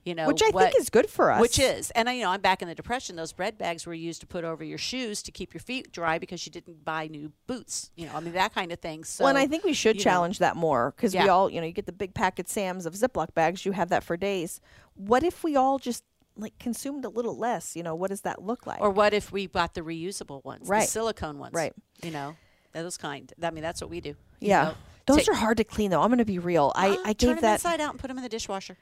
You 0.04 0.14
know, 0.16 0.24
Mm-hmm. 0.24 0.28
which 0.28 0.44
I 0.44 0.50
what- 0.50 0.72
think 0.72 0.82
is 0.82 0.90
good 0.90 1.10
for 1.10 1.32
us. 1.32 1.40
Which 1.40 1.58
is, 1.58 1.92
and 1.92 2.10
I, 2.10 2.14
you 2.14 2.24
know, 2.24 2.32
I'm 2.32 2.42
back 2.42 2.62
in 2.62 2.68
the 2.68 2.76
depression. 2.76 3.16
Those 3.16 3.32
bread 3.32 3.58
bags 3.58 3.86
were 3.86 3.94
used 3.94 4.20
to 4.22 4.28
put 4.28 4.44
over 4.44 4.62
your 4.64 4.78
shoes 4.78 5.24
to 5.24 5.32
keep 5.32 5.54
your 5.54 5.62
feet 5.62 5.92
dry 5.94 6.18
because 6.20 6.46
you 6.46 6.52
didn't 6.52 6.84
buy 6.84 7.08
new 7.08 7.32
boots. 7.48 7.92
You 7.96 8.08
know, 8.08 8.16
I 8.16 8.20
mean 8.20 8.34
that 8.34 8.54
kind 8.54 8.72
of 8.74 8.80
thing. 8.80 9.06
So, 9.06 9.24
well, 9.24 9.30
and 9.30 9.38
I 9.38 9.48
think 9.48 9.64
we 9.64 9.72
should 9.74 9.96
you 9.96 10.00
know, 10.02 10.04
challenge 10.12 10.40
that 10.40 10.56
more 10.58 10.94
because 10.96 11.14
we 11.16 11.28
all, 11.30 11.50
you 11.50 11.62
know, 11.62 11.68
you 11.68 11.72
get 11.74 11.86
the 11.86 11.94
big 11.94 12.14
packet 12.14 12.50
Sam's 12.50 12.86
of 12.86 12.94
Ziploc 12.96 13.34
bags. 13.34 13.66
You 13.66 13.72
have 13.72 13.88
that 13.90 14.04
for 14.04 14.18
days. 14.18 14.60
What 14.96 15.24
if 15.24 15.44
we 15.44 15.56
all 15.56 15.80
just 15.80 16.04
like 16.36 16.58
consumed 16.60 17.06
a 17.06 17.10
little 17.10 17.38
less? 17.38 17.78
You 17.78 17.84
know, 17.84 17.96
what 17.96 18.10
does 18.10 18.22
that 18.22 18.42
look 18.44 18.68
like? 18.68 18.82
Or 18.82 18.90
what 18.92 19.14
if 19.14 19.32
we 19.32 19.48
bought 19.48 19.74
the 19.74 19.82
reusable 19.82 20.44
ones, 20.44 20.68
Right. 20.68 20.82
the 20.82 20.88
silicone 20.88 21.38
ones? 21.40 21.54
Right. 21.54 21.72
You 22.04 22.12
know, 22.12 22.36
those 22.74 22.98
kind. 22.98 23.32
I 23.42 23.52
mean, 23.52 23.62
that's 23.64 23.80
what 23.80 23.90
we 23.90 24.02
do. 24.02 24.10
you 24.10 24.16
yeah, 24.50 24.64
know. 24.66 24.74
Those 25.16 25.28
are 25.28 25.34
hard 25.34 25.58
to 25.58 25.64
clean 25.64 25.92
though. 25.92 26.02
I'm 26.02 26.10
going 26.10 26.20
to 26.20 26.26
be 26.26 26.40
real. 26.40 26.72
I 26.76 26.90
Uh, 26.90 26.98
I 27.06 27.14
turn 27.14 27.14
gave 27.14 27.28
them 27.36 27.42
that. 27.42 27.54
inside 27.56 27.82
out 27.82 27.92
and 27.92 28.00
put 28.00 28.08
them 28.08 28.18
in 28.18 28.24
the 28.24 28.30
dishwasher. 28.30 28.78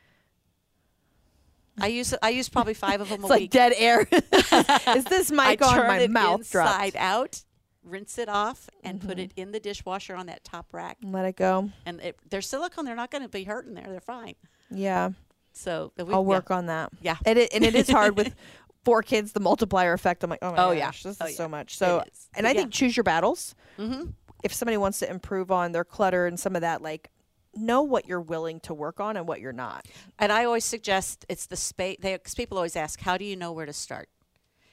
I 1.79 1.87
use 1.87 2.13
I 2.23 2.29
use 2.29 2.49
probably 2.49 2.73
five 2.73 3.01
of 3.01 3.09
them 3.09 3.19
It's 3.21 3.25
a 3.25 3.33
like 3.33 3.39
week. 3.41 3.51
dead 3.51 3.73
air. 3.77 4.01
is 4.11 5.03
this 5.05 5.31
I 5.31 5.49
mic 5.51 5.61
on? 5.61 5.75
turn 5.75 5.87
My 5.87 6.07
mouth 6.07 6.39
inside 6.39 6.93
dropped. 6.93 6.95
out, 6.95 7.43
rinse 7.83 8.17
it 8.17 8.29
off, 8.29 8.67
and 8.83 8.99
put 8.99 9.11
Mm-hmm. 9.11 9.19
it 9.19 9.31
in 9.35 9.51
the 9.51 9.59
dishwasher 9.59 10.15
on 10.15 10.25
that 10.25 10.43
top 10.43 10.73
rack. 10.73 10.97
Let 11.03 11.25
it 11.25 11.35
go. 11.35 11.69
And 11.85 12.01
it, 12.01 12.17
they're 12.29 12.41
silicone; 12.41 12.85
they're 12.85 12.95
not 12.95 13.11
going 13.11 13.21
to 13.23 13.29
be 13.29 13.43
hurting 13.43 13.75
there. 13.75 13.85
They're 13.87 14.01
fine. 14.01 14.33
Yeah, 14.71 15.11
So 15.53 15.93
we, 15.97 16.03
I'll 16.05 16.09
yeah. 16.09 16.27
work 16.27 16.49
on 16.51 16.65
that. 16.65 16.89
Yeah. 17.01 17.17
and 17.25 17.37
it 17.37 17.53
and 17.53 17.63
it 17.63 17.75
is 17.75 17.89
hard 17.89 18.17
with 18.17 18.33
four 18.83 19.03
kids. 19.03 19.33
The 19.33 19.39
multiplier 19.39 19.93
effect. 19.93 20.23
I'm 20.23 20.29
like, 20.31 20.39
oh 20.41 20.51
my 20.53 20.57
Oh, 20.57 20.75
gosh, 20.75 21.05
yeah. 21.05 21.11
this 21.11 21.17
Oh, 21.21 21.25
is 21.27 21.37
so 21.37 21.47
much. 21.47 21.77
So, 21.77 22.03
and 22.35 22.47
I 22.47 22.51
yeah. 22.51 22.61
think 22.61 22.71
choose 22.73 22.97
your 22.97 23.03
battles. 23.03 23.53
Mhm. 23.77 24.13
If 24.43 24.53
somebody 24.53 24.77
wants 24.77 24.99
to 24.99 25.09
improve 25.09 25.51
on 25.51 25.71
their 25.71 25.83
clutter 25.85 26.25
and 26.27 26.39
some 26.39 26.55
of 26.55 26.61
that, 26.61 26.81
like 26.81 27.09
know 27.55 27.81
what 27.81 28.07
you're 28.07 28.21
willing 28.21 28.59
to 28.61 28.73
work 28.73 28.99
on 28.99 29.17
and 29.17 29.27
what 29.27 29.41
you're 29.41 29.51
not. 29.53 29.85
And 30.19 30.31
I 30.31 30.45
always 30.45 30.65
suggest 30.65 31.25
it's 31.27 31.47
the 31.47 31.55
space. 31.55 31.97
Because 32.01 32.35
people 32.35 32.57
always 32.57 32.75
ask, 32.75 33.01
"How 33.01 33.17
do 33.17 33.25
you 33.25 33.35
know 33.35 33.51
where 33.51 33.65
to 33.65 33.73
start?" 33.73 34.09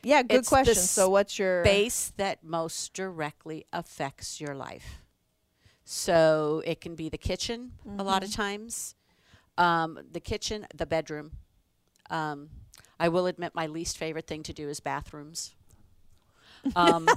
Yeah, 0.03 0.23
good 0.23 0.41
It's 0.41 0.49
the 0.51 0.57
question. 0.57 0.83
So, 0.83 1.09
what's 1.09 1.39
your 1.39 1.65
Space 1.65 2.13
that 2.19 2.45
most 2.45 2.93
directly 2.93 3.65
affects 3.73 4.41
your 4.41 4.55
life. 4.55 5.01
So 5.85 6.63
it 6.65 6.81
can 6.81 6.95
be 6.95 7.09
the 7.09 7.19
kitchen 7.19 7.73
a 7.99 8.03
lot 8.03 8.23
Mm-hmm. 8.23 8.25
of 8.25 8.33
times, 8.33 8.95
um, 9.59 9.99
the 10.11 10.21
kitchen, 10.21 10.67
the 10.75 10.87
bedroom. 10.87 11.33
Um, 12.11 12.49
I 12.99 13.09
will 13.09 13.27
admit 13.27 13.55
my 13.55 13.67
least 13.67 13.99
favorite 13.99 14.27
thing 14.27 14.43
to 14.45 14.53
do 14.53 14.69
is 14.69 14.81
bathrooms. 14.81 15.55
Um, 16.77 17.09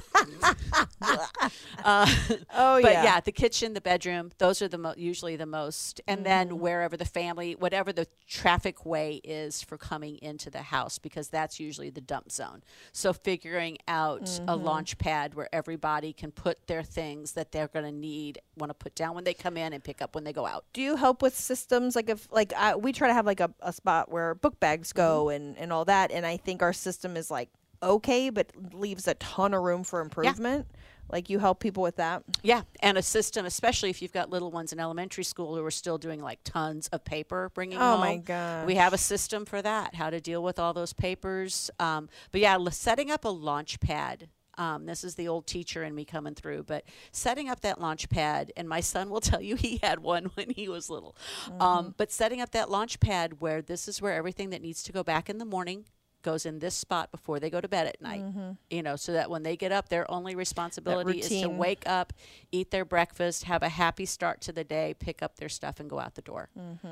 uh, 1.83 2.07
Oh 2.53 2.81
but 2.81 2.91
yeah. 2.91 3.03
yeah. 3.03 3.19
the 3.21 3.31
kitchen, 3.31 3.73
the 3.73 3.81
bedroom, 3.81 4.31
those 4.37 4.61
are 4.61 4.67
the 4.67 4.77
mo- 4.77 4.93
usually 4.97 5.35
the 5.35 5.45
most, 5.45 6.01
and 6.07 6.17
Mm-hmm. 6.17 6.23
then 6.23 6.59
wherever 6.59 6.97
the 6.97 7.05
family, 7.05 7.53
whatever 7.55 7.93
the 7.93 8.07
traffic 8.27 8.85
way 8.85 9.21
is 9.23 9.61
for 9.61 9.77
coming 9.77 10.17
into 10.21 10.49
the 10.49 10.63
house, 10.63 10.97
because 10.99 11.29
that's 11.29 11.59
usually 11.59 11.89
the 11.89 12.01
dump 12.01 12.31
zone. 12.31 12.63
So 12.91 13.13
figuring 13.13 13.77
out 13.87 14.23
Mm-hmm. 14.23 14.49
a 14.49 14.55
launch 14.55 14.97
pad 14.97 15.33
where 15.35 15.47
everybody 15.53 16.11
can 16.13 16.31
put 16.31 16.65
their 16.67 16.83
things 16.83 17.33
that 17.33 17.51
they're 17.51 17.67
going 17.67 17.85
to 17.85 17.91
need, 17.91 18.39
want 18.57 18.69
to 18.71 18.73
put 18.73 18.95
down 18.95 19.13
when 19.15 19.23
they 19.23 19.33
come 19.33 19.57
in 19.57 19.73
and 19.73 19.83
pick 19.83 20.01
up 20.01 20.15
when 20.15 20.23
they 20.23 20.33
go 20.33 20.45
out. 20.45 20.65
do 20.73 20.81
you 20.81 20.95
help 20.95 21.21
with 21.21 21.35
systems 21.35 21.95
like 21.95 22.09
if 22.09 22.27
like 22.31 22.51
I, 22.53 22.75
we 22.75 22.91
try 22.91 23.07
to 23.07 23.13
have 23.13 23.25
like 23.25 23.39
a, 23.39 23.51
a 23.61 23.71
spot 23.71 24.11
where 24.11 24.33
book 24.35 24.59
bags 24.59 24.91
go 24.93 25.25
Mm-hmm. 25.25 25.35
and 25.35 25.57
and 25.57 25.73
all 25.73 25.85
that 25.85 26.11
and 26.11 26.25
i 26.25 26.37
think 26.37 26.61
our 26.61 26.73
system 26.73 27.15
is 27.17 27.29
like 27.31 27.49
okay 27.81 28.29
but 28.29 28.51
leaves 28.73 29.07
a 29.07 29.13
ton 29.15 29.53
of 29.53 29.61
room 29.61 29.83
for 29.83 30.01
improvement 30.01 30.67
like 31.09 31.29
you 31.29 31.39
help 31.39 31.59
people 31.59 31.83
with 31.83 31.97
that 31.97 32.23
Yeah, 32.43 32.63
and 32.81 32.97
a 32.97 33.01
system, 33.01 33.45
especially 33.45 33.89
if 33.89 34.01
you've 34.01 34.11
got 34.11 34.29
little 34.29 34.51
ones 34.51 34.73
in 34.73 34.79
elementary 34.79 35.23
school 35.23 35.55
who 35.55 35.63
are 35.63 35.71
still 35.71 35.97
doing 35.97 36.21
like 36.21 36.39
tons 36.43 36.87
of 36.89 37.03
paper 37.03 37.49
bringing 37.53 37.77
home. 37.77 37.87
Oh 37.87 37.91
home. 37.91 38.01
my 38.01 38.17
god! 38.17 38.65
We 38.65 38.75
have 38.75 38.93
a 38.93 38.97
system 38.97 39.45
for 39.45 39.61
that, 39.61 39.95
how 39.95 40.09
to 40.09 40.19
deal 40.19 40.43
with 40.43 40.59
all 40.59 40.73
those 40.73 40.93
papers. 40.93 41.71
Um, 41.79 42.09
but 42.31 42.41
yeah, 42.41 42.53
l- 42.53 42.71
setting 42.71 43.11
up 43.11 43.25
a 43.25 43.29
launch 43.29 43.79
pad. 43.79 44.29
Um, 44.59 44.87
this 44.87 45.03
is 45.03 45.13
the 45.13 45.27
old 45.27 45.45
teacher 45.45 45.83
and 45.83 45.95
me 45.95 46.03
coming 46.03 46.33
through, 46.33 46.63
but 46.63 46.83
setting 47.11 47.47
up 47.47 47.59
that 47.59 47.79
launch 47.79 48.09
pad, 48.09 48.51
and 48.57 48.67
my 48.67 48.79
son 48.79 49.11
will 49.11 49.21
tell 49.21 49.39
you 49.39 49.55
he 49.55 49.79
had 49.83 49.99
one 49.99 50.25
when 50.33 50.49
he 50.49 50.67
was 50.67 50.89
little. 50.89 51.15
Mm-hmm. 51.45 51.61
Um, 51.61 51.95
but 51.95 52.11
setting 52.11 52.41
up 52.41 52.49
that 52.51 52.69
launch 52.71 52.99
pad 52.99 53.39
where 53.39 53.61
this 53.61 53.87
is 53.87 54.01
where 54.01 54.13
everything 54.13 54.49
that 54.49 54.63
needs 54.63 54.81
to 54.83 54.91
go 54.91 55.03
back 55.03 55.29
in 55.29 55.37
the 55.37 55.45
morning 55.45 55.85
goes 56.31 56.45
in 56.45 56.59
this 56.59 56.75
spot 56.75 57.09
before 57.11 57.39
they 57.39 57.49
go 57.49 57.61
to 57.61 57.67
bed 57.67 57.87
at 57.87 58.01
night. 58.01 58.23
You 58.69 58.83
know, 58.83 58.95
so 58.95 59.13
that 59.13 59.29
when 59.29 59.43
they 59.43 59.55
get 59.55 59.71
up, 59.71 59.89
their 59.89 60.05
only 60.11 60.35
responsibility 60.35 61.19
is 61.19 61.29
to 61.41 61.47
wake 61.47 61.83
up, 61.85 62.11
eat 62.51 62.71
their 62.71 62.85
breakfast, 62.85 63.45
have 63.45 63.63
a 63.63 63.69
happy 63.69 64.05
start 64.05 64.41
to 64.41 64.51
the 64.51 64.63
day, 64.63 64.93
pick 65.07 65.23
up 65.23 65.37
their 65.37 65.49
stuff, 65.49 65.79
and 65.79 65.89
go 65.89 65.99
out 65.99 66.15
the 66.15 66.21
door. 66.21 66.49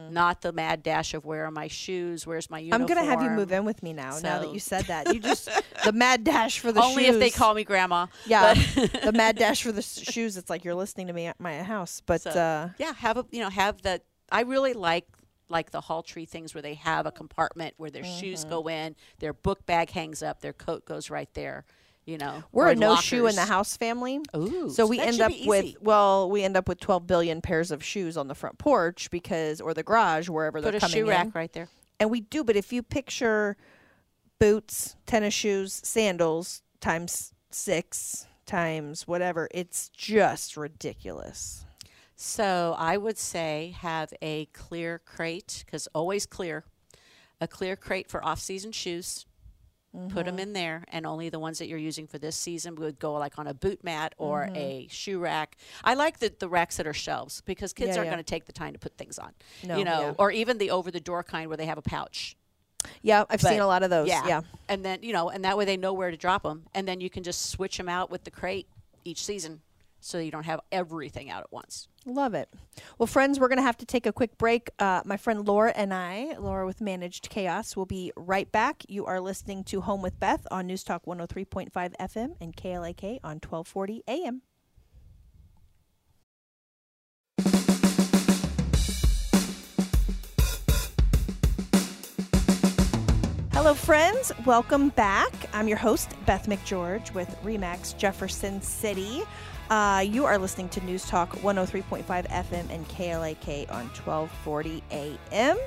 Not 0.09 0.41
the 0.41 0.51
mad 0.53 0.83
dash 0.83 1.13
of 1.13 1.25
where 1.25 1.45
are 1.45 1.51
my 1.51 1.67
shoes, 1.67 2.25
where's 2.25 2.49
my 2.49 2.59
uniform. 2.59 2.81
i'm 2.81 2.87
gonna 2.87 3.03
have 3.11 3.21
you 3.21 3.29
move 3.29 3.51
in 3.51 3.65
with 3.65 3.81
me 3.83 3.91
now 3.93 4.17
now 4.23 4.39
that 4.39 4.53
you 4.53 4.59
said 4.59 4.85
that 4.85 5.13
you 5.13 5.19
just 5.19 5.49
the 5.85 5.91
mad 5.91 6.23
dash 6.23 6.59
for 6.59 6.71
the 6.71 6.81
shoes. 6.81 6.89
Only 6.91 7.05
if 7.07 7.19
they 7.19 7.29
call 7.29 7.53
me 7.53 7.63
grandma. 7.63 8.07
yeah 8.25 8.53
the 9.03 9.11
mad 9.13 9.37
dash 9.43 9.63
for 9.63 9.71
the 9.71 9.81
shoes 9.81 10.37
it's 10.37 10.49
like 10.49 10.63
you're 10.63 10.75
listening 10.75 11.07
to 11.07 11.13
me 11.13 11.25
at 11.25 11.39
my 11.39 11.61
house 11.63 12.01
but 12.05 12.21
So, 12.21 12.29
uh 12.31 12.69
yeah, 12.77 12.93
have 12.93 13.17
a 13.17 13.25
you 13.31 13.41
know 13.41 13.49
have 13.49 13.81
the. 13.81 14.01
I 14.31 14.41
really 14.41 14.73
like 14.73 15.05
like 15.49 15.71
the 15.71 15.81
hall 15.81 16.01
tree 16.03 16.25
things 16.25 16.53
where 16.55 16.62
they 16.62 16.73
have 16.75 17.05
a 17.05 17.12
compartment 17.12 17.73
where 17.77 17.89
their 17.91 18.03
shoes 18.03 18.41
Mm-hmm. 18.41 18.49
go 18.49 18.67
in, 18.69 18.95
their 19.19 19.34
book 19.34 19.65
bag 19.65 19.89
hangs 19.91 20.23
up, 20.23 20.41
their 20.41 20.53
coat 20.53 20.86
goes 20.86 21.10
right 21.10 21.31
there. 21.34 21.65
You 22.05 22.19
know, 22.19 22.43
we're 22.51 22.67
a 22.69 22.75
no 22.75 22.95
shoe 22.97 23.25
in 23.25 23.36
the 23.36 23.45
house 23.45 23.75
family 23.77 24.19
Ooh, 24.36 24.69
so 24.69 24.86
we 24.86 24.99
end 24.99 25.21
up 25.21 25.31
with 25.45 25.75
well 25.81 26.29
we 26.29 26.43
end 26.43 26.55
up 26.55 26.67
with 26.67 26.79
12 26.79 27.08
billion 27.08 27.41
pairs 27.41 27.71
of 27.71 27.84
shoes 27.84 28.15
on 28.15 28.27
the 28.27 28.36
front 28.36 28.60
porch 28.60 29.10
because 29.10 29.60
or 29.60 29.73
the 29.73 29.81
garage 29.81 30.29
wherever 30.29 30.60
put 30.62 30.65
they're 30.65 30.77
a 30.77 30.79
coming 30.79 30.93
shoe 30.93 31.01
in 31.05 31.08
rack 31.10 31.34
right 31.34 31.51
there. 31.53 31.67
and 31.99 32.12
we 32.12 32.21
do 32.21 32.43
but 32.43 32.55
if 32.55 32.71
you 32.71 32.84
picture 32.84 33.58
boots 34.39 34.95
tennis 35.08 35.34
shoes 35.34 35.81
sandals 35.84 36.62
times 36.79 37.34
six 37.49 38.27
times 38.45 39.08
whatever. 39.08 39.47
It's 39.51 39.89
just 39.89 40.55
ridiculous. 40.55 41.64
So 42.15 42.75
I 42.78 42.97
would 42.97 43.17
say 43.17 43.75
have 43.80 44.13
a 44.21 44.45
clear 44.47 44.99
crate 45.06 45.63
because 45.65 45.88
always 45.93 46.25
clear, 46.25 46.63
a 47.41 47.47
clear 47.47 47.75
crate 47.75 48.10
for 48.10 48.23
off-season 48.23 48.71
shoes. 48.71 49.25
Put 49.93 50.01
mm-hmm. 50.10 50.25
them 50.25 50.39
in 50.39 50.51
there, 50.51 50.84
and 50.89 51.06
only 51.06 51.30
the 51.30 51.39
ones 51.39 51.58
that 51.60 51.69
you're 51.69 51.80
using 51.80 52.06
for 52.06 52.17
this 52.17 52.36
season 52.36 52.75
would 52.75 52.99
go 52.99 53.13
like 53.13 53.39
on 53.39 53.47
a 53.47 53.54
boot 53.54 53.82
mat 53.82 54.13
or 54.17 54.41
mm-hmm. 54.41 54.56
a 54.58 54.88
shoe 54.89 55.19
rack. 55.19 55.56
I 55.86 55.93
like 55.93 56.19
the, 56.19 56.34
the 56.38 56.49
racks 56.49 56.75
that 56.75 56.86
are 56.86 56.93
shelves 56.93 57.39
because 57.45 57.71
kids 57.71 57.91
Yeah, 57.91 57.99
aren't 57.99 58.08
yeah. 58.08 58.12
going 58.12 58.23
to 58.25 58.30
take 58.30 58.43
the 58.43 58.51
time 58.51 58.73
to 58.73 58.80
put 58.80 58.97
things 58.97 59.17
on. 59.17 59.32
No, 59.63 59.78
you 59.78 59.86
know, 59.86 60.01
yeah. 60.01 60.13
or 60.17 60.32
even 60.32 60.58
the 60.58 60.71
over-the-door 60.71 61.23
kind 61.23 61.47
where 61.47 61.56
they 61.56 61.67
have 61.67 61.78
a 61.78 61.82
pouch. 61.82 62.36
Yeah, 63.04 63.23
I've 63.30 63.39
seen 63.41 63.62
a 63.62 63.67
lot 63.67 63.84
of 63.84 63.89
those. 63.89 64.10
Yeah. 64.10 64.28
yeah. 64.28 64.41
And 64.67 64.84
then, 64.84 64.99
you 65.01 65.13
know, 65.13 65.30
and 65.30 65.45
that 65.45 65.58
way 65.58 65.63
they 65.63 65.78
know 65.78 65.93
where 65.93 66.12
to 66.12 66.17
drop 66.17 66.43
them. 66.43 66.63
And 66.75 66.86
then 66.86 66.99
you 66.99 67.10
can 67.10 67.23
just 67.23 67.49
switch 67.51 67.78
them 67.78 67.88
out 67.88 68.12
with 68.12 68.25
the 68.25 68.32
crate 68.32 68.67
each 69.06 69.23
season 69.23 69.62
so 70.05 70.19
you 70.19 70.29
don't 70.29 70.45
have 70.45 70.59
everything 70.71 71.31
out 71.31 71.41
at 71.41 71.51
once. 71.51 71.87
Love 72.05 72.35
it. 72.35 72.47
Well, 72.99 73.07
friends, 73.07 73.39
we're 73.39 73.47
going 73.47 73.57
to 73.57 73.63
have 73.63 73.77
to 73.77 73.85
take 73.85 74.05
a 74.05 74.13
quick 74.13 74.37
break. 74.37 74.69
Uh, 74.77 75.01
my 75.03 75.17
friend 75.17 75.47
Laura 75.47 75.73
and 75.75 75.91
I, 75.91 76.35
Laura 76.37 76.67
with 76.67 76.79
Managed 76.79 77.29
Chaos, 77.29 77.75
will 77.75 77.87
be 77.87 78.11
right 78.15 78.51
back. 78.51 78.83
You 78.87 79.07
are 79.07 79.19
listening 79.19 79.63
to 79.65 79.81
Home 79.81 80.03
with 80.03 80.19
Beth 80.19 80.45
on 80.51 80.67
News 80.67 80.83
Talk 80.83 81.05
103.5 81.05 81.71
FM 81.71 82.35
and 82.39 82.55
KLIK 82.55 83.19
on 83.23 83.39
1240 83.41 84.03
AM. 84.07 84.43
Hello, 93.53 93.73
friends. 93.73 94.31
Welcome 94.45 94.89
back. 94.89 95.33
I'm 95.51 95.67
your 95.67 95.79
host, 95.79 96.11
Beth 96.27 96.45
McGeorge 96.47 97.11
with 97.15 97.35
Remax 97.43 97.97
Jefferson 97.97 98.61
City. 98.61 99.23
Uh, 99.69 100.06
you 100.08 100.25
are 100.25 100.38
listening 100.38 100.69
to 100.69 100.82
News 100.86 101.08
Talk 101.08 101.32
103.5 101.38 102.06
FM 102.06 102.69
and 102.69 102.88
KLIK 102.88 103.71
on 103.71 103.86
1240 103.88 104.84
AM. 104.91 105.58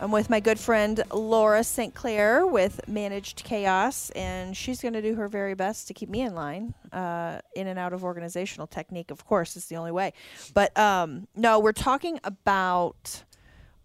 I'm 0.00 0.10
with 0.10 0.30
my 0.30 0.40
good 0.40 0.58
friend 0.58 1.02
Laura 1.12 1.62
St. 1.62 1.94
Clair 1.94 2.46
with 2.46 2.80
Managed 2.88 3.44
Chaos, 3.44 4.08
and 4.10 4.56
she's 4.56 4.80
going 4.80 4.94
to 4.94 5.02
do 5.02 5.14
her 5.16 5.28
very 5.28 5.52
best 5.54 5.86
to 5.88 5.94
keep 5.94 6.08
me 6.08 6.22
in 6.22 6.34
line, 6.34 6.72
uh, 6.92 7.40
in 7.54 7.66
and 7.66 7.78
out 7.78 7.92
of 7.92 8.04
organizational 8.04 8.66
technique. 8.66 9.10
Of 9.10 9.26
course, 9.26 9.54
it's 9.54 9.66
the 9.66 9.76
only 9.76 9.92
way. 9.92 10.14
But 10.54 10.76
um, 10.78 11.28
no, 11.36 11.58
we're 11.58 11.72
talking 11.72 12.18
about 12.24 13.22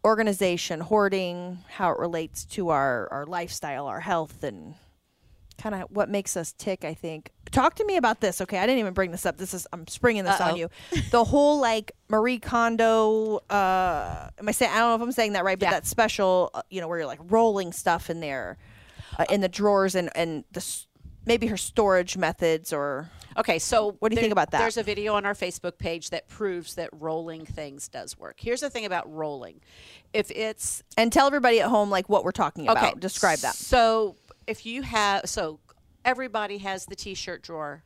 organization, 0.06 0.80
hoarding, 0.80 1.60
how 1.68 1.92
it 1.92 2.00
relates 2.00 2.46
to 2.46 2.70
our, 2.70 3.10
our 3.12 3.26
lifestyle, 3.26 3.88
our 3.88 4.00
health, 4.00 4.44
and 4.44 4.76
kind 5.62 5.76
of 5.76 5.84
what 5.91 6.10
makes 6.10 6.36
us 6.36 6.54
tick, 6.58 6.84
I 6.84 6.93
think. 6.93 7.32
Talk 7.52 7.76
to 7.76 7.86
me 7.86 7.97
about 7.97 8.21
this. 8.21 8.41
Okay, 8.41 8.58
I 8.58 8.65
didn't 8.65 8.80
even 8.80 8.93
bring 8.93 9.12
this 9.12 9.26
up. 9.26 9.38
This 9.38 9.54
is 9.54 9.67
I'm 9.74 9.86
springing 9.88 10.24
this 10.24 10.39
on 10.39 10.52
Uh-oh. 10.52 10.56
you. 10.56 10.69
The 11.12 11.24
whole 11.24 11.60
like 11.60 11.91
Marie 12.10 12.39
Kondo 12.39 13.38
uh 13.50 14.30
am 14.39 14.47
I 14.47 14.52
saying 14.52 14.71
I 14.71 14.80
don't 14.80 14.89
know 14.89 14.95
if 14.95 15.02
I'm 15.02 15.12
saying 15.12 15.34
that 15.34 15.43
right, 15.43 15.60
but 15.60 15.65
Yeah. 15.67 15.71
that 15.71 15.86
special, 15.86 16.50
uh, 16.54 16.62
you 16.69 16.82
know, 16.82 16.88
where 16.88 17.00
you're 17.00 17.08
like 17.08 17.19
rolling 17.30 17.74
stuff 17.74 18.10
in 18.10 18.19
there 18.21 18.58
uh, 19.19 19.26
in 19.30 19.41
the 19.41 19.50
drawers 19.50 19.95
and 19.95 20.10
and 20.15 20.43
the 20.52 20.65
maybe 21.26 21.47
her 21.47 21.58
storage 21.58 22.17
methods 22.17 22.74
or 22.74 23.10
Okay, 23.38 23.60
so 23.60 23.95
What 24.00 24.10
do 24.10 24.15
you 24.15 24.21
think 24.21 24.34
about 24.34 24.52
that? 24.52 24.60
There's 24.60 24.76
a 24.78 24.84
video 24.84 25.13
on 25.13 25.26
our 25.26 25.34
Facebook 25.34 25.78
page 25.78 26.10
that 26.10 26.28
proves 26.28 26.76
that 26.76 26.89
rolling 26.91 27.45
things 27.45 27.88
does 27.88 28.17
work. 28.17 28.36
Here's 28.39 28.60
the 28.60 28.69
thing 28.69 28.86
about 28.86 29.10
rolling. 29.13 29.62
If 30.13 30.32
it's 30.32 30.84
and 30.97 31.13
tell 31.13 31.28
everybody 31.28 31.62
at 31.62 31.69
home 31.69 31.89
like 31.89 32.10
what 32.10 32.26
we're 32.26 32.32
talking 32.32 32.67
about. 32.67 32.84
okay, 32.84 33.00
Describe 33.00 33.39
that. 33.39 33.56
So 33.56 34.15
if 34.47 34.65
you 34.65 34.82
have 34.84 35.27
so 35.30 35.60
everybody 36.06 36.58
has 36.60 36.86
the 36.86 36.95
t-shirt 36.95 37.41
drawer. 37.43 37.84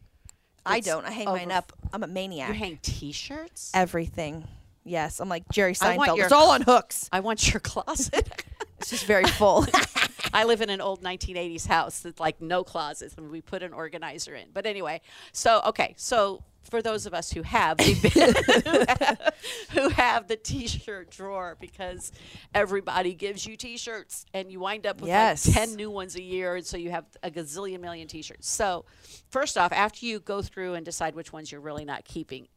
I 0.66 0.78
It's 0.78 0.88
don't. 0.88 1.06
I 1.06 1.12
hang 1.12 1.26
mine 1.26 1.44
over- 1.50 1.58
up. 1.58 1.74
I'm 1.94 2.04
a 2.04 2.08
maniac. 2.08 2.48
You 2.50 2.56
hang 2.56 2.80
t-shirts? 2.82 3.72
everything. 3.74 4.48
Yes, 4.84 5.20
I'm 5.20 5.30
like 5.30 5.44
Jerry 5.52 5.76
I 5.82 5.96
want 5.98 6.10
Seinfeld. 6.12 6.18
your- 6.18 6.26
It's 6.26 6.34
all 6.34 6.52
on 6.52 6.62
hooks. 6.62 7.10
I 7.12 7.20
want 7.20 7.52
your 7.54 7.60
closet. 7.60 8.30
It's 8.78 8.90
just 8.90 9.06
very 9.06 9.24
full. 9.24 9.66
I 10.34 10.44
live 10.44 10.60
in 10.62 10.70
an 10.70 10.82
old 10.82 11.02
1980s 11.02 11.66
house 11.66 12.00
that's 12.02 12.20
like 12.20 12.42
no 12.42 12.64
closets, 12.64 13.16
and 13.18 13.32
we 13.32 13.40
put 13.42 13.64
an 13.64 13.72
organizer 13.74 14.36
in. 14.36 14.50
But 14.54 14.66
anyway, 14.66 15.00
so 15.32 15.62
okay, 15.68 15.94
so 15.98 16.44
for 16.70 16.82
those 16.82 17.06
of 17.06 17.14
us 17.14 17.32
who 17.32 17.42
have 17.44 17.78
the, 17.78 19.34
who 19.72 19.90
have 19.90 20.28
the 20.28 20.36
t-shirt 20.36 21.12
drawer 21.12 21.56
because 21.60 22.12
everybody 22.54 23.14
gives 23.14 23.46
you 23.46 23.56
t-shirts 23.56 24.26
and 24.34 24.52
you 24.52 24.60
wind 24.60 24.86
up 24.86 25.00
with 25.02 25.08
Yes. 25.10 25.48
like 25.48 25.56
10 25.68 25.76
new 25.76 25.90
ones 25.92 26.16
a 26.16 26.22
year 26.22 26.56
and 26.56 26.66
so 26.66 26.78
you 26.78 26.92
have 26.92 27.06
a 27.24 27.30
gazillion 27.32 27.80
million 27.82 28.08
t-shirts. 28.08 28.50
So, 28.50 28.86
first 29.30 29.58
off, 29.58 29.72
after 29.72 30.06
you 30.06 30.20
go 30.20 30.42
through 30.42 30.74
and 30.74 30.84
decide 30.86 31.16
which 31.16 31.32
ones 31.32 31.52
you're 31.52 31.62
really 31.62 31.86
not 31.86 32.04
keeping, 32.06 32.48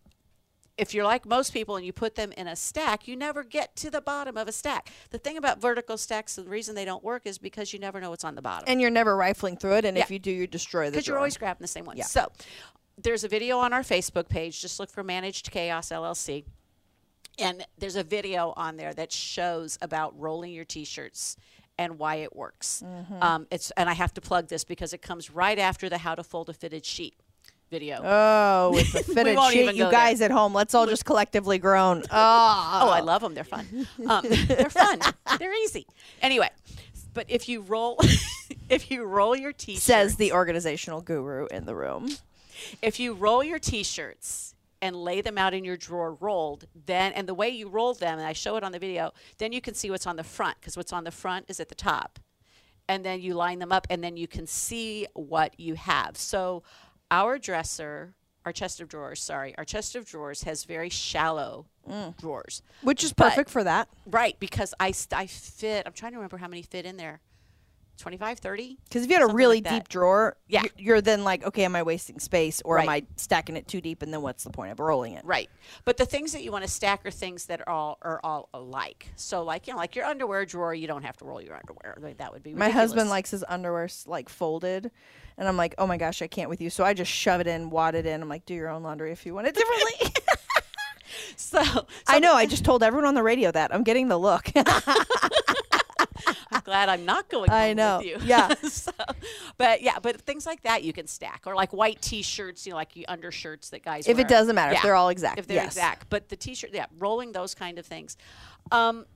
if 0.77 0.95
you're 0.95 1.05
like 1.05 1.27
most 1.27 1.53
people 1.53 1.75
and 1.77 1.85
you 1.85 1.93
put 1.93 2.15
them 2.15 2.31
in 2.37 2.47
a 2.47 2.55
stack, 2.55 3.09
you 3.09 3.17
never 3.17 3.43
get 3.43 3.75
to 3.77 3.91
the 3.91 4.01
bottom 4.01 4.37
of 4.37 4.47
a 4.47 4.53
stack. 4.53 4.91
The 5.11 5.19
thing 5.19 5.37
about 5.37 5.61
vertical 5.61 5.99
stacks, 5.99 6.39
and 6.39 6.47
the 6.47 6.51
reason 6.51 6.77
they 6.77 6.85
don't 6.85 7.03
work 7.03 7.23
is 7.27 7.37
because 7.37 7.73
you 7.73 7.81
never 7.81 8.01
know 8.01 8.11
what's 8.11 8.23
on 8.25 8.37
the 8.37 8.43
bottom. 8.43 8.65
and 8.69 8.81
you're 8.81 8.89
never 8.91 9.17
rifling 9.17 9.57
through 9.57 9.75
it. 9.79 9.85
And 9.85 9.99
if 9.99 10.09
you 10.11 10.21
do, 10.21 10.31
you 10.31 10.47
destroy 10.47 10.85
the 10.87 10.93
Because 10.93 11.09
you're 11.09 11.17
always 11.19 11.37
grabbing 11.37 11.63
the 11.63 11.67
same 11.67 11.85
one. 11.85 11.97
Yeah. 11.97 12.05
So 12.05 12.31
there's 13.03 13.25
a 13.25 13.29
video 13.29 13.59
on 13.59 13.73
our 13.73 13.83
Facebook 13.83 14.29
page. 14.29 14.61
Just 14.61 14.81
look 14.81 14.91
for 14.91 15.03
Managed 15.03 15.51
Chaos 15.51 15.91
LLC. 15.91 16.45
And 17.39 17.65
there's 17.79 17.97
a 17.97 18.03
video 18.03 18.53
on 18.57 18.77
there 18.77 18.93
that 18.95 19.13
shows 19.13 19.79
about 19.81 20.19
rolling 20.19 20.53
your 20.53 20.65
t-shirts 20.65 21.37
and 21.79 21.99
why 21.99 22.17
it 22.17 22.35
works. 22.35 22.83
Mm-hmm. 22.85 23.23
Um, 23.23 23.47
it's 23.53 23.71
and 23.73 23.89
I 23.89 23.93
have 23.93 24.13
to 24.15 24.21
plug 24.21 24.49
this 24.49 24.65
because 24.65 24.93
it 24.93 25.01
comes 25.03 25.31
right 25.31 25.59
after 25.59 25.89
the 25.89 25.99
how 25.99 26.17
to 26.17 26.25
fold 26.25 26.49
a 26.49 26.53
fitted 26.53 26.85
sheet 26.85 27.15
video. 27.71 28.01
Oh, 28.03 28.73
with 28.75 28.93
the 28.93 29.03
fitted 29.15 29.39
sheet, 29.51 29.67
you 29.67 29.73
go 29.73 29.85
there. 29.85 29.91
guys 29.93 30.21
at 30.21 30.33
home, 30.33 30.53
let's 30.53 30.75
all 30.75 30.87
just 30.87 31.05
collectively 31.05 31.59
groan. 31.59 32.03
Oh, 32.11 32.81
Oh, 32.83 32.91
I 32.91 33.01
love 33.01 33.23
them. 33.23 33.35
They're 33.35 33.45
fun. 33.45 33.87
Um, 34.09 34.25
they're 34.29 34.71
fun. 34.71 35.01
They're 35.39 35.55
easy. 35.65 35.87
Anyway, 36.23 36.49
but 37.15 37.27
if 37.29 37.49
you 37.49 37.61
roll, 37.61 38.01
if 38.69 38.91
you 38.91 39.05
roll 39.05 39.37
your 39.37 39.53
t-shirts, 39.53 39.85
says 39.85 40.17
the 40.17 40.33
organizational 40.33 41.01
guru 41.03 41.47
in 41.47 41.65
the 41.67 41.75
room. 41.77 42.09
If 42.83 42.99
you 43.01 43.15
roll 43.15 43.43
your 43.43 43.59
t-shirts 43.59 44.55
and 44.81 44.95
lay 44.95 45.21
them 45.21 45.37
out 45.37 45.55
in 45.55 45.65
your 45.65 45.77
drawer 45.77 46.15
rolled, 46.21 46.67
then 46.87 47.13
and 47.13 47.29
the 47.29 47.35
way 47.35 47.49
you 47.49 47.69
roll 47.69 47.95
them, 47.95 48.19
and 48.19 48.27
I 48.27 48.33
show 48.33 48.57
it 48.57 48.63
on 48.65 48.73
the 48.73 48.79
video, 48.79 49.13
then 49.39 49.53
you 49.53 49.61
can 49.61 49.75
see 49.75 49.91
what's 49.91 50.07
on 50.07 50.17
the 50.17 50.25
front 50.25 50.57
because 50.61 50.77
what's 50.77 50.93
on 50.93 51.05
the 51.05 51.11
front 51.11 51.47
is 51.49 51.59
at 51.61 51.69
the 51.69 51.75
top, 51.75 52.19
and 52.89 53.05
then 53.05 53.21
you 53.21 53.35
line 53.35 53.59
them 53.59 53.73
up, 53.73 53.87
and 53.91 54.03
then 54.03 54.17
you 54.17 54.29
can 54.29 54.47
see 54.47 55.07
what 55.15 55.59
you 55.59 55.75
have. 55.75 56.17
So, 56.17 56.63
our 57.11 57.39
dresser. 57.39 58.15
Our 58.45 58.53
chest 58.53 58.81
of 58.81 58.89
drawers, 58.89 59.21
sorry, 59.21 59.55
our 59.59 59.65
chest 59.65 59.95
of 59.95 60.07
drawers 60.07 60.45
has 60.45 60.65
very 60.65 60.89
shallow 60.89 61.67
mm. 61.87 62.17
drawers. 62.17 62.63
Which 62.81 63.05
is 63.05 63.13
But- 63.13 63.31
perfect 63.31 63.51
for 63.51 63.63
that. 63.63 63.89
Right, 64.07 64.41
because 64.41 64.73
I, 64.81 64.95
I 65.13 65.27
fit, 65.27 65.87
I'm 65.87 65.93
trying 65.93 66.13
to 66.13 66.19
remember 66.19 66.39
how 66.39 66.49
many 66.49 66.63
fit 66.63 66.87
in 66.87 66.97
there. 66.97 67.21
25, 67.99 68.39
30? 68.39 68.79
Because 68.85 69.05
if 69.05 69.11
you 69.11 69.19
had 69.19 69.29
a 69.31 69.33
really 69.35 69.61
like 69.61 69.69
deep 69.73 69.89
drawer, 69.89 70.37
Yeah. 70.49 70.63
you're 70.77 71.01
then 71.01 71.25
like, 71.25 71.45
okay, 71.45 71.65
am 71.65 71.77
I 71.77 71.83
wasting 71.83 72.19
space 72.21 72.63
or 72.65 72.79
am 72.79 72.89
I 72.89 73.05
stacking 73.17 73.57
it 73.57 73.69
too 73.69 73.81
deep? 73.81 74.03
And 74.03 74.13
then 74.13 74.23
what's 74.23 74.45
the 74.45 74.51
point 74.51 74.73
of 74.73 74.81
rolling 74.81 75.15
it? 75.15 75.25
Right. 75.25 75.51
But 75.85 75.97
the 75.97 76.07
things 76.07 76.33
that 76.33 76.43
you 76.43 76.53
want 76.53 76.65
to 76.65 76.71
stack 76.71 77.05
are 77.05 77.11
things 77.11 77.47
that 77.47 77.61
are 77.61 77.69
all 77.69 77.99
are 78.03 78.21
all 78.25 78.49
alike. 78.55 79.09
So 79.17 79.43
like, 79.43 79.67
you 79.67 79.73
know, 79.75 79.79
like 79.79 79.97
your 79.97 80.05
underwear 80.07 80.47
drawer, 80.47 80.73
you 80.75 80.87
don't 80.87 81.03
have 81.03 81.17
to 81.19 81.25
roll 81.25 81.43
your 81.43 81.57
underwear. 81.57 81.97
Like, 82.01 82.19
that 82.19 82.33
would 82.33 82.43
be 82.43 82.55
My 82.55 82.71
husband 82.71 83.11
likes 83.11 83.31
his 83.33 83.45
underwear 83.49 83.89
like 84.07 84.29
folded, 84.29 84.91
and 85.37 85.49
I'm 85.49 85.57
like, 85.57 85.75
oh 85.79 85.87
my 85.87 85.97
gosh, 85.97 86.23
I 86.23 86.27
can't 86.27 86.49
with 86.51 86.61
you. 86.61 86.71
So 86.71 86.85
I 86.85 86.95
just 86.95 87.11
shove 87.11 87.41
it 87.41 87.47
in, 87.47 87.71
wad 87.71 87.95
it 87.95 88.07
in. 88.07 88.23
I'm 88.23 88.29
like, 88.29 88.47
do 88.47 88.55
your 88.55 88.69
own 88.69 88.83
laundry 88.83 89.13
if 89.13 89.27
you 89.27 89.35
want 89.35 89.47
it 89.49 89.55
differently. 89.55 90.13
So, 91.37 91.63
I 92.07 92.19
know. 92.19 92.35
I 92.35 92.47
just 92.47 92.65
told 92.65 92.83
everyone 92.83 93.07
on 93.07 93.15
the 93.15 93.23
radio 93.23 93.51
that. 93.51 93.73
I'm 93.75 93.83
getting 93.83 94.09
the 94.09 94.19
look. 94.19 94.51
I'm 96.69 96.87
glad 96.87 96.89
I'm 96.91 97.05
not 97.05 97.29
going 97.29 97.51
I 97.51 97.73
know. 97.73 97.99
with 97.99 98.07
you. 98.07 98.17
Yeah. 98.25 98.55
so, 98.69 98.93
but 99.57 99.81
yeah, 99.83 99.99
but 100.01 100.21
things 100.21 100.45
like 100.47 100.63
that 100.63 100.83
you 100.83 100.93
can 100.93 101.07
stack 101.07 101.43
or 101.47 101.55
like 101.55 101.73
white 101.73 102.01
t-shirts, 102.03 102.67
you 102.67 102.73
know, 102.73 102.77
like 102.77 102.93
undershirts 103.09 103.71
that 103.71 103.83
guys 103.83 104.07
if 104.07 104.17
wear. 104.17 104.27
it 104.27 104.29
doesn't 104.29 104.55
matter, 104.55 104.73
Yeah. 104.73 104.79
if 104.79 104.83
they're 104.83 104.95
all 104.95 105.09
exact. 105.09 105.39
if 105.39 105.47
they're 105.47 105.57
yes. 105.57 105.77
exact. 105.77 106.09
But 106.11 106.29
the 106.29 106.37
t-shirt, 106.37 106.71
yeah, 106.75 106.87
rolling 106.99 107.33
those 107.33 107.55
kind 107.55 107.79
of 107.79 107.87
things. 107.87 108.17
Um, 108.71 109.07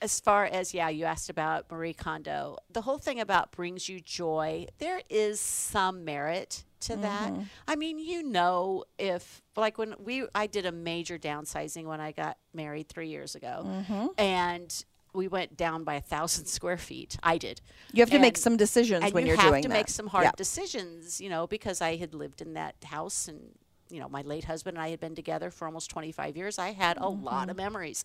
as 0.00 0.20
far 0.20 0.44
as 0.44 0.72
yeah, 0.74 0.88
you 0.90 1.06
asked 1.06 1.28
about 1.28 1.70
Marie 1.72 1.92
Kondo. 1.92 2.58
The 2.70 2.82
whole 2.82 2.98
thing 2.98 3.18
about 3.18 3.50
brings 3.50 3.88
you 3.88 4.00
joy. 4.00 4.66
There 4.78 5.00
is 5.10 5.40
some 5.40 6.04
merit 6.04 6.62
to 6.82 6.94
that. 6.96 7.32
Mm-hmm. 7.32 7.42
I 7.66 7.74
mean, 7.74 7.98
you 7.98 8.22
know, 8.22 8.84
if 8.98 9.42
like 9.56 9.76
when 9.76 9.94
we 9.98 10.24
I 10.36 10.46
did 10.46 10.66
a 10.66 10.72
major 10.72 11.18
downsizing 11.18 11.84
when 11.86 12.00
I 12.00 12.12
got 12.12 12.38
married 12.54 12.88
three 12.88 13.08
years 13.08 13.34
ago, 13.34 13.64
Mm-hmm. 13.66 14.06
and 14.18 14.84
we 15.14 15.28
went 15.28 15.56
down 15.56 15.84
by 15.84 15.94
a 15.94 16.00
thousand 16.00 16.46
square 16.46 16.76
feet. 16.76 17.16
I 17.22 17.38
did. 17.38 17.60
You 17.92 18.02
have 18.02 18.10
to 18.10 18.18
make 18.18 18.36
some 18.36 18.56
decisions 18.56 19.04
and 19.04 19.14
when 19.14 19.26
you 19.26 19.32
are 19.34 19.36
doing 19.36 19.42
that. 19.42 19.48
You 19.48 19.54
have 19.54 19.62
to 19.62 19.68
make 19.68 19.88
some 19.88 20.06
hard 20.08 20.24
Yeah. 20.24 20.32
decisions, 20.36 21.20
you 21.20 21.28
know, 21.30 21.46
because 21.46 21.80
I 21.80 21.96
had 21.96 22.14
lived 22.14 22.40
in 22.42 22.54
that 22.54 22.76
house 22.84 23.28
and 23.28 23.40
you 23.90 24.00
know, 24.00 24.08
my 24.10 24.20
late 24.20 24.44
husband 24.44 24.76
and 24.76 24.84
I 24.84 24.90
had 24.90 25.00
been 25.00 25.14
together 25.14 25.50
for 25.50 25.64
almost 25.66 25.88
25 25.88 26.36
years. 26.36 26.58
I 26.58 26.72
had 26.72 26.98
a 26.98 27.08
lot 27.08 27.48
of 27.48 27.56
Mm-hmm. 27.56 27.64
memories. 27.64 28.04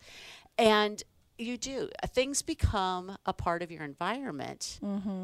And 0.57 1.03
you 1.37 1.57
do. 1.57 1.89
Things 2.07 2.41
become 2.41 3.17
a 3.25 3.33
part 3.33 3.61
of 3.61 3.69
your 3.69 3.83
environment. 3.83 4.79
Mm-hmm. 4.81 5.23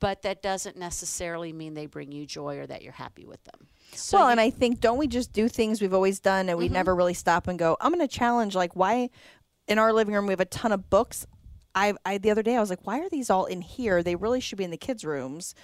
but 0.00 0.22
that 0.22 0.42
doesn't 0.42 0.76
necessarily 0.76 1.52
mean 1.52 1.74
they 1.74 1.86
bring 1.86 2.12
you 2.12 2.24
joy 2.24 2.58
or 2.58 2.66
that 2.68 2.82
you're 2.82 2.92
happy 2.92 3.24
with 3.26 3.42
them. 3.44 3.66
So 3.94 4.18
well, 4.18 4.28
and 4.28 4.38
I 4.40 4.50
think 4.50 4.78
don't 4.80 4.96
we 4.98 5.08
just 5.08 5.32
do 5.32 5.48
things 5.48 5.80
we've 5.80 5.92
always 5.94 6.20
done 6.20 6.42
Mm-hmm. 6.44 6.50
and 6.50 6.58
we 6.58 6.68
never 6.68 6.94
really 6.94 7.14
stop 7.14 7.48
and 7.48 7.58
go, 7.58 7.76
I'm 7.80 7.92
going 7.92 8.06
to 8.06 8.14
challenge 8.14 8.54
like 8.54 8.76
why 8.76 9.10
in 9.68 9.78
our 9.78 9.92
living 9.92 10.14
room 10.14 10.26
we 10.26 10.32
have 10.32 10.40
a 10.40 10.44
ton 10.46 10.72
of 10.72 10.90
books. 10.90 11.26
I 11.74 11.94
I 12.04 12.18
the 12.18 12.30
other 12.30 12.42
day 12.42 12.56
I 12.56 12.60
was 12.60 12.70
like, 12.70 12.86
why 12.86 12.98
are 13.00 13.08
these 13.08 13.30
all 13.30 13.44
in 13.46 13.60
here? 13.60 14.02
They 14.02 14.16
really 14.16 14.40
should 14.40 14.58
be 14.58 14.64
in 14.64 14.70
the 14.70 14.76
kids' 14.78 15.04
rooms. 15.04 15.54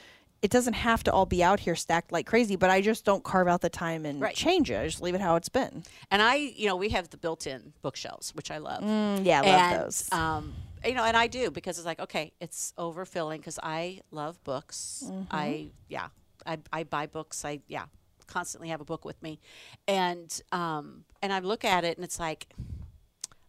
It 0.43 0.51
doesn't 0.51 0.75
have 0.75 1.03
to 1.05 1.12
all 1.12 1.25
be 1.25 1.43
out 1.43 1.61
here 1.61 1.75
stacked 1.75 2.12
like 2.12 2.27
crazy, 2.27 2.55
but 2.57 2.69
I 2.69 2.83
just 2.83 3.07
don't 3.07 3.25
carve 3.25 3.49
out 3.49 3.62
the 3.62 3.71
time 3.71 4.05
and 4.05 4.21
Right. 4.21 4.37
change 4.37 4.71
it. 4.71 4.79
I 4.79 4.85
just 4.87 5.01
leave 5.01 5.14
it 5.14 5.23
how 5.23 5.37
it's 5.37 5.49
been. 5.49 5.85
and 6.11 6.21
I, 6.21 6.35
you 6.35 6.67
know, 6.67 6.77
we 6.77 6.90
have 6.90 7.09
the 7.09 7.17
built-in 7.17 7.73
bookshelves, 7.81 8.35
which 8.35 8.51
I 8.51 8.59
love. 8.59 8.83
Mm, 8.85 9.25
yeah, 9.25 9.40
I 9.40 9.47
love 9.47 9.61
and, 9.73 9.83
those. 9.83 10.12
Um, 10.12 10.53
you 10.85 10.93
know, 10.93 11.03
and 11.05 11.17
I 11.17 11.29
do 11.29 11.51
because 11.51 11.79
it's 11.79 11.87
like, 11.87 11.99
okay, 11.99 12.35
it's 12.40 12.75
overfilling 12.77 13.38
because 13.38 13.59
I 13.62 14.01
love 14.11 14.43
books. 14.45 15.05
Mm-hmm. 15.07 15.23
I, 15.31 15.69
yeah, 15.88 16.09
I, 16.45 16.59
I 16.71 16.83
buy 16.85 17.07
books. 17.07 17.43
I, 17.47 17.61
yeah, 17.67 17.87
constantly 18.27 18.69
have 18.69 18.83
a 18.83 18.85
book 18.85 19.07
with 19.07 19.23
me, 19.23 19.40
and 19.88 20.43
um, 20.53 21.05
and 21.23 21.33
I 21.33 21.38
look 21.38 21.64
at 21.64 21.85
it 21.85 21.97
and 21.97 22.05
it's 22.05 22.21
like, 22.21 22.49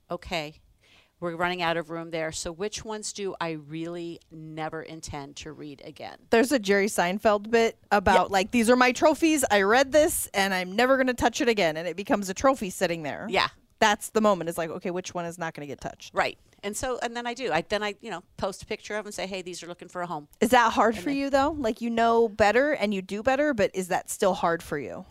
okay, 0.09 0.59
we're 1.19 1.35
running 1.35 1.61
out 1.61 1.77
of 1.77 1.89
room 1.89 2.11
there. 2.11 2.31
So 2.31 2.51
which 2.51 2.83
ones 2.83 3.13
do 3.13 3.35
I 3.39 3.51
really 3.51 4.19
never 4.31 4.81
intend 4.81 5.37
to 5.37 5.53
read 5.53 5.81
again? 5.85 6.17
There's 6.29 6.51
a 6.51 6.59
Jerry 6.59 6.87
Seinfeld 6.87 7.49
bit 7.49 7.77
about 7.91 8.31
like 8.31 8.51
these 8.51 8.69
are 8.69 8.75
my 8.75 8.91
trophies. 8.91 9.45
I 9.49 9.61
read 9.61 9.91
this 9.91 10.29
and 10.33 10.53
I'm 10.53 10.75
never 10.75 10.97
going 10.97 11.07
to 11.07 11.13
touch 11.13 11.41
it 11.41 11.47
again 11.47 11.77
and 11.77 11.87
it 11.87 11.95
becomes 11.95 12.29
a 12.29 12.33
trophy 12.33 12.69
sitting 12.69 13.03
there. 13.03 13.27
Yeah, 13.29 13.47
That's 13.79 14.09
the 14.09 14.21
moment. 14.21 14.49
It's 14.49 14.57
like, 14.57 14.69
okay, 14.69 14.91
which 14.91 15.13
one 15.13 15.25
is 15.25 15.37
not 15.37 15.53
going 15.53 15.67
to 15.67 15.71
get 15.71 15.81
touched? 15.81 16.13
right. 16.13 16.37
And 16.63 16.75
so, 16.75 16.97
and 17.03 17.15
then 17.15 17.27
I 17.27 17.35
do. 17.35 17.51
I 17.51 17.61
then 17.61 17.83
I, 17.83 17.93
you 18.01 18.09
know, 18.09 18.23
post 18.37 18.63
a 18.63 18.65
picture 18.65 18.95
of 18.95 19.03
them 19.03 19.09
and 19.09 19.13
say, 19.13 19.27
hey, 19.27 19.43
these 19.43 19.61
are 19.61 19.67
looking 19.67 19.87
for 19.87 20.01
a 20.01 20.07
home. 20.07 20.27
Is 20.41 20.49
that 20.49 20.73
hard 20.73 20.97
for 20.97 21.11
you 21.11 21.29
though? 21.29 21.55
Like 21.59 21.79
you 21.79 21.91
know 21.91 22.27
better 22.27 22.71
and 22.71 22.91
you 22.91 23.03
do 23.03 23.21
better, 23.21 23.53
but 23.53 23.69
is 23.75 23.89
that 23.89 24.09
still 24.09 24.33
hard 24.33 24.61
for 24.63 24.77
you? 24.79 25.05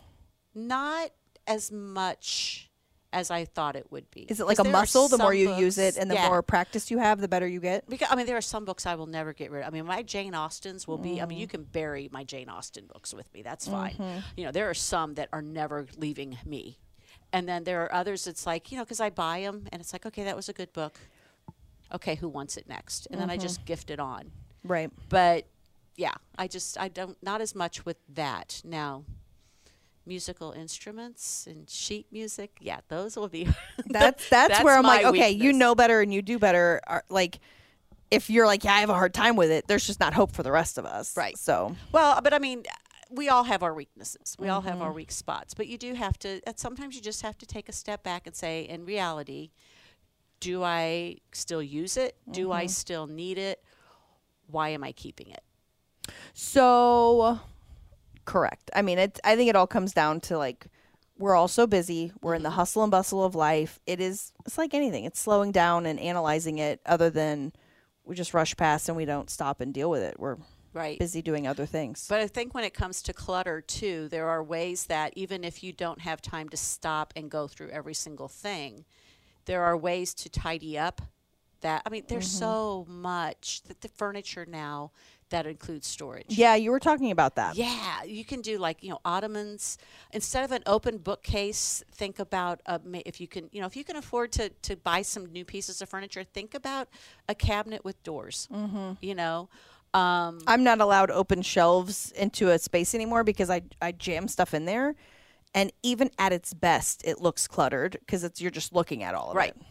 not 0.53 1.11
as 1.47 1.71
much 1.71 2.69
as 3.15 3.31
I 3.31 3.45
thought 3.45 3.75
it 3.77 3.89
would 3.91 4.11
be. 4.11 4.23
Is 4.23 4.39
it 4.41 4.45
like 4.45 4.59
a 4.59 4.63
muscle? 4.65 5.07
The 5.07 5.17
more 5.17 5.33
you 5.33 5.55
use 5.55 5.77
it 5.77 5.95
and 5.97 6.11
the 6.11 6.15
yeah. 6.15 6.27
more 6.27 6.41
practice 6.41 6.91
you 6.91 6.97
have, 6.99 7.21
the 7.21 7.27
better 7.29 7.47
you 7.47 7.61
get. 7.61 7.89
Because 7.89 8.09
I 8.11 8.15
mean, 8.15 8.25
there 8.25 8.35
are 8.37 8.41
some 8.41 8.65
books 8.65 8.85
I 8.85 8.95
will 8.95 9.05
never 9.07 9.31
get 9.33 9.49
rid 9.51 9.61
of. 9.63 9.67
I 9.67 9.71
mean, 9.71 9.85
my 9.85 10.03
Jane 10.03 10.35
Austens 10.35 10.85
will 10.85 10.97
be. 10.97 11.13
I 11.13 11.23
Mm-hmm. 11.23 11.29
mean, 11.29 11.37
you 11.39 11.47
can 11.47 11.63
bury 11.63 12.09
my 12.11 12.23
Jane 12.25 12.49
Austen 12.49 12.85
books 12.93 13.13
with 13.13 13.33
me. 13.33 13.41
That's 13.41 13.67
fine. 13.67 13.95
You 14.35 14.43
know, 14.43 14.51
there 14.51 14.69
are 14.69 14.73
some 14.73 15.13
that 15.15 15.29
are 15.31 15.41
never 15.41 15.87
leaving 15.97 16.37
me, 16.45 16.77
and 17.31 17.47
then 17.47 17.63
there 17.63 17.81
are 17.83 17.93
others. 17.93 18.27
It's 18.27 18.45
like 18.45 18.69
you 18.71 18.77
know, 18.77 18.83
because 18.83 18.99
I 18.99 19.09
buy 19.09 19.39
them, 19.41 19.67
and 19.71 19.81
it's 19.81 19.93
like, 19.93 20.05
okay, 20.05 20.23
that 20.25 20.35
was 20.35 20.49
a 20.49 20.53
good 20.53 20.73
book. 20.73 20.99
Okay, 21.93 22.15
who 22.15 22.27
wants 22.27 22.57
it 22.57 22.67
next? 22.67 23.07
And 23.09 23.19
then 23.21 23.29
I 23.29 23.35
Mm-hmm. 23.37 23.41
just 23.43 23.63
gift 23.65 23.89
it 23.89 23.99
on. 23.99 24.31
Right. 24.63 24.91
But 25.09 25.45
yeah, 25.95 26.15
I 26.37 26.47
just 26.47 26.77
I 26.77 26.89
don't 26.89 27.17
not 27.23 27.39
as 27.39 27.55
much 27.55 27.85
with 27.85 27.97
that 28.13 28.61
now. 28.65 29.03
Musical 30.05 30.51
instruments 30.51 31.47
and 31.47 31.69
sheet 31.69 32.05
music, 32.11 32.51
yeah, 32.61 32.79
those 32.89 33.15
will 33.17 33.27
be. 33.27 33.47
That's 33.87 34.29
that's, 34.29 34.63
where 34.63 34.77
I'm 34.77 34.83
like, 34.83 35.05
okay, 35.05 35.31
you 35.31 35.51
know 35.51 35.73
better 35.75 36.01
and 36.01 36.13
you 36.13 36.21
do 36.21 36.37
better. 36.39 36.79
Are, 36.85 37.03
like 37.09 37.39
if 38.11 38.29
you're 38.29 38.45
like, 38.45 38.63
yeah, 38.63 38.73
I 38.75 38.79
have 38.81 38.89
a 38.91 38.93
hard 38.93 39.13
time 39.13 39.35
with 39.35 39.49
it, 39.49 39.67
there's 39.67 39.85
just 39.87 39.99
not 39.99 40.13
hope 40.13 40.31
for 40.31 40.43
the 40.43 40.51
rest 40.51 40.77
of 40.77 40.85
us. 40.85 41.17
Right. 41.17 41.35
So 41.37 41.75
Well, 41.91 42.21
but 42.23 42.33
I 42.33 42.39
mean, 42.39 42.63
we 43.09 43.29
all 43.29 43.43
have 43.45 43.63
our 43.63 43.73
weaknesses. 43.73 44.35
We 44.37 44.47
all 44.47 44.61
have 44.61 44.75
Mm-hmm. 44.75 44.81
our 44.83 44.91
weak 44.93 45.11
spots. 45.11 45.53
But 45.55 45.67
you 45.67 45.77
do 45.77 45.93
have 45.95 46.19
to. 46.19 46.39
Sometimes 46.55 46.95
you 46.95 47.01
just 47.01 47.21
have 47.23 47.37
to 47.39 47.45
take 47.47 47.67
a 47.67 47.73
step 47.73 48.03
back 48.03 48.27
and 48.27 48.35
say, 48.35 48.61
in 48.63 48.85
reality, 48.85 49.49
do 50.39 50.63
I 50.63 51.17
still 51.31 51.63
use 51.63 51.97
it? 51.97 52.15
Do 52.29 52.43
Mm-hmm. 52.43 52.51
I 52.51 52.65
still 52.67 53.07
need 53.07 53.37
it? 53.39 53.63
Why 54.47 54.69
am 54.69 54.83
I 54.83 54.91
keeping 54.91 55.29
it? 55.29 55.41
So 56.33 57.39
correct. 58.25 58.69
I 58.75 58.81
mean, 58.81 58.97
it's, 58.99 59.19
I 59.23 59.35
think 59.35 59.49
it 59.49 59.55
all 59.55 59.67
comes 59.67 59.93
down 59.93 60.19
to 60.21 60.37
like 60.37 60.67
we're 61.17 61.35
all 61.35 61.47
so 61.47 61.65
busy. 61.65 62.11
We're 62.21 62.35
in 62.35 62.43
the 62.43 62.49
hustle 62.51 62.83
and 62.83 62.91
bustle 62.91 63.23
of 63.23 63.35
life. 63.35 63.79
It 63.85 64.01
is 64.01 64.33
it's 64.45 64.57
like 64.57 64.73
anything. 64.73 65.05
It's 65.05 65.19
slowing 65.19 65.51
down 65.51 65.85
and 65.85 65.99
analyzing 65.99 66.57
it 66.57 66.81
other 66.85 67.09
than 67.09 67.53
we 68.03 68.15
just 68.15 68.33
rush 68.33 68.55
past 68.57 68.89
and 68.89 68.97
we 68.97 69.05
don't 69.05 69.29
stop 69.29 69.61
and 69.61 69.73
deal 69.73 69.89
with 69.89 70.03
it. 70.03 70.19
We're 70.19 70.37
Right. 70.73 70.99
busy 70.99 71.21
doing 71.21 71.47
other 71.47 71.65
things. 71.65 72.05
But 72.09 72.19
I 72.19 72.27
think 72.27 72.53
when 72.53 72.65
it 72.65 72.73
comes 72.73 73.01
to 73.03 73.13
clutter, 73.13 73.61
too, 73.61 74.09
there 74.09 74.27
are 74.27 74.43
ways 74.43 74.87
that 74.87 75.13
even 75.15 75.45
if 75.45 75.63
you 75.63 75.71
don't 75.71 76.01
have 76.01 76.21
time 76.21 76.49
to 76.49 76.57
stop 76.57 77.13
and 77.15 77.31
go 77.31 77.47
through 77.47 77.69
every 77.69 77.93
single 77.93 78.27
thing, 78.27 78.83
there 79.45 79.63
are 79.63 79.77
ways 79.77 80.13
to 80.15 80.27
tidy 80.29 80.77
up 80.77 81.01
that. 81.61 81.81
I 81.85 81.89
mean, 81.89 82.03
there's 82.09 82.27
Mm-hmm. 82.27 82.39
so 82.39 82.85
much 82.89 83.63
that 83.69 83.79
the 83.79 83.87
furniture 83.87 84.45
now 84.45 84.91
that 85.29 85.47
includes 85.47 85.87
storage. 85.87 86.25
yeah, 86.29 86.55
you 86.55 86.71
were 86.71 86.79
talking 86.79 87.11
about 87.11 87.35
that. 87.35 87.55
Yeah, 87.55 88.03
you 88.03 88.23
can 88.23 88.41
do 88.41 88.57
like 88.57 88.83
you 88.83 88.89
know 88.89 88.99
ottomans 89.03 89.77
instead 90.11 90.43
of 90.43 90.51
an 90.51 90.61
open 90.65 90.97
bookcase. 90.99 91.83
Think 91.91 92.19
about 92.19 92.61
uh, 92.65 92.79
ma- 92.85 93.01
if 93.05 93.19
you 93.19 93.27
can 93.27 93.49
you 93.51 93.59
know 93.61 93.67
if 93.67 93.75
you 93.75 93.83
can 93.83 93.95
afford 93.95 94.31
to 94.33 94.49
to 94.49 94.75
buy 94.75 95.01
some 95.01 95.25
new 95.27 95.43
pieces 95.45 95.81
of 95.81 95.89
furniture. 95.89 96.23
Think 96.23 96.53
about 96.53 96.87
a 97.27 97.35
cabinet 97.35 97.83
with 97.83 98.01
doors. 98.03 98.47
Mm-hmm. 98.53 98.93
You 99.01 99.15
know, 99.15 99.49
um, 99.93 100.39
I'm 100.47 100.63
not 100.63 100.79
allowed 100.81 101.09
open 101.11 101.41
shelves 101.41 102.11
into 102.11 102.49
a 102.51 102.59
space 102.59 102.93
anymore 102.93 103.23
because 103.23 103.49
I 103.49 103.63
I 103.81 103.91
jam 103.93 104.27
stuff 104.27 104.53
in 104.53 104.65
there, 104.65 104.95
and 105.53 105.71
even 105.83 106.11
at 106.19 106.33
its 106.33 106.53
best, 106.53 107.01
it 107.05 107.19
looks 107.21 107.47
cluttered 107.47 107.97
because 107.99 108.23
it's 108.23 108.39
you're 108.41 108.51
just 108.51 108.73
looking 108.73 109.03
at 109.03 109.15
all 109.15 109.31
of 109.31 109.35
right 109.37 109.49
it. 109.49 109.55
right 109.57 109.65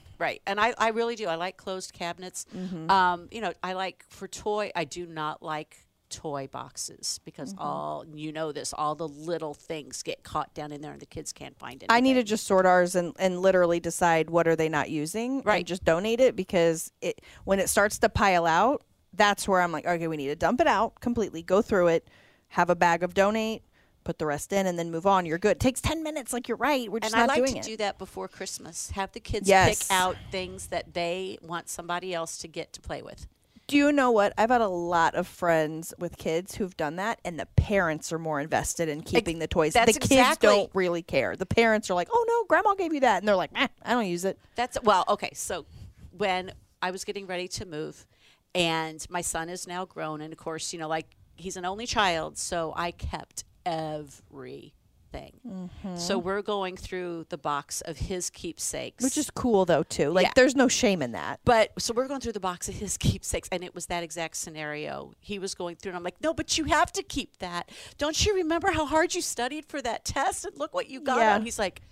and 0.46 0.60
I, 0.60 0.74
I 0.78 0.88
really 0.90 1.16
do 1.16 1.26
i 1.26 1.34
like 1.34 1.56
closed 1.56 1.92
cabinets 1.92 2.46
Mm-hmm. 2.56 2.90
um, 2.90 3.28
you 3.30 3.40
know 3.40 3.52
i 3.62 3.72
like 3.72 4.04
for 4.08 4.28
toy 4.28 4.70
i 4.74 4.84
do 4.84 5.06
not 5.06 5.42
like 5.42 5.78
toy 6.10 6.46
boxes 6.52 7.18
because 7.24 7.52
Mm-hmm. 7.54 7.62
all 7.66 8.04
you 8.14 8.30
know 8.30 8.52
this 8.52 8.72
all 8.72 8.94
the 8.94 9.08
little 9.08 9.54
things 9.54 10.02
get 10.02 10.22
caught 10.22 10.54
down 10.54 10.70
in 10.70 10.80
there 10.80 10.92
and 10.92 11.00
the 11.00 11.06
kids 11.06 11.32
can't 11.32 11.58
find 11.58 11.82
it 11.82 11.86
I 11.90 12.00
need 12.00 12.14
to 12.14 12.22
just 12.22 12.46
sort 12.46 12.66
ours 12.66 12.94
and, 12.94 13.14
and 13.18 13.40
literally 13.40 13.80
decide 13.80 14.30
what 14.30 14.46
are 14.46 14.54
they 14.54 14.68
not 14.68 14.90
using 14.90 15.38
and 15.38 15.46
Right. 15.46 15.66
just 15.66 15.84
donate 15.84 16.20
it 16.20 16.36
because 16.36 16.92
it 17.00 17.20
when 17.44 17.58
it 17.58 17.68
starts 17.68 17.98
to 18.00 18.08
pile 18.08 18.46
out, 18.46 18.82
that's 19.12 19.48
where 19.48 19.60
I'm 19.60 19.72
like, 19.72 19.86
okay, 19.86 20.06
we 20.06 20.16
need 20.16 20.28
to 20.28 20.36
dump 20.36 20.60
it 20.60 20.66
out 20.68 21.00
completely, 21.00 21.42
go 21.42 21.62
through 21.62 21.88
it, 21.88 22.08
have 22.48 22.70
a 22.70 22.76
bag 22.76 23.02
of 23.02 23.14
donate, 23.14 23.62
put 24.04 24.18
the 24.18 24.26
rest 24.26 24.52
in, 24.52 24.66
and 24.66 24.78
then 24.78 24.90
move 24.90 25.06
on. 25.06 25.26
You're 25.26 25.38
good. 25.38 25.52
It 25.56 25.60
takes 25.60 25.80
ten 25.80 26.02
minutes. 26.02 26.32
Like 26.32 26.46
you're 26.48 26.56
right. 26.56 26.90
We're 26.90 27.00
just 27.00 27.14
not 27.14 27.28
doing 27.34 27.44
it. 27.44 27.48
and 27.48 27.50
I 27.50 27.52
like 27.54 27.62
to 27.64 27.70
do 27.70 27.76
that 27.78 27.98
before 27.98 28.28
Christmas. 28.28 28.90
Have 28.92 29.12
the 29.12 29.20
kids 29.20 29.48
Yes. 29.48 29.84
pick 29.88 29.92
out 29.96 30.16
things 30.30 30.68
that 30.68 30.94
they 30.94 31.38
want 31.42 31.68
somebody 31.68 32.14
else 32.14 32.38
to 32.38 32.48
get 32.48 32.72
to 32.74 32.80
play 32.80 33.02
with. 33.02 33.26
Do 33.66 33.78
you 33.78 33.92
know 33.92 34.10
what? 34.10 34.34
I've 34.36 34.50
had 34.50 34.60
a 34.60 34.68
lot 34.68 35.14
of 35.14 35.26
friends 35.26 35.94
with 35.98 36.18
kids 36.18 36.54
who've 36.56 36.76
done 36.76 36.96
that, 36.96 37.18
and 37.24 37.40
the 37.40 37.46
parents 37.56 38.12
are 38.12 38.18
more 38.18 38.38
invested 38.38 38.90
in 38.90 39.00
keeping 39.00 39.38
the 39.38 39.46
toys. 39.46 39.72
that's 39.72 39.94
the 39.94 40.00
kids 40.00 40.12
exactly- 40.12 40.48
don't 40.50 40.70
really 40.74 41.02
care. 41.02 41.34
The 41.34 41.46
parents 41.46 41.88
are 41.90 41.94
like, 41.94 42.08
"Oh 42.12 42.24
no, 42.28 42.44
Grandma 42.46 42.74
gave 42.74 42.92
you 42.92 43.00
that," 43.00 43.18
and 43.22 43.26
they're 43.28 43.34
like, 43.36 43.52
"Meh, 43.52 43.68
I 43.82 43.92
don't 43.92 44.06
use 44.06 44.26
it." 44.26 44.38
That's 44.54 44.76
well, 44.82 45.04
okay. 45.08 45.30
So 45.32 45.64
when 46.16 46.52
I 46.82 46.90
was 46.90 47.04
getting 47.04 47.26
ready 47.26 47.48
to 47.48 47.64
move, 47.64 48.06
and 48.54 49.04
my 49.08 49.22
son 49.22 49.48
is 49.48 49.66
now 49.66 49.86
grown, 49.86 50.20
and 50.20 50.30
of 50.30 50.38
course, 50.38 50.74
you 50.74 50.78
know, 50.78 50.86
like 50.88 51.06
he's 51.34 51.56
an 51.56 51.64
only 51.64 51.86
child, 51.86 52.36
so 52.36 52.74
I 52.76 52.90
kept 52.90 53.44
everything. 53.66 54.72
So 55.96 56.18
we're 56.18 56.42
going 56.42 56.76
through 56.76 57.26
the 57.28 57.38
box 57.38 57.80
of 57.82 57.96
his 57.96 58.30
keepsakes, 58.30 58.96
Mm-hmm. 58.96 59.04
Which 59.06 59.16
is 59.16 59.30
cool 59.30 59.64
though 59.64 59.84
too. 59.84 60.10
Like 60.10 60.26
Yeah. 60.26 60.32
there's 60.34 60.56
no 60.56 60.66
shame 60.66 61.02
in 61.02 61.12
that. 61.12 61.38
But 61.44 61.70
so 61.80 61.94
we're 61.94 62.08
going 62.08 62.20
through 62.20 62.32
the 62.32 62.40
box 62.40 62.68
of 62.68 62.74
his 62.74 62.96
keepsakes, 63.06 63.48
and 63.52 63.62
it 63.62 63.74
was 63.74 63.86
that 63.86 64.02
exact 64.02 64.36
scenario. 64.36 65.12
He 65.20 65.38
was 65.38 65.54
going 65.54 65.76
through, 65.76 65.90
and 65.90 65.96
I'm 65.96 66.02
like, 66.02 66.20
no, 66.20 66.34
but 66.34 66.58
you 66.58 66.64
have 66.64 66.90
to 66.94 67.02
keep 67.04 67.36
that. 67.38 67.70
Don't 67.96 68.26
you 68.26 68.34
remember 68.34 68.72
how 68.72 68.86
hard 68.86 69.14
you 69.14 69.20
studied 69.22 69.66
for 69.66 69.80
that 69.82 70.04
test? 70.04 70.44
And 70.46 70.56
look 70.58 70.74
what 70.74 70.90
you 70.90 71.00
got. 71.00 71.18
Yeah. 71.18 71.34
out?" 71.36 71.42
He's 71.44 71.58
like, 71.60 71.82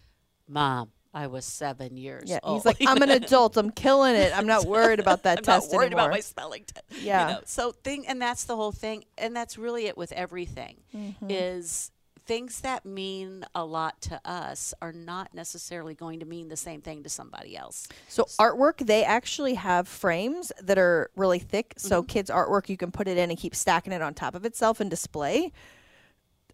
Mom, 0.49 0.91
I 1.15 1.27
was 1.27 1.45
seven 1.45 1.97
years 1.97 2.31
Yeah, 2.31 2.39
old. 2.43 2.57
he's 2.59 2.65
like, 2.65 2.79
I'm 2.87 3.03
an 3.03 3.11
adult. 3.23 3.57
I'm 3.57 3.71
killing 3.71 4.15
it. 4.15 4.37
I'm 4.37 4.47
not 4.47 4.65
worried 4.65 4.99
about 5.01 5.25
that 5.25 5.39
I'm 5.39 5.45
test 5.45 5.71
not 5.71 5.77
worried 5.77 5.87
anymore. 5.89 6.05
about 6.07 6.13
my 6.15 6.21
spelling 6.21 6.65
test. 6.65 7.03
Yeah. 7.03 7.29
You 7.29 7.35
know? 7.35 7.41
So 7.45 7.73
thing, 7.73 8.07
and 8.07 8.21
that's 8.21 8.45
the 8.45 8.57
whole 8.57 8.73
thing, 8.73 9.05
and 9.19 9.37
that's 9.37 9.59
really 9.59 9.87
it 9.87 9.97
with 9.99 10.13
everything. 10.13 10.77
Mm-hmm. 10.97 11.27
Is 11.29 11.91
things 12.25 12.61
that 12.61 12.87
mean 12.87 13.45
a 13.55 13.65
lot 13.65 14.01
to 14.01 14.21
us 14.25 14.73
are 14.81 14.93
not 14.93 15.35
necessarily 15.35 15.93
going 15.93 16.21
to 16.21 16.25
mean 16.25 16.49
the 16.49 16.57
same 16.57 16.81
thing 16.81 17.03
to 17.03 17.09
somebody 17.09 17.57
else. 17.57 17.89
So 18.09 18.25
artwork, 18.39 18.79
they 18.87 19.03
actually 19.05 19.55
have 19.55 19.89
frames 19.89 20.53
that 20.63 20.79
are 20.79 21.11
really 21.17 21.41
thick. 21.41 21.75
So 21.79 22.01
Mm-hmm. 22.01 22.07
kids' 22.07 22.31
artwork, 22.31 22.69
you 22.69 22.77
can 22.77 22.93
put 22.93 23.09
it 23.09 23.19
in 23.19 23.29
and 23.31 23.39
keep 23.39 23.55
stacking 23.57 23.93
it 23.93 24.01
on 24.03 24.15
top 24.15 24.35
of 24.37 24.45
itself 24.45 24.81
and 24.81 24.89
display. 24.89 25.53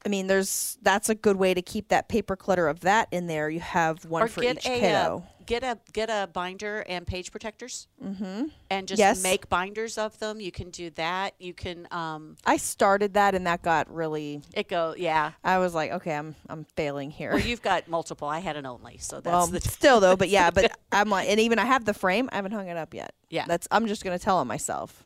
I 0.04 0.08
mean, 0.08 0.26
there's 0.26 0.78
that's 0.82 1.08
a 1.08 1.14
good 1.14 1.36
way 1.36 1.54
to 1.54 1.62
keep 1.62 1.88
that 1.88 2.08
paper 2.08 2.36
clutter 2.36 2.68
of 2.68 2.80
that 2.80 3.08
in 3.10 3.26
there. 3.26 3.50
You 3.50 3.60
have 3.60 4.04
one 4.04 4.22
or 4.22 4.28
for 4.28 4.40
get 4.40 4.58
each 4.58 4.66
a 4.66 4.94
uh, 4.94 5.20
get 5.48 5.64
a 5.64 5.78
get 5.92 6.10
a 6.10 6.28
binder 6.32 6.84
and 6.88 7.06
page 7.06 7.32
protectors, 7.32 7.88
mm-hmm. 8.02 8.44
and 8.70 8.86
just 8.86 8.98
Yes. 8.98 9.22
make 9.22 9.48
binders 9.48 9.98
of 9.98 10.18
them. 10.18 10.40
You 10.40 10.52
can 10.52 10.70
do 10.70 10.90
that. 10.90 11.34
You 11.38 11.54
can 11.54 11.88
um, 11.90 12.36
I 12.44 12.58
started 12.58 13.14
that 13.14 13.34
and 13.34 13.46
that 13.46 13.62
got 13.62 13.92
really. 13.92 14.42
it 14.54 14.68
go 14.68 14.94
yeah. 14.96 15.32
I 15.42 15.58
was 15.58 15.74
like, 15.74 15.90
okay, 15.92 16.14
I'm 16.14 16.36
I'm 16.48 16.64
failing 16.76 17.10
here. 17.10 17.32
Well, 17.32 17.40
you've 17.40 17.62
got 17.62 17.88
multiple. 17.88 18.28
I 18.28 18.38
had 18.40 18.56
an 18.56 18.66
only, 18.66 18.98
so 18.98 19.20
that's 19.20 19.26
Well, 19.32 19.46
the 19.46 19.60
still 19.60 20.00
though, 20.00 20.16
but 20.16 20.28
yeah, 20.28 20.50
but 20.50 20.70
I'm 20.92 21.08
like, 21.08 21.28
and 21.28 21.40
even 21.40 21.58
I 21.58 21.64
have 21.64 21.84
the 21.84 21.94
frame. 21.94 22.28
I 22.30 22.36
haven't 22.36 22.52
hung 22.52 22.68
it 22.68 22.76
up 22.76 22.94
yet. 22.94 23.14
Yeah. 23.30 23.44
that's 23.48 23.66
I'm 23.70 23.86
just 23.86 24.04
gonna 24.04 24.18
tell 24.18 24.40
him 24.40 24.48
myself. 24.48 25.04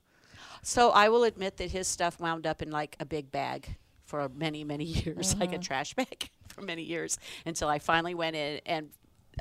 So 0.65 0.91
I 0.91 1.09
will 1.09 1.25
admit 1.25 1.57
that 1.57 1.73
his 1.73 1.89
stuff 1.89 2.21
wound 2.21 2.47
up 2.47 2.63
in 2.63 2.71
like 2.71 2.97
a 3.01 3.05
big 3.05 3.33
bag 3.33 3.77
for 4.13 4.29
many, 4.29 4.63
many 4.63 4.85
years, 5.03 5.35
like 5.41 5.53
a 5.53 5.55
Mm-hmm. 5.55 5.63
trash 5.63 5.95
bag 5.95 6.29
for 6.49 6.61
many 6.61 6.83
years 6.83 7.19
until 7.47 7.69
I 7.69 7.79
finally 7.79 8.15
went 8.15 8.37
in 8.37 8.61
and 8.67 8.91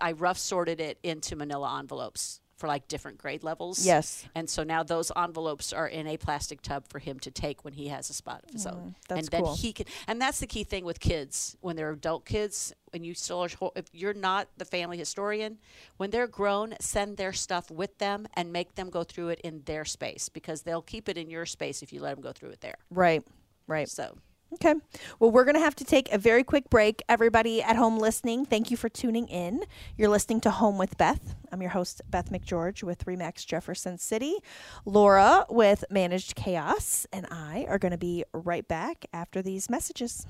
I 0.01 0.13
rough 0.13 0.37
sorted 0.37 0.79
it 0.79 0.97
into 1.03 1.35
manila 1.35 1.77
envelopes 1.77 2.39
for 2.55 2.67
like 2.67 2.87
different 2.87 3.17
grade 3.17 3.43
levels. 3.43 3.83
Yes. 3.85 4.23
And 4.35 4.47
so 4.49 4.63
now 4.63 4.83
those 4.83 5.11
envelopes 5.17 5.73
are 5.73 5.87
in 5.87 6.05
a 6.07 6.15
plastic 6.15 6.61
tub 6.61 6.87
for 6.87 6.99
him 6.99 7.19
to 7.21 7.31
take 7.31 7.65
when 7.65 7.73
he 7.73 7.87
has 7.89 8.09
a 8.09 8.13
spot 8.13 8.43
of 8.47 8.51
his 8.53 8.65
own. 8.67 8.75
Mm, 8.75 8.95
that's 9.09 9.19
and 9.19 9.27
then 9.29 9.43
cool. 9.43 9.55
he 9.55 9.73
can 9.73 9.87
and 10.07 10.21
that's 10.21 10.39
the 10.39 10.47
key 10.47 10.63
thing 10.63 10.85
with 10.85 10.99
kids 10.99 11.57
when 11.61 11.75
they're 11.75 11.91
adult 11.91 12.23
kids 12.25 12.71
and 12.93 13.03
you 13.05 13.13
still 13.15 13.41
are 13.43 13.71
if 13.75 13.85
you're 13.93 14.13
not 14.13 14.47
the 14.57 14.65
family 14.65 14.97
historian 14.97 15.57
when 15.97 16.11
they're 16.11 16.27
grown 16.27 16.75
send 16.79 17.17
their 17.17 17.33
stuff 17.33 17.69
with 17.71 17.97
them 17.97 18.27
and 18.35 18.53
make 18.53 18.75
them 18.75 18.89
go 18.91 19.03
through 19.03 19.29
it 19.29 19.41
in 19.43 19.63
their 19.65 19.83
space 19.83 20.29
because 20.29 20.61
they'll 20.61 20.83
keep 20.93 21.09
it 21.09 21.17
in 21.17 21.29
your 21.31 21.45
space 21.47 21.81
if 21.81 21.91
you 21.91 21.99
let 21.99 22.13
them 22.15 22.21
go 22.23 22.31
through 22.31 22.49
it 22.51 22.61
there 22.61 22.75
Right. 22.91 23.23
Right. 23.67 23.89
so 23.89 24.15
Okay. 24.53 24.73
Well, 25.19 25.31
we're 25.31 25.45
going 25.45 25.55
to 25.55 25.61
have 25.61 25.75
to 25.77 25.85
take 25.85 26.11
a 26.11 26.17
very 26.17 26.43
quick 26.43 26.69
break. 26.69 27.01
Everybody 27.07 27.63
at 27.63 27.77
home 27.77 27.97
listening, 27.97 28.45
thank 28.45 28.69
you 28.69 28.75
for 28.75 28.89
tuning 28.89 29.27
in. 29.27 29.63
You're 29.97 30.09
listening 30.09 30.41
to 30.41 30.51
Home 30.51 30.77
with 30.77 30.97
Beth. 30.97 31.35
I'm 31.51 31.61
your 31.61 31.71
host, 31.71 32.01
Beth 32.09 32.29
McGeorge 32.31 32.83
with 32.83 33.05
Remax 33.05 33.45
Jefferson 33.45 33.97
City. 33.97 34.35
Laura 34.83 35.45
with 35.49 35.85
Managed 35.89 36.35
Chaos 36.35 37.07
and 37.13 37.25
I 37.31 37.65
are 37.69 37.79
going 37.79 37.93
to 37.93 37.97
be 37.97 38.25
right 38.33 38.67
back 38.67 39.05
after 39.13 39.41
these 39.41 39.69
messages. 39.69 40.25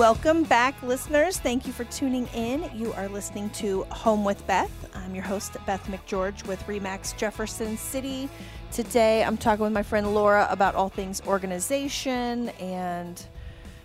Welcome 0.00 0.44
back, 0.44 0.82
listeners. 0.82 1.38
Thank 1.38 1.66
you 1.66 1.74
for 1.74 1.84
tuning 1.84 2.26
in. 2.28 2.70
You 2.74 2.94
are 2.94 3.06
listening 3.06 3.50
to 3.50 3.82
Home 3.90 4.24
with 4.24 4.46
Beth. 4.46 4.72
I'm 4.94 5.14
your 5.14 5.22
host, 5.22 5.58
Beth 5.66 5.86
McGeorge 5.88 6.46
with 6.46 6.66
Remax 6.66 7.14
Jefferson 7.18 7.76
City. 7.76 8.26
Today, 8.72 9.22
I'm 9.22 9.36
talking 9.36 9.62
with 9.62 9.74
my 9.74 9.82
friend 9.82 10.14
Laura 10.14 10.48
about 10.48 10.74
all 10.74 10.88
things 10.88 11.20
organization 11.26 12.48
and 12.60 13.22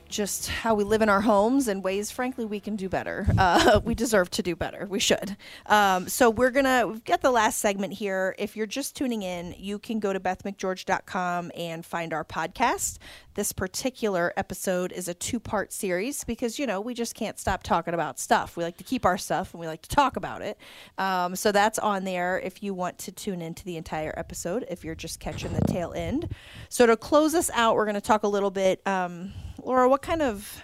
just 0.10 0.50
how 0.50 0.76
we 0.76 0.84
live 0.84 1.02
in 1.02 1.10
our 1.10 1.22
homes 1.22 1.68
and 1.68 1.84
ways, 1.84 2.12
frankly, 2.12 2.46
we 2.46 2.60
can 2.60 2.76
do 2.76 2.90
better. 2.90 3.28
Uh, 3.46 3.80
we 3.84 3.94
deserve 3.94 4.32
to 4.32 4.42
do 4.42 4.56
better. 4.56 4.88
We 4.90 5.00
should. 5.00 5.38
Um, 5.68 6.08
so 6.08 6.30
we're 6.30 6.50
gonna 6.52 6.88
we've 6.88 7.04
got 7.04 7.22
the 7.22 7.30
last 7.32 7.60
segment 7.60 7.94
here. 7.94 8.34
If 8.40 8.56
you're 8.56 8.66
just 8.66 8.96
tuning 8.96 9.22
in, 9.22 9.54
you 9.58 9.78
can 9.78 10.00
go 10.00 10.14
to 10.14 10.20
bethmcgeorge.com 10.20 11.52
and 11.56 11.86
find 11.86 12.12
our 12.12 12.24
podcast. 12.24 12.98
This 13.36 13.52
particular 13.52 14.34
episode 14.38 14.94
is 14.94 15.08
a 15.08 15.14
two-part 15.14 15.74
series 15.74 16.24
because 16.24 16.58
you 16.58 16.66
know 16.66 16.82
we 16.82 16.94
just 16.94 17.14
can't 17.14 17.38
stop 17.38 17.62
talking 17.62 17.94
about 17.94 18.20
stuff. 18.20 18.58
We 18.58 18.64
like 18.64 18.78
to 18.78 18.84
keep 18.84 19.06
our 19.06 19.18
stuff 19.18 19.54
and 19.54 19.60
we 19.60 19.68
like 19.68 19.84
to 19.84 19.90
talk 19.90 20.16
about 20.16 20.42
it. 20.42 20.58
Um, 20.98 21.36
so 21.36 21.52
that's 21.52 21.78
on 21.78 22.04
there 22.04 22.40
if 22.40 22.64
you 22.64 22.74
want 22.74 22.98
to 23.00 23.12
tune 23.12 23.42
into 23.42 23.64
the 23.64 23.78
entire 23.78 24.14
episode. 24.18 24.66
If 24.70 24.84
you're 24.84 24.96
just 24.96 25.20
catching 25.20 25.54
the 25.54 25.62
tail 25.62 25.94
end. 25.94 26.34
So 26.70 26.88
to 26.88 26.98
close 26.98 27.36
us 27.36 27.52
out, 27.54 27.76
we're 27.76 27.86
to 27.96 28.02
talk 28.02 28.24
a 28.24 28.28
little 28.28 28.52
bit. 28.52 28.86
Um, 28.86 29.34
Laura, 29.66 29.90
what 29.90 30.02
kind 30.02 30.22
of 30.22 30.62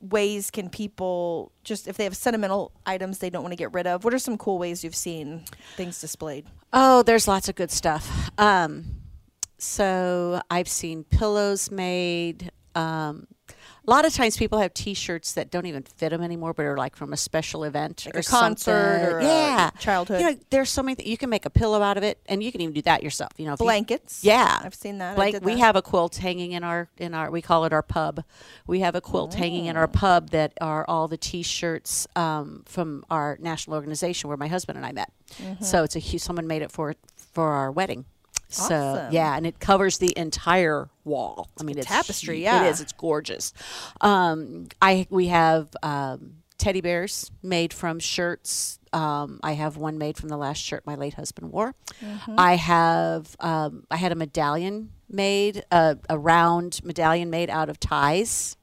ways 0.00 0.50
can 0.50 0.70
people 0.70 1.52
just 1.62 1.86
if 1.86 1.96
they 1.98 2.04
have 2.04 2.16
sentimental 2.16 2.72
items 2.86 3.18
they 3.18 3.28
don't 3.28 3.42
want 3.42 3.52
to 3.52 3.56
get 3.56 3.72
rid 3.74 3.86
of? 3.86 4.02
What 4.04 4.14
are 4.14 4.18
some 4.18 4.38
cool 4.38 4.58
ways 4.58 4.82
you've 4.82 4.94
seen 4.94 5.44
things 5.76 6.00
displayed? 6.00 6.46
oh 6.72 7.02
there's 7.02 7.26
lots 7.26 7.48
of 7.48 7.56
good 7.56 7.68
stuff 7.70 8.30
um 8.38 8.84
so 9.58 10.40
i've 10.50 10.68
seen 10.68 11.02
pillows 11.02 11.68
made 11.68 12.52
um 12.76 13.26
a 13.90 13.92
lot 13.92 14.04
of 14.04 14.14
times 14.14 14.36
people 14.36 14.60
have 14.60 14.72
T-shirts 14.72 15.32
that 15.32 15.50
don't 15.50 15.66
even 15.66 15.82
fit 15.82 16.10
them 16.10 16.22
anymore, 16.22 16.54
but 16.54 16.64
are 16.64 16.76
like 16.76 16.94
from 16.94 17.12
a 17.12 17.16
special 17.16 17.64
event 17.64 18.04
Like 18.06 18.14
or 18.14 18.18
a 18.20 18.22
concert 18.22 19.00
something. 19.00 19.14
or 19.14 19.18
a 19.18 19.24
yeah, 19.24 19.70
childhood. 19.80 20.20
You 20.20 20.30
know, 20.30 20.36
there's 20.50 20.70
so 20.70 20.82
many. 20.82 20.94
Th- 20.94 21.08
you 21.08 21.16
can 21.18 21.28
make 21.28 21.44
a 21.44 21.50
pillow 21.50 21.82
out 21.82 21.96
of 21.96 22.04
it, 22.04 22.20
and 22.26 22.40
you 22.40 22.52
can 22.52 22.60
even 22.60 22.72
do 22.72 22.82
that 22.82 23.02
yourself. 23.02 23.32
You 23.36 23.46
know, 23.46 23.54
if 23.54 23.60
you- 23.60 23.64
Blankets. 23.66 24.22
yeah, 24.22 24.60
I've 24.62 24.74
seen 24.76 24.98
that. 24.98 25.18
Did 25.18 25.44
we 25.44 25.54
that. 25.54 25.58
have 25.58 25.74
a 25.76 25.82
quilt 25.82 26.16
hanging 26.16 26.52
in 26.52 26.62
our 26.62 26.88
in 26.98 27.14
our 27.14 27.30
we 27.32 27.42
call 27.42 27.64
it 27.64 27.72
our 27.72 27.82
pub. 27.82 28.22
We 28.66 28.80
have 28.80 28.94
a 28.94 29.00
quilt 29.00 29.34
hanging 29.34 29.64
in 29.66 29.76
our 29.76 29.84
Oh. 29.84 29.88
pub 29.88 30.30
that 30.30 30.52
are 30.60 30.84
all 30.86 31.08
the 31.08 31.16
T-shirts 31.16 32.06
um, 32.14 32.62
from 32.66 33.04
our 33.10 33.38
national 33.40 33.74
organization 33.74 34.28
where 34.28 34.36
my 34.36 34.46
husband 34.48 34.76
and 34.78 34.86
I 34.86 34.92
met. 34.92 35.12
Mm-hmm. 35.42 35.64
So 35.64 35.82
it's 35.82 35.96
a 35.96 35.98
huge. 35.98 36.22
Someone 36.22 36.46
made 36.46 36.62
it 36.62 36.70
for 36.70 36.94
for 37.16 37.48
our 37.52 37.72
wedding. 37.72 38.04
So 38.50 38.74
Awesome. 38.74 39.12
yeah, 39.12 39.36
and 39.36 39.46
it 39.46 39.60
covers 39.60 39.98
the 39.98 40.12
entire 40.16 40.88
wall. 41.04 41.48
I 41.58 41.62
mean, 41.62 41.78
it's 41.78 41.86
tapestry, 41.86 42.38
hu- 42.38 42.42
yeah. 42.42 42.64
it 42.64 42.70
is. 42.70 42.80
It's 42.80 42.92
gorgeous. 42.92 43.52
Um, 44.00 44.66
I 44.82 45.06
we 45.08 45.28
have 45.28 45.68
um, 45.84 46.32
teddy 46.58 46.80
bears 46.80 47.30
made 47.42 47.72
from 47.72 48.00
shirts. 48.00 48.78
Um, 48.92 49.38
I 49.42 49.52
have 49.52 49.76
one 49.76 49.98
made 49.98 50.16
from 50.16 50.30
the 50.30 50.36
last 50.36 50.58
shirt 50.58 50.84
my 50.84 50.96
late 50.96 51.14
husband 51.14 51.52
wore. 51.52 51.74
Mm-hmm. 52.02 52.34
I 52.38 52.56
have 52.56 53.36
um, 53.38 53.84
I 53.90 53.96
had 53.96 54.10
a 54.10 54.16
medallion 54.16 54.90
made, 55.08 55.64
a, 55.70 55.96
a 56.08 56.18
round 56.18 56.80
medallion 56.84 57.30
made 57.30 57.50
out 57.50 57.68
of 57.68 57.78
ties. 57.78 58.56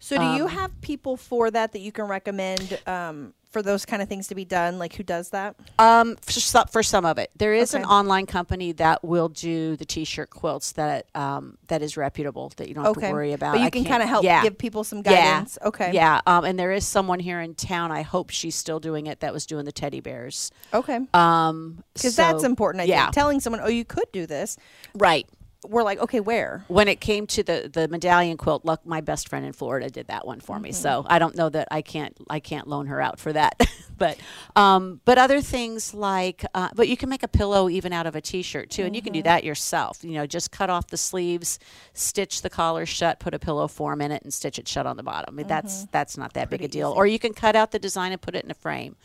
So 0.00 0.16
do 0.16 0.24
you 0.38 0.44
um, 0.44 0.50
have 0.50 0.80
people 0.80 1.16
for 1.16 1.50
that 1.50 1.72
that 1.72 1.80
you 1.80 1.92
can 1.92 2.06
recommend 2.06 2.80
um, 2.86 3.34
for 3.50 3.62
those 3.62 3.84
kind 3.84 4.00
of 4.00 4.08
things 4.08 4.28
to 4.28 4.34
be 4.34 4.44
done? 4.44 4.78
Like 4.78 4.94
who 4.94 5.02
does 5.02 5.30
that? 5.30 5.56
Um, 5.78 6.16
for 6.22 6.32
some, 6.32 6.66
for 6.68 6.82
some 6.82 7.04
of 7.04 7.18
it, 7.18 7.30
there 7.36 7.52
is 7.52 7.74
an 7.74 7.84
online 7.84 8.26
company 8.26 8.72
that 8.72 9.02
will 9.04 9.28
do 9.28 9.76
the 9.76 9.84
t-shirt 9.84 10.30
quilts 10.30 10.72
that 10.72 11.06
um, 11.14 11.58
that 11.68 11.82
is 11.82 11.96
reputable 11.96 12.52
that 12.56 12.68
you 12.68 12.74
don't 12.74 12.84
have 12.84 12.96
Okay, 12.96 13.08
to 13.08 13.12
worry 13.12 13.32
about. 13.32 13.54
but 13.54 13.60
you 13.60 13.66
I 13.66 13.70
can 13.70 13.84
kind 13.84 14.02
of 14.02 14.08
help 14.08 14.24
yeah. 14.24 14.42
give 14.42 14.56
people 14.56 14.84
some 14.84 14.98
Yeah. 14.98 15.02
guidance. 15.32 15.58
Okay. 15.64 15.90
Yeah, 15.92 16.20
um, 16.26 16.44
and 16.44 16.58
there 16.58 16.72
is 16.72 16.86
someone 16.86 17.18
here 17.20 17.40
in 17.40 17.54
town. 17.54 17.90
I 17.90 18.02
hope 18.02 18.30
she's 18.30 18.54
still 18.54 18.80
doing 18.80 19.06
it. 19.06 19.20
That 19.20 19.32
was 19.32 19.46
doing 19.46 19.64
the 19.64 19.72
teddy 19.72 20.00
bears. 20.00 20.50
Okay. 20.72 21.00
Um, 21.12 21.82
Because 21.94 22.16
that's 22.16 22.44
important. 22.44 22.82
I 22.82 22.84
yeah, 22.84 23.04
think 23.06 23.14
telling 23.14 23.40
someone, 23.40 23.60
"Oh, 23.62 23.68
you 23.68 23.84
could 23.84 24.10
do 24.12 24.26
this." 24.26 24.56
right. 24.94 25.28
We're 25.68 25.82
like, 25.82 25.98
okay, 26.00 26.20
where? 26.20 26.64
when 26.68 26.88
it 26.88 27.00
came 27.00 27.26
to 27.28 27.42
the 27.42 27.70
the 27.72 27.86
medallion 27.88 28.36
quilt, 28.38 28.64
look, 28.64 28.84
my 28.86 29.00
best 29.02 29.28
friend 29.28 29.44
in 29.44 29.52
Florida 29.52 29.90
did 29.90 30.06
that 30.08 30.26
one 30.26 30.40
for 30.40 30.58
me. 30.58 30.70
Mm-hmm. 30.70 30.82
So 30.82 31.04
I 31.06 31.18
don't 31.18 31.36
know 31.36 31.48
that 31.50 31.68
I 31.70 31.82
can't 31.82 32.16
I 32.30 32.40
can't 32.40 32.66
loan 32.66 32.86
her 32.86 33.00
out 33.00 33.18
for 33.20 33.32
that. 33.34 33.60
but 33.98 34.16
um, 34.56 35.00
but 35.04 35.18
other 35.18 35.42
things 35.42 35.92
like 35.92 36.44
uh, 36.54 36.70
but 36.74 36.88
you 36.88 36.96
can 36.96 37.08
make 37.10 37.22
a 37.22 37.28
pillow 37.28 37.68
even 37.68 37.92
out 37.92 38.06
of 38.06 38.16
a 38.16 38.20
t-shirt 38.22 38.70
too, 38.70 38.84
and 38.84 38.96
you 38.96 39.02
can 39.02 39.12
Mm-hmm. 39.12 39.18
do 39.18 39.22
that 39.24 39.44
yourself. 39.44 40.02
You 40.02 40.12
know, 40.12 40.26
just 40.26 40.50
cut 40.50 40.70
off 40.70 40.86
the 40.86 40.96
sleeves, 40.96 41.58
stitch 41.92 42.40
the 42.40 42.48
collar 42.50 42.86
shut, 42.86 43.20
put 43.20 43.34
a 43.34 43.38
pillow 43.38 43.68
form 43.68 44.00
in 44.00 44.12
it, 44.12 44.22
and 44.22 44.32
stitch 44.32 44.58
it 44.58 44.66
shut 44.66 44.86
on 44.86 44.96
the 44.96 45.02
bottom. 45.02 45.34
I 45.34 45.36
mean, 45.36 45.46
That's 45.46 45.84
that's 45.92 46.16
not 46.16 46.32
that 46.34 46.48
big 46.48 46.62
a 46.62 46.64
Mm-hmm. 46.64 46.70
Deal. 46.72 46.88
easy. 46.90 46.96
Or 46.96 47.06
you 47.06 47.18
can 47.18 47.34
cut 47.34 47.54
out 47.54 47.70
the 47.72 47.78
design 47.78 48.12
and 48.12 48.20
put 48.20 48.34
it 48.34 48.44
in 48.44 48.50
a 48.50 48.54
frame. 48.54 48.96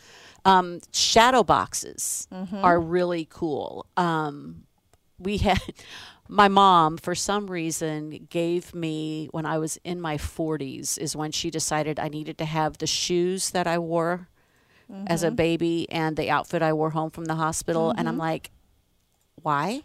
Um, 0.45 0.79
shadow 0.93 1.43
boxes 1.43 2.27
Mm-hmm. 2.31 2.63
are 2.63 2.79
really 2.79 3.27
cool. 3.29 3.87
Um, 3.97 4.63
we 5.19 5.37
had 5.37 5.59
my 6.27 6.47
mom 6.47 6.97
for 6.97 7.13
some 7.15 7.47
reason 7.47 8.27
gave 8.29 8.73
me 8.73 9.27
when 9.31 9.45
I 9.45 9.57
was 9.57 9.77
in 9.83 10.01
my 10.01 10.17
40s 10.17 10.97
is 10.97 11.15
when 11.15 11.31
she 11.31 11.49
decided 11.51 11.99
I 11.99 12.07
needed 12.09 12.37
to 12.39 12.45
have 12.45 12.77
the 12.79 12.87
shoes 12.87 13.51
that 13.51 13.67
I 13.67 13.77
wore 13.79 14.27
as 15.07 15.21
Mm-hmm. 15.23 15.27
a 15.27 15.31
baby 15.31 15.87
and 15.89 16.15
the 16.15 16.29
outfit 16.29 16.61
I 16.61 16.71
wore 16.73 16.91
home 16.91 17.09
from 17.09 17.25
the 17.25 17.35
hospital 17.35 17.91
and 17.97 18.07
I'm 18.07 18.17
like 18.19 18.51
why? 19.41 19.81
to 19.81 19.83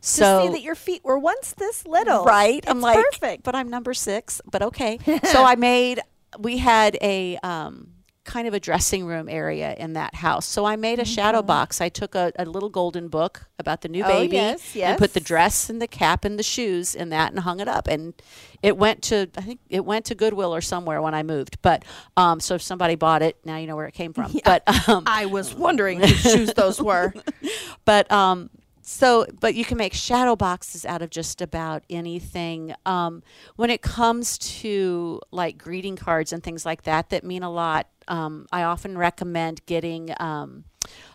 So 0.00 0.46
see 0.46 0.52
that 0.52 0.62
your 0.62 0.74
feet 0.74 1.04
were 1.04 1.18
once 1.18 1.54
this 1.56 1.86
little. 1.86 2.24
Right. 2.24 2.64
I'm 2.66 2.80
like, 2.80 2.96
perfect. 3.12 3.42
but 3.44 3.54
I'm 3.54 3.68
number 3.70 3.94
six. 3.94 4.40
But 4.50 4.62
okay. 4.62 4.98
so 5.24 5.44
I 5.44 5.54
made. 5.54 6.00
We 6.38 6.58
had 6.58 6.96
a 7.00 7.36
um, 7.44 7.92
kind 8.24 8.46
of 8.46 8.54
a 8.54 8.60
dressing 8.60 9.04
room 9.04 9.28
area 9.28 9.74
in 9.78 9.94
that 9.94 10.14
house. 10.14 10.46
So 10.46 10.64
I 10.64 10.76
made 10.76 10.98
a 10.98 11.04
shadow 11.04 11.42
box. 11.42 11.80
I 11.80 11.88
took 11.88 12.14
a, 12.14 12.32
a 12.38 12.44
little 12.44 12.68
golden 12.68 13.08
book 13.08 13.46
about 13.58 13.80
the 13.80 13.88
new 13.88 14.02
Mm-hmm. 14.02 14.10
Oh, 14.10 14.20
baby 14.20 14.36
yes, 14.36 14.76
and 14.76 14.98
put 14.98 15.14
the 15.14 15.20
dress 15.20 15.70
and 15.70 15.80
the 15.80 15.86
cap 15.86 16.24
and 16.24 16.38
the 16.38 16.42
shoes 16.42 16.94
in 16.94 17.10
that 17.10 17.30
and 17.30 17.40
hung 17.40 17.60
it 17.60 17.68
up. 17.68 17.86
And 17.86 18.14
it 18.62 18.76
went 18.76 19.02
to 19.04 19.28
I 19.36 19.40
think 19.42 19.60
it 19.68 19.84
went 19.84 20.04
to 20.06 20.14
Goodwill 20.14 20.54
or 20.54 20.60
somewhere 20.60 21.00
when 21.00 21.14
I 21.14 21.22
moved. 21.22 21.58
But 21.62 21.84
um, 22.16 22.40
so 22.40 22.56
if 22.56 22.62
somebody 22.62 22.96
bought 22.96 23.22
it, 23.22 23.36
now 23.44 23.58
you 23.58 23.66
know 23.66 23.76
where 23.76 23.86
it 23.86 23.94
came 23.94 24.12
from. 24.12 24.32
But 24.44 24.88
um, 24.88 25.04
I 25.06 25.26
was 25.26 25.54
wondering 25.54 26.00
whose 26.00 26.20
shoes 26.20 26.52
those 26.54 26.80
were. 26.82 27.14
but 27.84 28.10
um 28.10 28.50
so 28.82 29.26
but 29.40 29.54
you 29.54 29.64
can 29.64 29.78
make 29.78 29.94
shadow 29.94 30.36
boxes 30.36 30.84
out 30.84 31.02
of 31.02 31.10
just 31.10 31.40
about 31.40 31.84
anything. 31.88 32.74
Um, 32.84 33.22
when 33.56 33.70
it 33.70 33.80
comes 33.82 34.38
to 34.38 35.20
like 35.30 35.56
greeting 35.56 35.96
cards 35.96 36.32
and 36.32 36.42
things 36.42 36.66
like 36.66 36.82
that 36.82 37.10
that 37.10 37.24
mean 37.24 37.42
a 37.42 37.50
lot 37.50 37.86
um, 38.08 38.46
i 38.52 38.62
often 38.62 38.98
recommend 38.98 39.64
getting 39.66 40.12
um, 40.18 40.64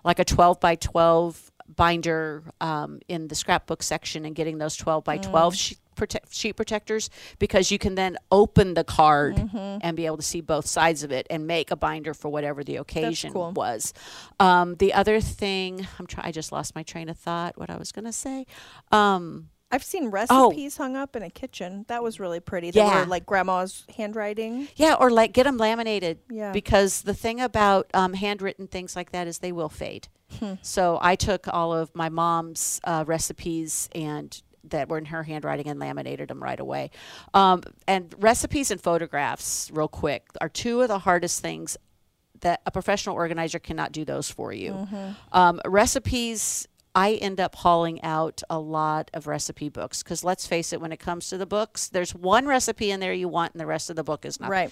like 0.04 0.20
a 0.20 0.26
12 0.26 0.60
by 0.60 0.76
12 0.76 1.52
binder 1.76 2.44
um, 2.62 3.00
in 3.08 3.28
the 3.28 3.36
scrapbook 3.36 3.84
section 3.84 4.26
and 4.26 4.36
getting 4.36 4.58
those 4.58 4.76
12 4.78 5.04
by 5.04 5.18
12 5.18 5.56
sheet, 5.56 5.78
protect, 5.98 6.34
sheet 6.34 6.54
protectors 6.56 7.10
because 7.40 7.72
you 7.72 7.78
can 7.80 7.96
then 7.96 8.18
open 8.32 8.74
the 8.76 8.84
card 8.84 9.38
and 9.54 9.98
be 9.98 10.06
able 10.06 10.18
to 10.18 10.24
see 10.24 10.40
both 10.42 10.66
sides 10.66 11.04
of 11.04 11.12
it 11.12 11.28
and 11.30 11.46
make 11.48 11.72
a 11.72 11.76
binder 11.76 12.14
for 12.14 12.30
whatever 12.30 12.64
the 12.64 12.78
occasion 12.78 13.34
cool. 13.34 13.52
was. 13.52 13.94
Um, 14.40 14.76
the 14.76 14.94
other 14.94 15.20
thing, 15.20 15.86
I'm 16.00 16.08
try- 16.08 16.24
I 16.28 16.32
just 16.32 16.52
lost 16.52 16.76
my 16.76 16.84
train 16.84 17.10
of 17.10 17.18
thought. 17.18 17.58
What 17.58 17.70
I 17.70 17.78
was 17.78 17.92
going 17.92 18.06
to 18.06 18.14
say. 18.14 18.46
Um, 18.92 19.50
I've 19.70 19.84
seen 19.84 20.08
recipes 20.08 20.78
hung 20.78 20.96
up 20.96 21.18
in 21.18 21.24
a 21.24 21.30
kitchen. 21.30 21.84
That 21.90 22.02
was 22.02 22.22
really 22.22 22.40
pretty. 22.40 22.72
They 22.72 22.80
Oh. 22.80 22.86
Yeah. 22.88 23.00
were 23.02 23.06
like 23.06 23.26
grandma's 23.26 23.84
handwriting. 23.98 24.70
Yeah, 24.78 24.94
or 24.98 25.10
like 25.12 25.34
get 25.34 25.44
them 25.44 25.58
laminated. 25.58 26.20
Yeah. 26.30 26.54
Because 26.54 27.02
the 27.02 27.14
thing 27.14 27.42
about 27.42 27.92
um, 27.94 28.14
handwritten 28.14 28.68
things 28.68 28.96
like 28.96 29.12
that 29.12 29.28
is 29.28 29.40
they 29.40 29.52
will 29.52 29.68
fade. 29.68 30.08
Hmm. 30.40 30.54
So 30.62 31.00
I 31.02 31.16
took 31.16 31.48
all 31.50 31.74
of 31.74 31.94
my 31.94 32.08
mom's 32.08 32.80
uh, 32.86 33.04
recipes 33.08 33.90
and 33.94 34.42
that 34.70 34.90
were 34.90 34.98
in 34.98 35.06
her 35.06 35.24
handwriting 35.24 35.68
and 35.68 35.80
laminated 35.80 36.30
them 36.30 36.42
right 36.42 36.60
away. 36.60 36.92
Um, 37.34 37.64
and 37.88 38.14
recipes 38.18 38.72
and 38.72 38.82
photographs, 38.82 39.70
real 39.74 39.88
quick, 39.88 40.28
are 40.42 40.50
two 40.50 40.82
of 40.82 40.88
the 40.88 41.00
hardest 41.00 41.42
things 41.42 41.78
that 42.42 42.62
a 42.66 42.72
professional 42.72 43.16
organizer 43.16 43.60
cannot 43.60 43.92
do 43.92 44.06
those 44.06 44.30
for 44.30 44.54
you. 44.54 44.72
Mm-hmm. 44.72 45.12
Um, 45.32 45.62
recipes, 45.66 46.68
I 46.94 47.14
end 47.14 47.40
up 47.40 47.56
hauling 47.56 48.02
out 48.04 48.42
a 48.50 48.60
lot 48.60 49.12
of 49.14 49.28
recipe 49.28 49.70
books 49.70 50.04
because 50.04 50.24
let's 50.24 50.48
face 50.48 50.74
it, 50.74 50.82
when 50.82 50.92
it 50.92 50.98
comes 50.98 51.30
to 51.30 51.38
the 51.38 51.46
books, 51.46 51.90
there's 51.90 52.14
one 52.16 52.48
recipe 52.48 52.92
in 52.92 53.00
there 53.00 53.14
you 53.14 53.28
want, 53.28 53.54
and 53.54 53.62
the 53.62 53.66
rest 53.66 53.90
of 53.90 53.96
the 53.96 54.04
book 54.04 54.26
is 54.26 54.40
not. 54.40 54.50
Right. 54.50 54.72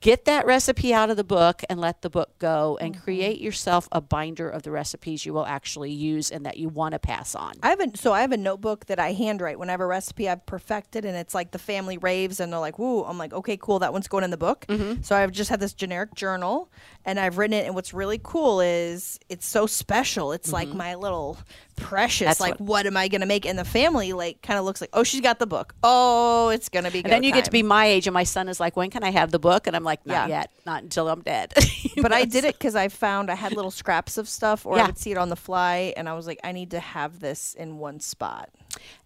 Get 0.00 0.24
that 0.24 0.46
recipe 0.46 0.94
out 0.94 1.10
of 1.10 1.18
the 1.18 1.24
book 1.24 1.62
and 1.68 1.78
let 1.78 2.00
the 2.00 2.08
book 2.08 2.38
go, 2.38 2.78
and 2.80 2.94
Mm-hmm. 2.94 3.04
create 3.04 3.40
yourself 3.40 3.86
a 3.92 4.00
binder 4.00 4.48
of 4.48 4.62
the 4.62 4.70
recipes 4.70 5.26
you 5.26 5.34
will 5.34 5.44
actually 5.44 5.92
use 5.92 6.30
and 6.30 6.46
that 6.46 6.56
you 6.56 6.70
want 6.70 6.92
to 6.92 6.98
pass 6.98 7.34
on. 7.34 7.52
I 7.62 7.68
have 7.68 7.80
a, 7.80 7.96
so 7.96 8.12
I 8.14 8.22
have 8.22 8.32
a 8.32 8.38
notebook 8.38 8.86
that 8.86 8.98
I 8.98 9.12
handwrite 9.12 9.58
when 9.58 9.68
I 9.68 9.72
have 9.72 9.80
a 9.80 9.86
recipe 9.86 10.26
I've 10.28 10.46
perfected 10.46 11.04
and 11.04 11.14
it's 11.16 11.34
like 11.34 11.50
the 11.50 11.58
family 11.58 11.98
raves 11.98 12.40
and 12.40 12.50
they're 12.50 12.58
like, 12.60 12.78
woo, 12.78 13.04
I'm 13.04 13.18
like, 13.18 13.34
okay, 13.34 13.58
cool, 13.58 13.78
that 13.80 13.92
one's 13.92 14.08
going 14.08 14.24
in 14.24 14.30
the 14.30 14.38
book. 14.38 14.64
Mm-hmm. 14.68 15.02
So 15.02 15.14
I've 15.14 15.32
just 15.32 15.50
had 15.50 15.60
this 15.60 15.74
generic 15.74 16.14
journal 16.14 16.70
and 17.04 17.20
I've 17.20 17.36
written 17.36 17.54
it 17.54 17.66
and 17.66 17.74
what's 17.74 17.92
really 17.92 18.20
cool 18.22 18.60
is 18.62 19.20
it's 19.28 19.46
so 19.46 19.66
special. 19.66 20.32
It's 20.32 20.50
like 20.52 20.68
my 20.68 20.94
little 20.94 21.36
precious. 21.80 22.26
That's 22.26 22.40
like 22.40 22.54
what- 22.54 22.68
what, 22.68 22.86
am 22.86 22.96
I 22.96 23.08
gonna 23.08 23.26
make? 23.26 23.46
And 23.46 23.58
the 23.58 23.64
family 23.64 24.12
like 24.12 24.42
kind 24.42 24.58
of 24.58 24.64
looks 24.64 24.80
like, 24.80 24.90
oh, 24.92 25.02
she's 25.02 25.20
got 25.20 25.38
the 25.38 25.46
book. 25.46 25.74
Oh, 25.82 26.50
it's 26.50 26.68
gonna 26.68 26.90
be 26.90 27.02
And 27.02 27.12
then 27.12 27.22
you 27.22 27.32
get 27.32 27.44
to 27.46 27.50
be 27.50 27.62
my 27.62 27.86
age, 27.86 28.06
and 28.06 28.14
my 28.14 28.24
son 28.24 28.48
is 28.48 28.60
like, 28.60 28.76
"When 28.76 28.90
can 28.90 29.02
I 29.02 29.10
have 29.10 29.30
the 29.30 29.38
book?" 29.38 29.66
And 29.66 29.74
I'm 29.74 29.84
like, 29.84 30.04
"Not 30.06 30.28
Yeah. 30.28 30.40
yet, 30.40 30.50
not 30.66 30.82
until 30.82 31.08
I'm 31.08 31.22
dead." 31.22 31.54
but 32.02 32.12
I 32.12 32.24
did 32.24 32.44
it 32.44 32.56
because 32.58 32.76
I 32.76 32.88
found 32.88 33.30
I 33.30 33.34
had 33.34 33.52
little 33.52 33.70
scraps 33.70 34.18
of 34.18 34.28
stuff, 34.28 34.66
or 34.66 34.76
Yeah. 34.76 34.84
I 34.84 34.86
would 34.86 34.98
see 34.98 35.10
it 35.12 35.18
on 35.18 35.28
the 35.28 35.36
fly, 35.36 35.92
and 35.96 36.08
I 36.08 36.14
was 36.14 36.26
like, 36.26 36.40
I 36.44 36.52
need 36.52 36.70
to 36.72 36.80
have 36.80 37.20
this 37.20 37.54
in 37.54 37.78
one 37.78 38.00
spot. 38.00 38.50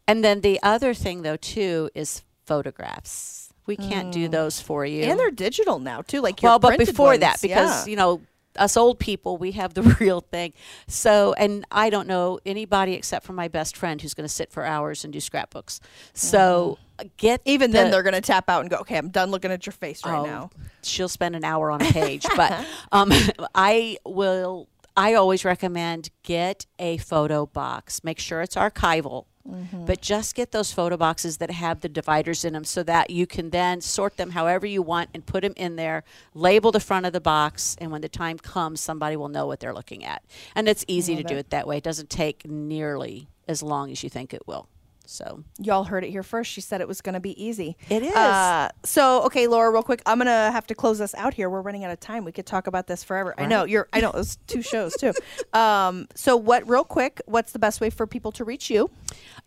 And 0.07 0.25
then 0.25 0.43
the 0.43 0.61
other 0.63 0.93
thing, 0.93 1.23
though, 1.23 1.37
too, 1.37 1.91
is 1.95 2.23
photographs. 2.45 3.51
We 3.67 3.77
can't 3.77 4.13
do 4.13 4.29
those 4.29 4.61
for 4.61 4.85
you. 4.85 5.05
Mm. 5.05 5.09
And 5.09 5.21
they're 5.21 5.31
digital 5.31 5.79
now 5.79 6.03
too, 6.03 6.21
like 6.21 6.43
your 6.43 6.51
well, 6.51 6.59
but 6.59 6.79
before 6.79 7.17
that, 7.17 7.41
because 7.41 7.87
yeah. 7.87 7.91
you 7.91 7.97
know, 7.97 8.21
us 8.57 8.77
old 8.77 8.99
people, 8.99 9.37
we 9.37 9.53
have 9.53 9.75
the 9.75 9.83
real 10.01 10.21
thing. 10.21 10.53
So, 10.87 11.33
and 11.35 11.65
I 11.71 11.91
don't 11.91 12.07
know 12.09 12.39
anybody 12.47 12.95
except 12.95 13.25
for 13.27 13.33
my 13.33 13.49
best 13.49 13.77
friend 13.77 14.01
who's 14.01 14.15
going 14.15 14.27
to 14.29 14.33
sit 14.35 14.51
for 14.53 14.65
hours 14.65 15.05
and 15.05 15.13
do 15.13 15.21
scrapbooks. 15.21 15.81
So, 16.13 16.79
get 17.17 17.41
Mm-hmm. 17.41 17.49
even 17.51 17.71
then 17.73 17.91
they're 17.91 18.05
gonna 18.05 18.21
tap 18.21 18.49
out 18.49 18.61
and 18.61 18.71
go, 18.71 18.77
okay, 18.79 18.97
I'm 18.97 19.09
done 19.09 19.31
looking 19.33 19.51
at 19.51 19.67
your 19.67 19.73
face 19.73 20.05
right 20.05 20.17
Oh, 20.21 20.25
now. 20.25 20.51
she'll 20.85 21.09
spend 21.09 21.35
an 21.35 21.43
hour 21.45 21.71
on 21.73 21.83
a 21.83 21.91
page. 21.91 22.25
but 22.37 22.65
um, 22.93 23.11
I 23.55 23.99
will. 24.05 24.69
I 24.97 25.15
always 25.15 25.45
recommend 25.45 26.11
get 26.23 26.67
a 26.79 26.99
photo 26.99 27.47
box. 27.47 28.05
Make 28.05 28.21
sure 28.21 28.43
it's 28.43 28.55
archival. 28.55 29.25
Mm-hmm. 29.49 29.85
But 29.85 30.01
just 30.01 30.35
get 30.35 30.53
those 30.53 30.73
photo 30.73 30.97
boxes 30.97 31.37
that 31.37 31.51
have 31.51 31.81
the 31.81 31.89
dividers 31.89 32.45
in 32.45 32.55
them 32.55 32.65
so 32.65 32.83
that 32.85 33.11
you 33.11 33.27
can 33.27 33.51
then 33.51 33.81
sort 33.81 34.17
them 34.17 34.31
however 34.31 34.65
you 34.67 34.81
want 34.81 35.11
and 35.13 35.25
put 35.25 35.43
them 35.43 35.53
in 35.57 35.77
there, 35.77 36.03
label 36.33 36.73
the 36.73 36.81
front 36.81 37.05
of 37.05 37.13
the 37.13 37.21
box, 37.21 37.77
and 37.79 37.91
when 37.91 38.01
the 38.01 38.09
time 38.09 38.39
comes, 38.39 38.81
somebody 38.81 39.17
will 39.17 39.29
know 39.29 39.47
what 39.47 39.61
they're 39.61 39.75
looking 39.75 40.05
at. 40.05 40.23
And 40.55 40.69
it's 40.69 40.85
easy 40.89 41.15
to 41.17 41.23
do 41.23 41.37
it 41.37 41.51
that 41.51 41.67
way. 41.67 41.77
It 41.77 41.85
doesn't 41.85 42.09
take 42.09 42.49
nearly 42.49 43.29
as 43.47 43.63
long 43.63 43.91
as 43.91 44.03
you 44.03 44.09
think 44.09 44.33
it 44.33 44.47
will. 44.47 44.69
So 45.07 45.45
Y'all 45.59 45.85
heard 45.85 46.05
it 46.05 46.11
here 46.11 46.23
first. 46.23 46.51
She 46.51 46.61
said 46.61 46.81
it 46.81 46.89
was 46.89 47.01
gonna 47.01 47.21
be 47.21 47.43
easy. 47.43 47.77
It 47.89 48.03
is. 48.03 48.15
Uh, 48.15 48.69
so 48.85 49.23
okay, 49.25 49.47
Laura, 49.47 49.71
real 49.71 49.83
quick, 49.83 50.03
I'm 50.07 50.19
gonna 50.19 50.51
have 50.53 50.67
to 50.69 50.75
close 50.75 51.01
us 51.01 51.15
out 51.15 51.35
here. 51.35 51.51
We're 51.51 51.63
running 51.63 51.85
out 51.85 51.91
of 51.91 52.01
time. 52.01 52.25
We 52.25 52.33
could 52.33 52.47
talk 52.47 52.67
about 52.67 52.87
this 52.87 53.05
forever. 53.05 53.35
I 53.39 53.47
know 53.47 53.65
you're. 53.65 53.89
I 53.93 54.01
know 54.01 54.11
it's 54.13 54.37
two 54.47 54.63
shows 54.63 54.95
too. 54.95 55.13
Um, 55.53 56.09
so 56.15 56.37
what? 56.37 56.69
Real 56.69 56.85
quick, 56.85 57.21
what's 57.27 57.53
the 57.53 57.59
best 57.59 57.81
way 57.81 57.91
for 57.91 58.07
people 58.07 58.33
to 58.33 58.45
reach 58.45 58.71
you? 58.71 58.91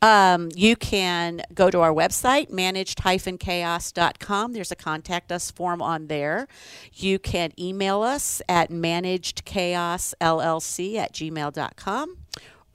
Um, 0.02 0.50
you 0.56 0.76
can 0.76 1.42
go 1.54 1.70
to 1.72 1.82
our 1.82 1.94
website, 1.94 2.50
managed-chaos.com. 2.52 4.54
There's 4.54 4.72
a 4.72 4.76
contact 4.76 5.32
us 5.32 5.52
form 5.52 5.82
on 5.82 6.08
there. 6.08 6.48
You 6.94 7.20
can 7.20 7.52
email 7.60 8.02
us 8.04 8.42
at 8.48 8.70
managedchaosllc 8.70 10.98
at 10.98 11.14
gmail.com. 11.14 12.18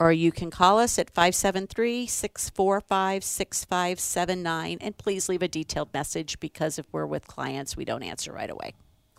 Or 0.03 0.11
you 0.11 0.33
can 0.33 0.51
call 0.51 0.79
us 0.79 0.99
at 0.99 1.09
573 1.09 2.07
645 2.07 3.23
6579. 3.23 4.77
And 4.81 4.97
please 4.97 5.29
leave 5.29 5.41
a 5.41 5.47
detailed 5.47 5.93
message 5.93 6.41
because 6.41 6.77
if 6.77 6.85
we're 6.91 7.05
with 7.05 7.25
clients, 7.25 7.77
we 7.77 7.85
don't 7.85 8.03
answer 8.03 8.33
right 8.33 8.49
away. 8.49 8.73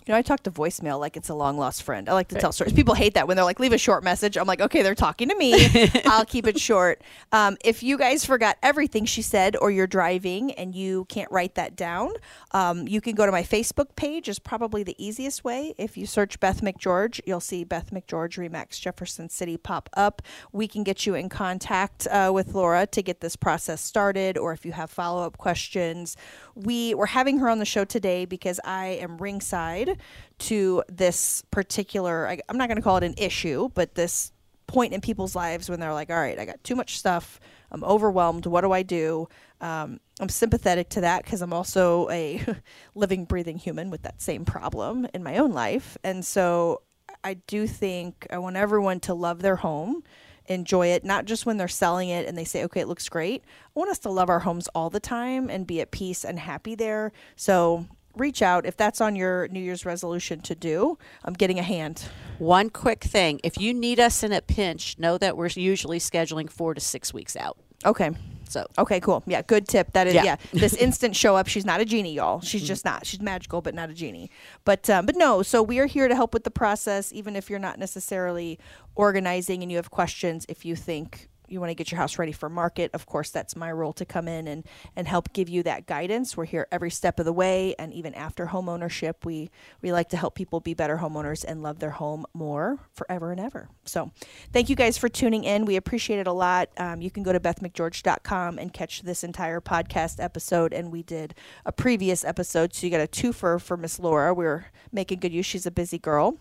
You 0.07 0.13
know, 0.13 0.19
I 0.19 0.23
talk 0.23 0.43
to 0.43 0.51
voicemail 0.51 1.01
like 1.01 1.17
it's 1.17 1.31
a 1.31 1.35
long 1.35 1.57
lost 1.57 1.83
friend. 1.83 2.11
I 2.11 2.13
like 2.13 2.29
to 2.29 2.35
tell 2.35 2.53
stories. 2.53 2.75
People 2.75 2.95
hate 2.95 3.15
that 3.15 3.27
when 3.27 3.39
they're 3.39 3.45
like, 3.45 3.59
leave 3.59 3.73
a 3.73 3.79
short 3.79 4.05
message. 4.05 4.37
I'm 4.37 4.47
like, 4.47 4.61
okay, 4.61 4.83
they're 4.83 4.95
talking 4.95 5.31
to 5.31 5.35
me. 5.35 5.55
I'll 6.05 6.27
keep 6.27 6.47
it 6.47 6.61
short. 6.61 7.01
Um, 7.33 7.57
if 7.65 7.83
you 7.83 7.97
guys 7.97 8.23
forgot 8.23 8.59
everything 8.63 9.07
she 9.07 9.23
said 9.23 9.57
or 9.57 9.71
you're 9.71 9.87
driving 9.87 10.53
and 10.53 10.75
you 10.75 11.07
can't 11.07 11.31
write 11.31 11.55
that 11.55 11.75
down, 11.75 12.11
um, 12.51 12.87
you 12.87 13.01
can 13.01 13.15
go 13.15 13.25
to 13.25 13.33
my 13.33 13.43
Facebook 13.43 13.97
page, 13.97 14.29
is 14.29 14.39
probably 14.39 14.83
the 14.83 14.95
easiest 15.03 15.43
way. 15.43 15.75
If 15.79 15.97
you 15.97 16.05
search 16.05 16.39
Beth 16.39 16.61
McGeorge, 16.61 17.21
you'll 17.25 17.41
see 17.41 17.65
Beth 17.65 17.91
McGeorge 17.91 18.37
Remax 18.37 18.79
Jefferson 18.79 19.31
City 19.31 19.57
pop 19.57 19.89
up. 19.95 20.21
We 20.53 20.69
can 20.69 20.85
get 20.85 21.07
you 21.07 21.15
in 21.15 21.31
contact 21.31 22.07
uh, 22.09 22.31
with 22.35 22.55
Laura 22.55 22.87
to 22.89 23.03
get 23.03 23.21
this 23.21 23.37
process 23.37 23.81
started, 23.81 24.37
or 24.37 24.53
if 24.53 24.67
you 24.67 24.73
have 24.73 24.91
follow 24.91 25.25
up 25.25 25.39
questions. 25.39 26.15
We 26.55 26.95
were 26.95 27.07
having 27.07 27.39
her 27.39 27.49
on 27.49 27.59
the 27.59 27.65
show 27.65 27.87
today 27.87 28.27
because 28.27 28.61
I 28.65 28.87
am 28.87 29.17
ringside 29.17 29.94
to 30.39 30.83
this 30.89 31.43
particular, 31.51 32.29
I, 32.29 32.41
I'm 32.49 32.57
not 32.57 32.69
going 32.69 32.77
to 32.77 32.83
call 32.83 32.97
it 32.97 33.05
an 33.05 33.15
issue, 33.17 33.69
but 33.75 33.95
this 33.95 34.33
point 34.67 34.93
in 34.93 35.01
people's 35.01 35.35
lives 35.35 35.69
when 35.69 35.81
they're 35.81 35.93
like, 35.93 36.11
all 36.11 36.17
right, 36.17 36.39
I 36.39 36.45
got 36.45 36.63
too 36.65 36.75
much 36.75 36.99
stuff. 36.99 37.39
I'm 37.71 37.85
overwhelmed. 37.85 38.47
What 38.47 38.63
do 38.63 38.73
I 38.73 38.83
do? 38.83 39.29
Um, 39.61 40.01
I'm 40.21 40.29
sympathetic 40.29 40.89
to 40.91 41.01
that 41.03 41.25
because 41.25 41.43
I'm 41.43 41.53
also 41.53 42.09
a 42.11 42.45
living, 42.95 43.25
breathing 43.25 43.59
human 43.59 43.91
with 43.91 44.03
that 44.03 44.23
same 44.23 44.45
problem 44.45 45.07
in 45.13 45.23
my 45.23 45.39
own 45.39 45.53
life. 45.53 45.97
And 46.05 46.25
so 46.25 46.83
I 47.23 47.35
do 47.35 47.67
think 47.67 48.27
I 48.31 48.39
want 48.39 48.57
everyone 48.57 49.01
to 49.01 49.15
love 49.15 49.43
their 49.43 49.57
home, 49.57 50.03
enjoy 50.47 50.89
it, 50.89 51.05
not 51.05 51.25
just 51.25 51.47
when 51.47 51.57
they're 51.57 51.69
selling 51.69 52.11
it 52.11 52.27
and 52.27 52.37
they 52.37 52.45
say, 52.45 52.65
okay, 52.65 52.81
it 52.81 52.89
looks 52.89 53.09
great. 53.09 53.43
I 53.45 53.79
want 53.79 53.91
us 53.91 53.99
to 54.01 54.11
love 54.11 54.29
our 54.29 54.41
homes 54.41 54.69
all 54.75 54.91
the 54.91 55.01
time 55.01 55.49
and 55.51 55.67
be 55.67 55.81
at 55.81 55.91
peace 55.91 56.25
and 56.25 56.39
happy 56.39 56.75
there. 56.75 57.13
So 57.37 57.87
reach 58.17 58.43
out 58.43 58.67
if 58.67 58.77
that's 58.77 59.01
on 59.01 59.17
your 59.17 59.49
New 59.49 59.61
Year's 59.61 59.85
resolution 59.85 60.41
to 60.41 60.55
do. 60.55 60.99
I'm 61.25 61.35
getting 61.35 61.59
a 61.59 61.63
hand. 61.63 62.05
One 62.39 62.71
quick 62.71 63.03
thing 63.05 63.41
if 63.43 63.59
you 63.59 63.73
need 63.75 64.01
us 64.01 64.23
in 64.23 64.33
a 64.33 64.41
pinch, 64.41 64.99
know 64.99 65.19
that 65.19 65.37
we're 65.37 65.49
usually 65.49 65.99
scheduling 65.99 66.51
four 66.51 66.75
to 66.75 66.81
six 66.81 67.13
weeks 67.13 67.37
out. 67.37 67.59
Okay. 67.85 68.11
So, 68.49 68.67
Okay, 68.79 69.01
cool. 69.01 69.23
Yeah, 69.27 69.43
good 69.43 69.67
tip. 69.67 69.93
That 69.95 70.07
is, 70.07 70.15
yeah. 70.15 70.23
Yeah. 70.25 70.37
This 70.53 70.75
instant 70.87 71.17
show 71.17 71.35
up. 71.35 71.49
She's 71.49 71.65
not 71.65 71.81
a 71.81 71.85
genie, 71.85 72.15
y'all. 72.15 72.41
She's 72.41 72.63
just 72.67 72.85
not. 72.85 73.07
She's 73.07 73.21
magical, 73.21 73.63
but 73.63 73.75
not 73.75 73.91
a 73.91 73.95
genie. 73.95 74.31
But 74.65 74.89
um, 74.91 75.07
but 75.07 75.17
no. 75.17 75.43
So 75.43 75.63
we 75.63 75.79
are 75.81 75.87
here 75.87 76.09
to 76.09 76.15
help 76.15 76.33
with 76.35 76.45
the 76.45 76.51
process, 76.51 77.13
even 77.13 77.37
if 77.37 77.51
you're 77.51 77.59
not 77.59 77.79
necessarily 77.79 78.59
organizing 78.95 79.63
and 79.63 79.73
you 79.73 79.79
have 79.79 79.91
questions. 79.91 80.47
If 80.49 80.65
you 80.65 80.77
think 80.77 81.29
you 81.49 81.61
want 81.61 81.71
to 81.71 81.75
get 81.75 81.91
your 81.91 81.99
house 81.99 82.19
ready 82.19 82.33
for 82.33 82.49
market, 82.49 82.91
of 82.95 83.07
course, 83.07 83.31
that's 83.31 83.57
my 83.57 83.71
role 83.71 83.93
to 83.95 84.05
come 84.05 84.29
in 84.29 84.49
and 84.49 84.65
and 84.97 85.07
help 85.07 85.33
give 85.33 85.49
you 85.49 85.63
that 85.65 85.87
guidance. 85.87 86.37
We're 86.37 86.45
here 86.45 86.67
every 86.73 86.91
step 86.91 87.19
of 87.19 87.25
the 87.25 87.33
way, 87.33 87.75
and 87.79 87.93
even 87.93 88.15
after 88.15 88.47
home 88.47 88.69
ownership, 88.69 89.25
we 89.25 89.51
we 89.83 89.93
like 89.93 90.09
to 90.11 90.17
help 90.17 90.35
people 90.35 90.61
be 90.61 90.75
better 90.75 90.99
homeowners 90.99 91.45
and 91.47 91.63
love 91.63 91.79
their 91.79 91.91
home 91.91 92.27
more 92.35 92.79
forever 92.95 93.31
and 93.31 93.41
ever. 93.41 93.69
So, 93.85 94.11
thank 94.53 94.69
you 94.69 94.77
guys 94.77 94.99
for 94.99 95.09
tuning 95.09 95.45
in. 95.45 95.65
We 95.65 95.77
appreciate 95.77 96.19
it 96.19 96.27
a 96.27 96.33
lot. 96.33 96.71
Um, 96.77 97.01
you 97.01 97.11
can 97.11 97.23
go 97.23 97.33
to 97.33 97.41
bethmcgeorge.com 97.41 98.59
and 98.59 98.73
catch 98.73 99.03
this 99.03 99.25
entire 99.25 99.61
podcast 99.61 100.23
episode. 100.23 100.73
And 100.73 100.91
we 100.91 101.03
did 101.03 101.35
a 101.65 101.73
previous 101.73 102.25
episode, 102.25 102.75
so 102.75 102.87
you 102.87 102.91
got 102.91 103.01
a 103.01 103.07
twofer 103.07 103.61
for 103.61 103.77
Miss 103.77 103.99
Laura. 103.99 104.35
We're 104.35 104.67
making 104.93 105.21
good 105.21 105.33
use. 105.33 105.47
She's 105.47 105.67
a 105.67 105.71
busy 105.71 105.99
girl. 105.99 106.39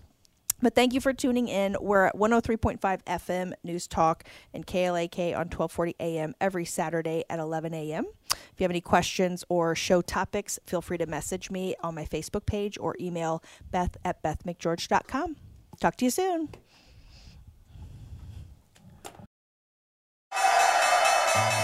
But 0.62 0.76
thank 0.76 0.94
you 0.94 1.02
for 1.02 1.14
tuning 1.14 1.48
in. 1.50 1.76
We're 1.82 2.06
at 2.06 2.16
103.5 2.16 2.80
FM 3.04 3.54
News 3.64 3.88
Talk 3.88 4.24
and 4.54 4.66
KLIK 4.66 5.34
on 5.34 5.50
1240 5.50 5.96
AM 6.00 6.34
every 6.40 6.66
Saturday 6.66 7.24
at 7.30 7.40
11 7.40 7.74
a.m. 7.74 8.06
If 8.32 8.54
you 8.60 8.64
have 8.64 8.72
any 8.72 8.82
questions 8.82 9.44
or 9.50 9.76
show 9.76 10.02
topics, 10.02 10.60
feel 10.66 10.82
free 10.82 10.98
to 10.98 11.06
message 11.06 11.52
me 11.52 11.76
on 11.82 11.96
my 11.96 12.06
Facebook 12.06 12.46
page 12.46 12.78
or 12.80 12.96
email 13.00 13.44
beth 13.72 13.98
at 14.06 14.24
bethmcgeorge.com. 14.24 15.36
Talk 15.80 15.96
to 15.98 16.06
you 16.06 16.12
soon. 16.12 16.50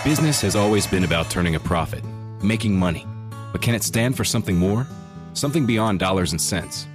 Business 0.03 0.41
has 0.41 0.55
always 0.55 0.87
been 0.87 1.03
about 1.03 1.29
turning 1.29 1.55
a 1.55 1.59
profit, 1.59 2.03
making 2.41 2.77
money. 2.77 3.05
But 3.51 3.61
can 3.61 3.75
it 3.75 3.83
stand 3.83 4.17
for 4.17 4.23
something 4.23 4.57
more? 4.57 4.87
Something 5.33 5.65
beyond 5.65 5.99
dollars 5.99 6.31
and 6.31 6.41
cents? 6.41 6.87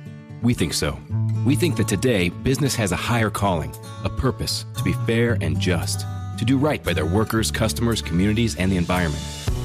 We 0.45 0.53
think 0.53 0.75
so. 0.75 0.99
We 1.47 1.57
think 1.57 1.77
that 1.77 1.89
today, 1.89 2.29
business 2.29 2.75
has 2.75 2.93
a 2.93 2.97
higher 2.97 3.31
calling, 3.31 3.75
a 4.05 4.11
purpose 4.11 4.67
to 4.77 4.85
be 4.85 4.93
fair 5.07 5.39
and 5.41 5.59
just, 5.59 6.01
to 6.39 6.45
do 6.45 6.59
right 6.59 6.85
by 6.85 6.93
their 6.93 7.07
workers, 7.07 7.51
customers, 7.51 8.03
communities, 8.03 8.55
and 8.57 8.71
the 8.71 8.77
environment. 8.77 9.23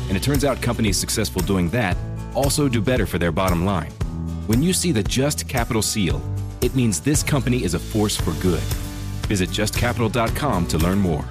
And 0.07 0.15
it 0.15 0.23
turns 0.23 0.45
out 0.45 0.61
companies 0.61 0.97
successful 0.97 1.41
doing 1.41 1.69
that 1.71 1.97
also 2.33 2.69
do 2.69 2.81
better 2.81 3.05
for 3.05 3.17
their 3.17 3.33
bottom 3.33 3.65
line. 3.65 3.91
When 4.47 4.63
you 4.63 4.71
see 4.71 4.93
the 4.93 5.03
Just 5.03 5.49
Capital 5.49 5.81
seal, 5.81 6.21
it 6.61 6.73
means 6.75 7.01
this 7.01 7.23
company 7.23 7.63
is 7.63 7.73
a 7.73 7.79
force 7.79 8.15
for 8.15 8.31
good. 8.41 8.63
Visit 9.27 9.49
justcapital.com 9.49 10.67
to 10.67 10.77
learn 10.77 10.99
more. 10.99 11.25